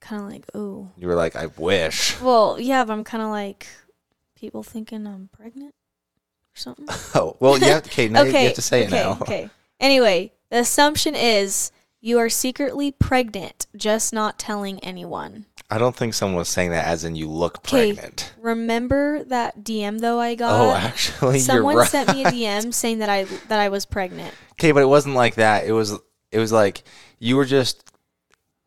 kind 0.00 0.20
of 0.20 0.28
like, 0.28 0.44
oh. 0.52 0.90
You 0.98 1.08
were 1.08 1.14
like, 1.14 1.36
I 1.36 1.46
wish. 1.46 2.20
Well, 2.20 2.60
yeah, 2.60 2.84
but 2.84 2.92
I'm 2.92 3.02
kind 3.02 3.22
of 3.22 3.30
like, 3.30 3.66
people 4.36 4.62
thinking 4.62 5.06
I'm 5.06 5.30
pregnant 5.32 5.74
or 6.54 6.58
something. 6.58 6.86
Oh, 7.14 7.34
well, 7.40 7.56
yeah. 7.56 7.78
Okay, 7.78 8.08
now 8.08 8.24
you 8.24 8.32
have 8.32 8.52
to 8.52 8.60
say 8.60 8.84
okay, 8.84 8.86
it 8.86 8.90
now. 8.90 9.18
Okay. 9.22 9.48
Anyway, 9.80 10.32
the 10.50 10.58
assumption 10.58 11.14
is 11.14 11.72
you 12.04 12.18
are 12.18 12.28
secretly 12.28 12.92
pregnant, 12.92 13.66
just 13.74 14.12
not 14.12 14.38
telling 14.38 14.78
anyone. 14.80 15.46
I 15.70 15.78
don't 15.78 15.96
think 15.96 16.12
someone 16.12 16.36
was 16.36 16.50
saying 16.50 16.68
that 16.72 16.86
as 16.86 17.02
in 17.02 17.16
you 17.16 17.30
look 17.30 17.62
pregnant. 17.62 18.34
Remember 18.38 19.24
that 19.24 19.64
DM 19.64 20.00
though 20.00 20.20
I 20.20 20.34
got? 20.34 20.60
Oh, 20.60 20.70
actually, 20.76 21.38
Someone 21.38 21.76
right. 21.76 21.88
sent 21.88 22.14
me 22.14 22.24
a 22.24 22.26
DM 22.26 22.74
saying 22.74 22.98
that 22.98 23.08
I 23.08 23.24
that 23.48 23.58
I 23.58 23.70
was 23.70 23.86
pregnant. 23.86 24.34
Okay, 24.52 24.72
but 24.72 24.82
it 24.82 24.86
wasn't 24.86 25.14
like 25.14 25.36
that. 25.36 25.64
It 25.64 25.72
was 25.72 25.98
it 26.30 26.38
was 26.38 26.52
like 26.52 26.82
you 27.18 27.36
were 27.36 27.46
just 27.46 27.90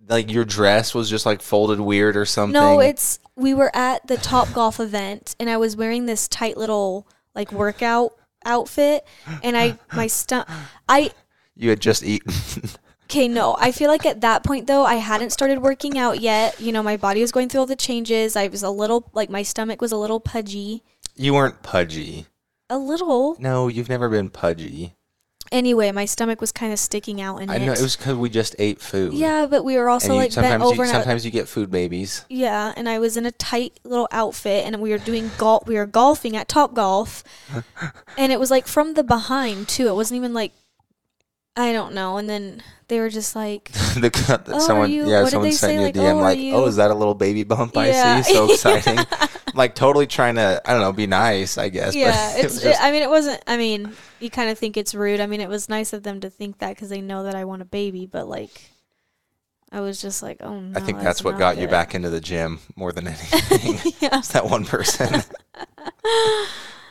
like 0.10 0.32
your 0.32 0.44
dress 0.44 0.96
was 0.96 1.08
just 1.08 1.28
like 1.28 1.44
folded 1.44 1.80
weird 1.80 2.18
or 2.18 2.26
something. 2.26 2.54
No, 2.54 2.80
it's 2.80 3.20
we 3.36 3.54
were 3.54 3.74
at 3.76 4.08
the 4.08 4.18
Top 4.18 4.52
Golf 4.52 4.80
event 4.80 5.36
and 5.40 5.48
I 5.48 5.58
was 5.58 5.78
wearing 5.78 6.08
this 6.08 6.28
tight 6.28 6.58
little 6.58 7.08
like 7.36 7.52
workout 7.52 8.14
outfit 8.44 9.06
and 9.44 9.56
I 9.56 9.78
my 9.94 10.08
stomach 10.08 10.50
I 10.90 11.12
you 11.56 11.70
had 11.70 11.80
just 11.80 12.04
eaten. 12.04 12.34
Okay, 13.10 13.30
no. 13.30 13.56
I 13.58 13.72
feel 13.72 13.90
like 13.90 14.06
at 14.06 14.20
that 14.22 14.44
point 14.44 14.68
though, 14.68 14.84
I 14.86 14.96
hadn't 14.96 15.30
started 15.32 15.60
working 15.60 15.98
out 15.98 16.20
yet. 16.20 16.60
You 16.60 16.74
know, 16.74 16.84
my 16.84 16.98
body 16.98 17.22
was 17.22 17.32
going 17.32 17.48
through 17.48 17.62
all 17.62 17.66
the 17.66 17.76
changes. 17.78 18.36
I 18.36 18.48
was 18.48 18.64
a 18.64 18.70
little 18.70 19.10
like 19.14 19.30
my 19.30 19.44
stomach 19.44 19.80
was 19.82 19.94
a 19.94 19.98
little 19.98 20.20
pudgy. 20.20 20.84
you 21.16 21.34
weren't 21.34 21.64
pudgy. 21.64 22.26
A 22.70 22.78
little. 22.78 23.38
No, 23.40 23.70
you've 23.70 23.88
never 23.88 24.10
been 24.10 24.30
pudgy. 24.30 24.94
Anyway, 25.54 25.90
my 25.94 26.04
stomach 26.04 26.42
was 26.42 26.52
kind 26.52 26.74
of 26.74 26.80
sticking 26.80 27.22
out 27.22 27.38
in 27.38 27.50
I 27.50 27.56
it. 27.56 27.60
know 27.66 27.72
it 27.72 27.82
was 27.82 27.96
because 27.96 28.16
we 28.18 28.30
just 28.30 28.54
ate 28.60 28.82
food. 28.82 29.14
yeah, 29.14 29.46
but 29.46 29.64
we 29.64 29.78
were 29.78 29.88
also 29.88 30.08
and 30.08 30.16
you, 30.16 30.20
like 30.20 30.28
bent 30.28 30.34
sometimes 30.34 30.64
over 30.64 30.76
you, 30.76 30.82
and 30.82 30.90
I- 30.90 30.94
sometimes 31.00 31.24
you 31.24 31.32
get 31.32 31.48
food 31.48 31.72
babies. 31.72 32.26
yeah, 32.28 32.74
and 32.76 32.90
I 32.90 33.00
was 33.00 33.16
in 33.16 33.26
a 33.26 33.32
tight 33.32 33.80
little 33.86 34.10
outfit 34.12 34.66
and 34.66 34.82
we 34.82 34.90
were 34.90 34.98
doing 34.98 35.32
golf 35.38 35.66
we 35.66 35.76
were 35.76 35.86
golfing 35.86 36.36
at 36.36 36.50
Top 36.50 36.74
Golf. 36.74 37.24
and 38.18 38.34
it 38.34 38.40
was 38.42 38.52
like 38.52 38.68
from 38.68 38.96
the 38.96 39.04
behind 39.06 39.70
too. 39.70 39.88
It 39.88 39.96
wasn't 39.96 40.18
even 40.18 40.34
like 40.34 40.52
I 41.56 41.72
don't 41.72 41.94
know. 41.94 42.18
And 42.18 42.30
then 42.30 42.62
they 42.90 43.00
were 43.00 43.10
just 43.10 43.36
like 43.36 43.66
the, 43.72 44.44
Oh, 44.54 44.60
someone, 44.60 44.92
yeah, 44.92 45.22
what 45.24 45.32
someone 45.32 45.52
sent 45.52 45.74
you 45.74 45.80
a 45.82 45.84
Like, 45.86 45.94
DM 45.96 46.14
oh, 46.14 46.18
like, 46.20 46.40
you- 46.40 46.54
"Oh, 46.56 46.66
is 46.68 46.78
that 46.78 46.90
a 46.92 46.94
little 46.94 47.14
baby 47.16 47.44
bump 47.44 47.76
I 47.78 47.88
Yeah. 47.88 48.22
see? 48.22 48.34
So 48.34 48.52
exciting!" 48.52 48.98
like 49.54 49.76
totally 49.76 50.08
trying 50.08 50.36
to, 50.36 50.62
I 50.66 50.72
don't 50.72 50.82
know, 50.82 50.94
be 50.94 51.08
nice, 51.08 51.58
I 51.58 51.70
guess. 51.70 51.96
yeah, 51.96 52.12
but 52.32 52.40
it 52.40 52.46
it's. 52.46 52.54
was 52.56 52.64
just, 52.64 52.80
it, 52.80 52.84
I 52.86 52.92
mean, 52.92 53.02
it 53.04 53.10
wasn't. 53.10 53.42
I 53.48 53.58
mean, 53.58 53.92
you 54.20 54.30
kind 54.30 54.50
of 54.50 54.58
think 54.58 54.78
it's 54.78 54.94
rude. 54.96 55.20
I 55.20 55.26
mean, 55.28 55.42
it 55.42 55.50
was 55.50 55.68
nice 55.68 55.94
of 55.94 56.04
them 56.04 56.20
to 56.22 56.30
think 56.30 56.60
that 56.60 56.70
because 56.76 56.90
they 56.90 57.02
know 57.02 57.24
that 57.24 57.36
I 57.36 57.46
want 57.46 57.62
a 57.62 57.66
baby. 57.66 58.06
But 58.06 58.28
like, 58.30 58.70
I 59.72 59.82
was 59.82 60.00
just 60.02 60.24
like, 60.24 60.38
oh 60.42 60.60
no. 60.60 60.78
I 60.80 60.82
think 60.82 61.00
that's 61.02 61.24
what 61.24 61.32
not 61.32 61.40
got 61.40 61.58
you 61.58 61.68
back 61.68 61.94
into 61.96 62.10
the 62.10 62.22
gym 62.22 62.60
more 62.76 62.92
than 62.94 63.08
anything. 63.08 63.94
yeah. 64.00 64.22
That 64.32 64.46
one 64.50 64.64
person. 64.66 65.24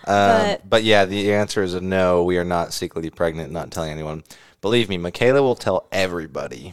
Um, 0.09 0.13
but, 0.15 0.69
But- 0.71 0.85
yeah, 0.85 1.05
the 1.05 1.33
answer 1.35 1.63
is 1.63 1.75
a 1.75 1.81
no. 1.81 2.23
We 2.25 2.39
are 2.39 2.45
not 2.45 2.73
secretly 2.73 3.11
pregnant, 3.11 3.51
not 3.53 3.71
telling 3.71 3.91
anyone. 3.91 4.23
Believe 4.67 4.89
me, 4.89 4.99
Mykayla 4.99 5.43
will 5.43 5.55
tell 5.55 5.87
everybody. 5.93 6.73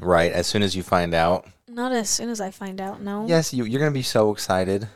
Right 0.00 0.32
as 0.32 0.46
soon 0.46 0.62
as 0.62 0.74
you 0.74 0.82
find 0.82 1.12
out. 1.12 1.46
Not 1.68 1.92
as 1.92 2.08
soon 2.08 2.30
as 2.30 2.40
I 2.40 2.50
find 2.50 2.80
out. 2.80 3.02
No. 3.02 3.26
Yes, 3.26 3.52
you, 3.52 3.64
you're 3.64 3.78
gonna 3.78 3.90
be 3.90 4.00
so 4.00 4.30
excited. 4.30 4.88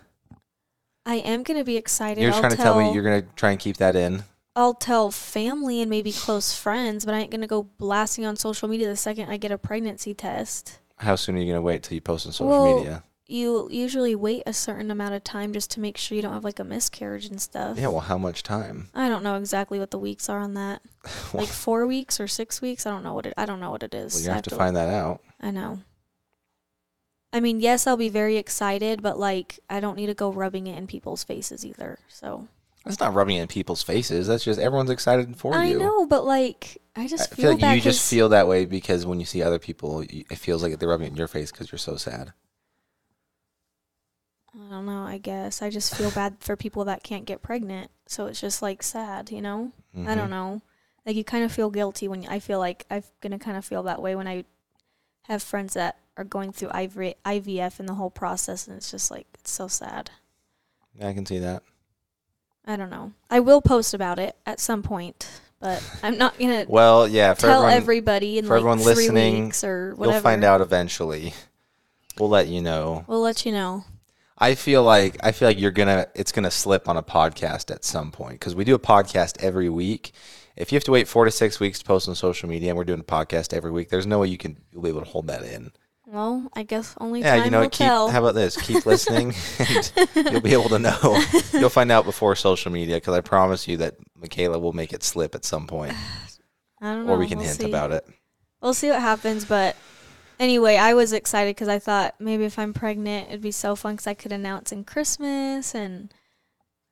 I 1.04 1.16
am 1.16 1.42
gonna 1.42 1.64
be 1.64 1.76
excited. 1.76 2.22
You're 2.22 2.32
I'll 2.32 2.40
trying 2.40 2.52
to 2.52 2.56
tell, 2.56 2.72
tell 2.72 2.82
me 2.82 2.94
you're 2.94 3.02
gonna 3.02 3.26
try 3.36 3.50
and 3.50 3.60
keep 3.60 3.76
that 3.76 3.94
in. 3.94 4.24
I'll 4.56 4.72
tell 4.72 5.10
family 5.10 5.82
and 5.82 5.90
maybe 5.90 6.10
close 6.10 6.54
friends, 6.54 7.04
but 7.04 7.12
I 7.12 7.18
ain't 7.18 7.30
gonna 7.30 7.46
go 7.46 7.64
blasting 7.76 8.24
on 8.24 8.36
social 8.36 8.68
media 8.68 8.88
the 8.88 8.96
second 8.96 9.28
I 9.28 9.36
get 9.36 9.52
a 9.52 9.58
pregnancy 9.58 10.14
test. 10.14 10.78
How 10.96 11.14
soon 11.14 11.36
are 11.36 11.40
you 11.40 11.52
gonna 11.52 11.60
wait 11.60 11.82
till 11.82 11.94
you 11.94 12.00
post 12.00 12.24
on 12.24 12.32
social 12.32 12.48
Well, 12.48 12.78
media? 12.78 13.02
You 13.30 13.68
usually 13.70 14.14
wait 14.14 14.42
a 14.46 14.54
certain 14.54 14.90
amount 14.90 15.14
of 15.14 15.22
time 15.22 15.52
just 15.52 15.70
to 15.72 15.80
make 15.80 15.98
sure 15.98 16.16
you 16.16 16.22
don't 16.22 16.32
have 16.32 16.44
like 16.44 16.58
a 16.58 16.64
miscarriage 16.64 17.26
and 17.26 17.38
stuff. 17.38 17.78
Yeah, 17.78 17.88
well, 17.88 18.00
how 18.00 18.16
much 18.16 18.42
time? 18.42 18.88
I 18.94 19.10
don't 19.10 19.22
know 19.22 19.36
exactly 19.36 19.78
what 19.78 19.90
the 19.90 19.98
weeks 19.98 20.30
are 20.30 20.38
on 20.38 20.54
that. 20.54 20.80
well, 21.34 21.44
like 21.44 21.52
four 21.52 21.86
weeks 21.86 22.18
or 22.18 22.26
six 22.26 22.62
weeks. 22.62 22.86
I 22.86 22.90
don't 22.90 23.02
know 23.02 23.12
what 23.12 23.26
it. 23.26 23.34
I 23.36 23.44
don't 23.44 23.60
know 23.60 23.70
what 23.70 23.82
it 23.82 23.92
is. 23.94 24.24
you 24.24 24.30
I 24.30 24.34
have 24.34 24.44
to 24.44 24.56
find 24.56 24.74
that 24.76 24.88
out. 24.88 25.20
I 25.42 25.50
know. 25.50 25.80
I 27.30 27.40
mean, 27.40 27.60
yes, 27.60 27.86
I'll 27.86 27.98
be 27.98 28.08
very 28.08 28.38
excited, 28.38 29.02
but 29.02 29.18
like, 29.18 29.60
I 29.68 29.80
don't 29.80 29.96
need 29.96 30.06
to 30.06 30.14
go 30.14 30.32
rubbing 30.32 30.66
it 30.66 30.78
in 30.78 30.86
people's 30.86 31.22
faces 31.22 31.66
either. 31.66 31.98
So 32.08 32.48
That's 32.86 32.98
not 32.98 33.12
rubbing 33.12 33.36
it 33.36 33.42
in 33.42 33.48
people's 33.48 33.82
faces. 33.82 34.26
That's 34.26 34.42
just 34.42 34.58
everyone's 34.58 34.88
excited 34.88 35.36
for 35.36 35.52
you. 35.52 35.58
I 35.58 35.72
know, 35.74 36.06
but 36.06 36.24
like, 36.24 36.78
I 36.96 37.06
just 37.06 37.30
I 37.30 37.36
feel, 37.36 37.58
feel 37.58 37.68
like 37.68 37.76
you 37.76 37.82
just 37.82 38.08
feel 38.08 38.30
that 38.30 38.48
way 38.48 38.64
because 38.64 39.04
when 39.04 39.20
you 39.20 39.26
see 39.26 39.42
other 39.42 39.58
people, 39.58 40.02
it 40.08 40.38
feels 40.38 40.62
like 40.62 40.78
they're 40.78 40.88
rubbing 40.88 41.08
it 41.08 41.10
in 41.10 41.16
your 41.16 41.28
face 41.28 41.52
because 41.52 41.70
you're 41.70 41.78
so 41.78 41.96
sad. 41.96 42.32
I 44.54 44.70
don't 44.70 44.86
know. 44.86 45.02
I 45.04 45.18
guess 45.18 45.62
I 45.62 45.70
just 45.70 45.94
feel 45.94 46.10
bad 46.10 46.36
for 46.40 46.56
people 46.56 46.84
that 46.86 47.02
can't 47.02 47.24
get 47.26 47.42
pregnant. 47.42 47.90
So 48.06 48.26
it's 48.26 48.40
just 48.40 48.62
like 48.62 48.82
sad, 48.82 49.30
you 49.30 49.40
know. 49.42 49.72
I 49.94 49.98
Mhm. 49.98 50.16
don't 50.16 50.30
know. 50.30 50.62
Like 51.06 51.16
you 51.16 51.24
kind 51.24 51.44
of 51.44 51.52
feel 51.52 51.70
guilty 51.70 52.08
when 52.08 52.26
I 52.28 52.38
feel 52.38 52.58
like 52.58 52.84
I'm 52.90 53.02
gonna 53.20 53.38
kind 53.38 53.56
of 53.56 53.64
feel 53.64 53.82
that 53.84 54.00
way 54.02 54.14
when 54.16 54.26
I 54.28 54.44
have 55.22 55.42
friends 55.42 55.74
that 55.74 55.98
are 56.16 56.24
going 56.24 56.52
through 56.52 56.70
IVF 56.70 57.78
and 57.78 57.88
the 57.88 57.94
whole 57.94 58.10
process, 58.10 58.66
and 58.66 58.76
it's 58.76 58.90
just 58.90 59.10
like 59.10 59.26
it's 59.34 59.50
so 59.50 59.68
sad. 59.68 60.10
Yeah, 60.94 61.08
I 61.08 61.12
can 61.14 61.24
see 61.26 61.38
that. 61.38 61.62
I 62.66 62.76
don't 62.76 62.90
know. 62.90 63.12
I 63.30 63.40
will 63.40 63.62
post 63.62 63.94
about 63.94 64.18
it 64.18 64.36
at 64.44 64.60
some 64.60 64.82
point, 64.82 65.28
but 65.60 65.82
I'm 66.02 66.18
not 66.18 66.38
gonna 66.38 66.66
Well, 66.68 67.06
yeah, 67.06 67.34
for 67.34 67.42
tell 67.42 67.62
everyone, 67.62 67.72
everybody 67.74 68.38
in 68.38 68.46
for 68.46 68.54
like 68.54 68.58
everyone 68.60 68.78
three 68.78 68.86
listening, 68.86 69.44
weeks 69.44 69.62
or 69.64 69.94
whatever. 69.94 70.14
you'll 70.16 70.22
find 70.22 70.44
out 70.44 70.60
eventually. 70.60 71.32
We'll 72.18 72.28
let 72.30 72.48
you 72.48 72.60
know. 72.60 73.04
We'll 73.06 73.20
let 73.22 73.46
you 73.46 73.52
know. 73.52 73.84
I 74.40 74.54
feel 74.54 74.82
like 74.84 75.16
I 75.22 75.32
feel 75.32 75.48
like 75.48 75.58
you're 75.58 75.70
gonna 75.72 76.06
it's 76.14 76.32
gonna 76.32 76.50
slip 76.50 76.88
on 76.88 76.96
a 76.96 77.02
podcast 77.02 77.70
at 77.74 77.84
some 77.84 78.10
point 78.12 78.34
because 78.38 78.54
we 78.54 78.64
do 78.64 78.74
a 78.74 78.78
podcast 78.78 79.42
every 79.42 79.68
week. 79.68 80.12
If 80.56 80.72
you 80.72 80.76
have 80.76 80.84
to 80.84 80.90
wait 80.92 81.06
four 81.08 81.24
to 81.24 81.30
six 81.30 81.60
weeks 81.60 81.78
to 81.80 81.84
post 81.84 82.08
on 82.08 82.14
social 82.14 82.48
media, 82.48 82.70
and 82.70 82.78
we're 82.78 82.84
doing 82.84 83.00
a 83.00 83.04
podcast 83.04 83.52
every 83.52 83.70
week, 83.70 83.88
there's 83.90 84.06
no 84.06 84.20
way 84.20 84.28
you 84.28 84.38
can 84.38 84.56
you'll 84.72 84.82
be 84.82 84.88
able 84.88 85.00
to 85.02 85.08
hold 85.10 85.26
that 85.28 85.42
in. 85.42 85.72
Well, 86.06 86.48
I 86.54 86.62
guess 86.62 86.94
only 86.98 87.20
Yeah, 87.20 87.36
time 87.36 87.44
you 87.44 87.50
know, 87.50 87.60
will 87.60 87.68
keep 87.68 87.86
tell. 87.86 88.08
how 88.08 88.20
about 88.20 88.34
this? 88.34 88.56
Keep 88.56 88.86
listening, 88.92 89.34
and 89.58 89.92
you'll 90.32 90.40
be 90.40 90.52
able 90.54 90.70
to 90.70 90.78
know. 90.78 91.22
You'll 91.52 91.68
find 91.68 91.92
out 91.92 92.04
before 92.06 92.34
social 92.34 92.72
media 92.72 92.96
because 92.96 93.14
I 93.14 93.20
promise 93.20 93.68
you 93.68 93.76
that 93.78 93.96
Mykayla 94.18 94.58
will 94.60 94.72
make 94.72 94.92
it 94.94 95.02
slip 95.02 95.34
at 95.34 95.44
some 95.44 95.66
point, 95.66 95.92
I 96.80 96.94
don't 96.94 97.06
know. 97.06 97.12
or 97.12 97.18
we 97.18 97.26
can 97.26 97.38
we'll 97.38 97.46
hint 97.48 97.60
see. 97.60 97.68
about 97.68 97.92
it. 97.92 98.06
We'll 98.62 98.72
see 98.74 98.88
what 98.88 99.00
happens, 99.00 99.44
but 99.44 99.76
anyway, 100.38 100.76
I 100.76 100.94
was 100.94 101.12
excited 101.12 101.54
because 101.56 101.68
I 101.68 101.78
thought 101.78 102.14
maybe 102.20 102.44
if 102.44 102.58
I'm 102.58 102.72
pregnant, 102.74 103.28
it'd 103.28 103.40
be 103.42 103.50
so 103.50 103.74
fun 103.76 103.94
because 103.94 104.06
I 104.06 104.14
could 104.14 104.32
announce 104.32 104.72
in 104.72 104.84
Christmas 104.84 105.74
and 105.74 106.12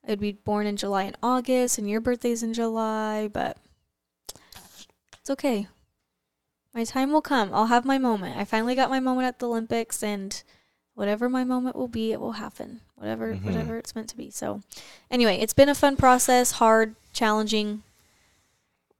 I'd 0.07 0.21
be 0.21 0.33
born 0.33 0.67
in 0.67 0.77
July 0.77 1.03
and 1.05 1.17
August, 1.23 1.79
and 1.79 1.91
your 1.91 2.01
birthday's 2.01 2.43
in 2.43 2.55
July, 2.55 3.29
but 3.33 3.57
it's 5.21 5.31
okay. 5.31 5.67
My 6.73 6.85
time 6.85 7.11
will 7.11 7.23
come. 7.23 7.51
I'll 7.53 7.67
have 7.67 7.85
my 7.85 7.99
moment. 7.99 8.37
I 8.37 8.45
finally 8.45 8.75
got 8.77 8.91
my 8.91 9.01
moment 9.01 9.27
at 9.27 9.39
the 9.41 9.49
Olympics, 9.49 10.03
and 10.05 10.41
whatever 10.95 11.29
my 11.29 11.43
moment 11.43 11.75
will 11.75 11.89
be, 11.89 12.13
it 12.13 12.21
will 12.21 12.33
happen. 12.33 12.83
Whatever, 12.95 13.35
Mhm. 13.35 13.43
whatever 13.45 13.77
it's 13.79 13.95
meant 13.97 14.09
to 14.11 14.17
be. 14.17 14.31
So, 14.31 14.63
anyway, 15.11 15.39
it's 15.39 15.53
been 15.55 15.69
a 15.69 15.75
fun 15.75 15.97
process, 15.97 16.53
hard, 16.53 16.95
challenging. 17.13 17.83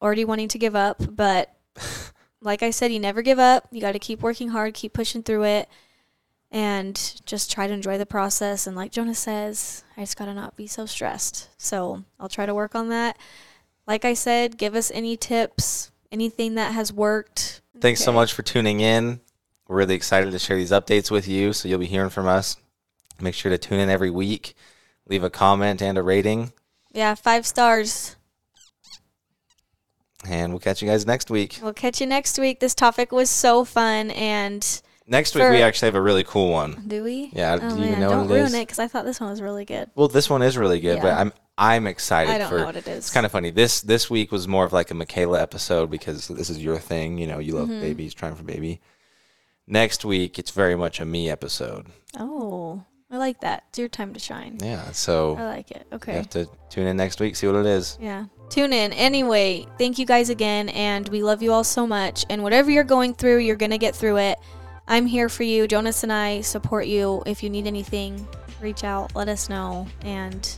Already 0.03 0.25
wanting 0.25 0.49
to 0.49 0.59
give 0.59 0.75
up, 0.75 1.01
but 1.09 1.55
like 2.41 2.63
I 2.63 2.71
said, 2.71 2.93
you 2.93 3.01
never 3.01 3.23
give 3.23 3.39
up. 3.39 3.67
You 3.71 3.81
got 3.81 3.93
to 3.93 3.99
keep 3.99 4.21
working 4.23 4.49
hard, 4.51 4.75
keep 4.75 4.93
pushing 4.93 5.23
through 5.23 5.45
it, 5.45 5.69
and 6.51 7.21
just 7.25 7.51
try 7.51 7.67
to 7.67 7.73
enjoy 7.73 7.99
the 7.99 8.07
process. 8.07 8.67
And 8.67 8.77
like 8.77 8.93
Jonas 8.93 9.19
says, 9.19 9.85
I 9.97 10.03
just 10.03 10.17
got 10.17 10.27
to 10.27 10.35
not 10.35 10.57
be 10.57 10.67
so 10.67 10.87
stressed. 10.87 11.49
So 11.59 12.05
I'll 12.21 12.29
try 12.29 12.47
to 12.47 12.55
work 12.55 12.75
on 12.75 12.89
that. 12.91 13.19
Like 13.87 14.05
I 14.05 14.15
said, 14.15 14.59
give 14.59 14.75
us 14.75 14.91
any 14.93 15.17
tips, 15.17 15.91
anything 16.11 16.55
that 16.57 16.73
has 16.73 16.93
worked. 16.93 17.61
Thanks 17.81 18.03
so 18.03 18.13
much 18.13 18.33
for 18.33 18.43
tuning 18.43 18.81
in. 18.81 19.21
We're 19.69 19.77
really 19.77 19.95
excited 19.95 20.31
to 20.31 20.39
share 20.39 20.57
these 20.57 20.71
updates 20.71 21.11
with 21.11 21.27
you, 21.29 21.53
so 21.53 21.69
you'll 21.69 21.79
be 21.79 21.87
hearing 21.87 22.11
from 22.11 22.27
us. 22.27 22.57
Make 23.21 23.35
sure 23.35 23.51
to 23.51 23.59
tune 23.59 23.81
in 23.81 23.91
every 23.91 24.11
week. 24.11 24.55
Leave 25.09 25.25
a 25.25 25.31
comment 25.31 25.81
and 25.83 25.97
a 25.97 26.03
rating, 26.03 26.53
Yeah, 26.93 27.15
five 27.15 27.47
stars. 27.47 28.16
And 30.29 30.53
we'll 30.53 30.61
catch 30.61 30.83
you 30.83 30.89
guys 30.89 31.07
next 31.07 31.31
week. 31.31 31.59
We'll 31.63 31.73
catch 31.73 32.01
you 32.01 32.07
next 32.07 32.39
week. 32.39 32.61
This 32.61 32.75
topic 32.75 33.13
was 33.13 33.31
so 33.31 33.65
fun. 33.65 34.11
And 34.13 34.65
Next 35.09 35.35
week 35.37 35.49
we 35.51 35.63
actually 35.63 35.87
have 35.87 35.95
a 35.95 36.01
really 36.01 36.25
cool 36.25 36.51
one. 36.51 36.83
do 36.89 37.05
we? 37.05 37.31
Yeah, 37.33 37.59
Oh 37.63 37.77
do 37.77 37.81
you 37.81 37.89
even 37.89 38.01
know 38.01 38.09
don't 38.11 38.19
what 38.23 38.31
it 38.33 38.35
ruin 38.35 38.47
is? 38.47 38.55
it 38.55 38.61
because 38.67 38.81
I 38.81 38.89
thought 38.89 39.05
this 39.05 39.21
one 39.21 39.31
was 39.31 39.41
really 39.41 39.65
good. 39.65 39.89
Well, 39.95 40.09
this 40.09 40.29
one 40.29 40.43
is 40.43 40.59
really 40.59 40.81
good, 40.81 41.01
but 41.01 41.09
Yeah. 41.09 41.21
I'm 41.21 41.33
I'm 41.59 41.87
excited 41.87 42.31
I 42.35 42.39
don't 42.39 42.49
for. 42.51 42.59
know 42.59 42.67
what 42.67 42.77
it 42.77 42.87
is. 42.89 42.99
It's 42.99 43.11
kind 43.13 43.25
of 43.25 43.31
funny. 43.33 43.51
This 43.51 43.81
this 43.81 44.11
week 44.11 44.33
was 44.33 44.47
more 44.49 44.65
of 44.65 44.73
like 44.73 44.91
a 44.91 44.95
Mykayla 44.95 45.41
episode 45.41 45.91
because 45.91 46.27
this 46.29 46.51
is 46.51 46.63
your 46.63 46.79
thing. 46.79 47.19
You 47.19 47.29
know, 47.29 47.39
you 47.39 47.55
love 47.55 47.69
Mhm. 47.69 47.81
babies, 47.81 48.13
trying 48.15 48.35
for 48.35 48.43
baby. 48.43 48.81
Next 49.67 50.05
week, 50.05 50.39
it's 50.39 50.51
very 50.51 50.77
much 50.77 51.01
a 51.01 51.05
me 51.05 51.31
episode. 51.31 51.87
Oh, 52.19 52.83
I 53.11 53.17
like 53.19 53.41
that. 53.41 53.65
It's 53.71 53.79
your 53.79 53.89
time 53.89 54.13
to 54.13 54.21
shine. 54.21 54.59
Yeah. 54.61 54.91
So 54.93 55.37
I 55.37 55.45
like 55.47 55.71
it. 55.71 55.87
you 55.91 55.97
Okay. 55.97 56.13
have 56.15 56.29
to 56.31 56.49
tune 56.69 56.87
in 56.89 56.97
next 56.97 57.21
week, 57.21 57.37
see 57.37 57.47
what 57.47 57.57
it 57.57 57.67
is. 57.67 57.97
Yeah. 58.01 58.25
Tune 58.49 58.73
in. 58.73 58.93
Anyway, 58.93 59.67
thank 59.79 59.99
you 59.99 60.07
guys 60.07 60.31
again, 60.31 60.69
and 60.71 61.09
we 61.09 61.23
love 61.23 61.43
you 61.43 61.53
all 61.53 61.65
so 61.65 61.87
much. 61.87 62.25
And 62.31 62.43
whatever 62.43 62.71
you're 62.71 62.85
going 62.85 63.15
through, 63.15 63.39
you're 63.39 63.57
going 63.57 63.73
to 63.73 63.79
get 63.79 63.95
through 63.95 64.19
it. 64.19 64.39
I'm 64.89 65.07
here 65.07 65.29
for 65.29 65.43
you. 65.43 65.67
Jonas 65.67 66.03
and 66.05 66.13
I 66.13 66.43
support 66.43 66.87
you. 66.87 67.23
If 67.27 67.43
you 67.43 67.51
need 67.51 67.67
anything, 67.67 68.27
reach 68.61 68.85
out, 68.85 69.15
let 69.17 69.29
us 69.29 69.49
know. 69.49 69.87
And 70.03 70.49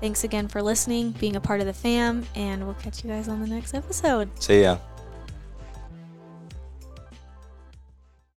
thanks 0.00 0.24
again 0.24 0.48
for 0.48 0.60
listening, 0.60 1.12
being 1.12 1.36
a 1.36 1.40
part 1.40 1.60
of 1.60 1.66
the 1.66 1.72
fam, 1.72 2.26
and 2.34 2.64
we'll 2.64 2.74
catch 2.74 3.04
you 3.04 3.10
guys 3.10 3.28
on 3.28 3.40
the 3.40 3.46
next 3.46 3.74
episode. 3.74 4.28
See 4.42 4.62
ya. 4.62 4.78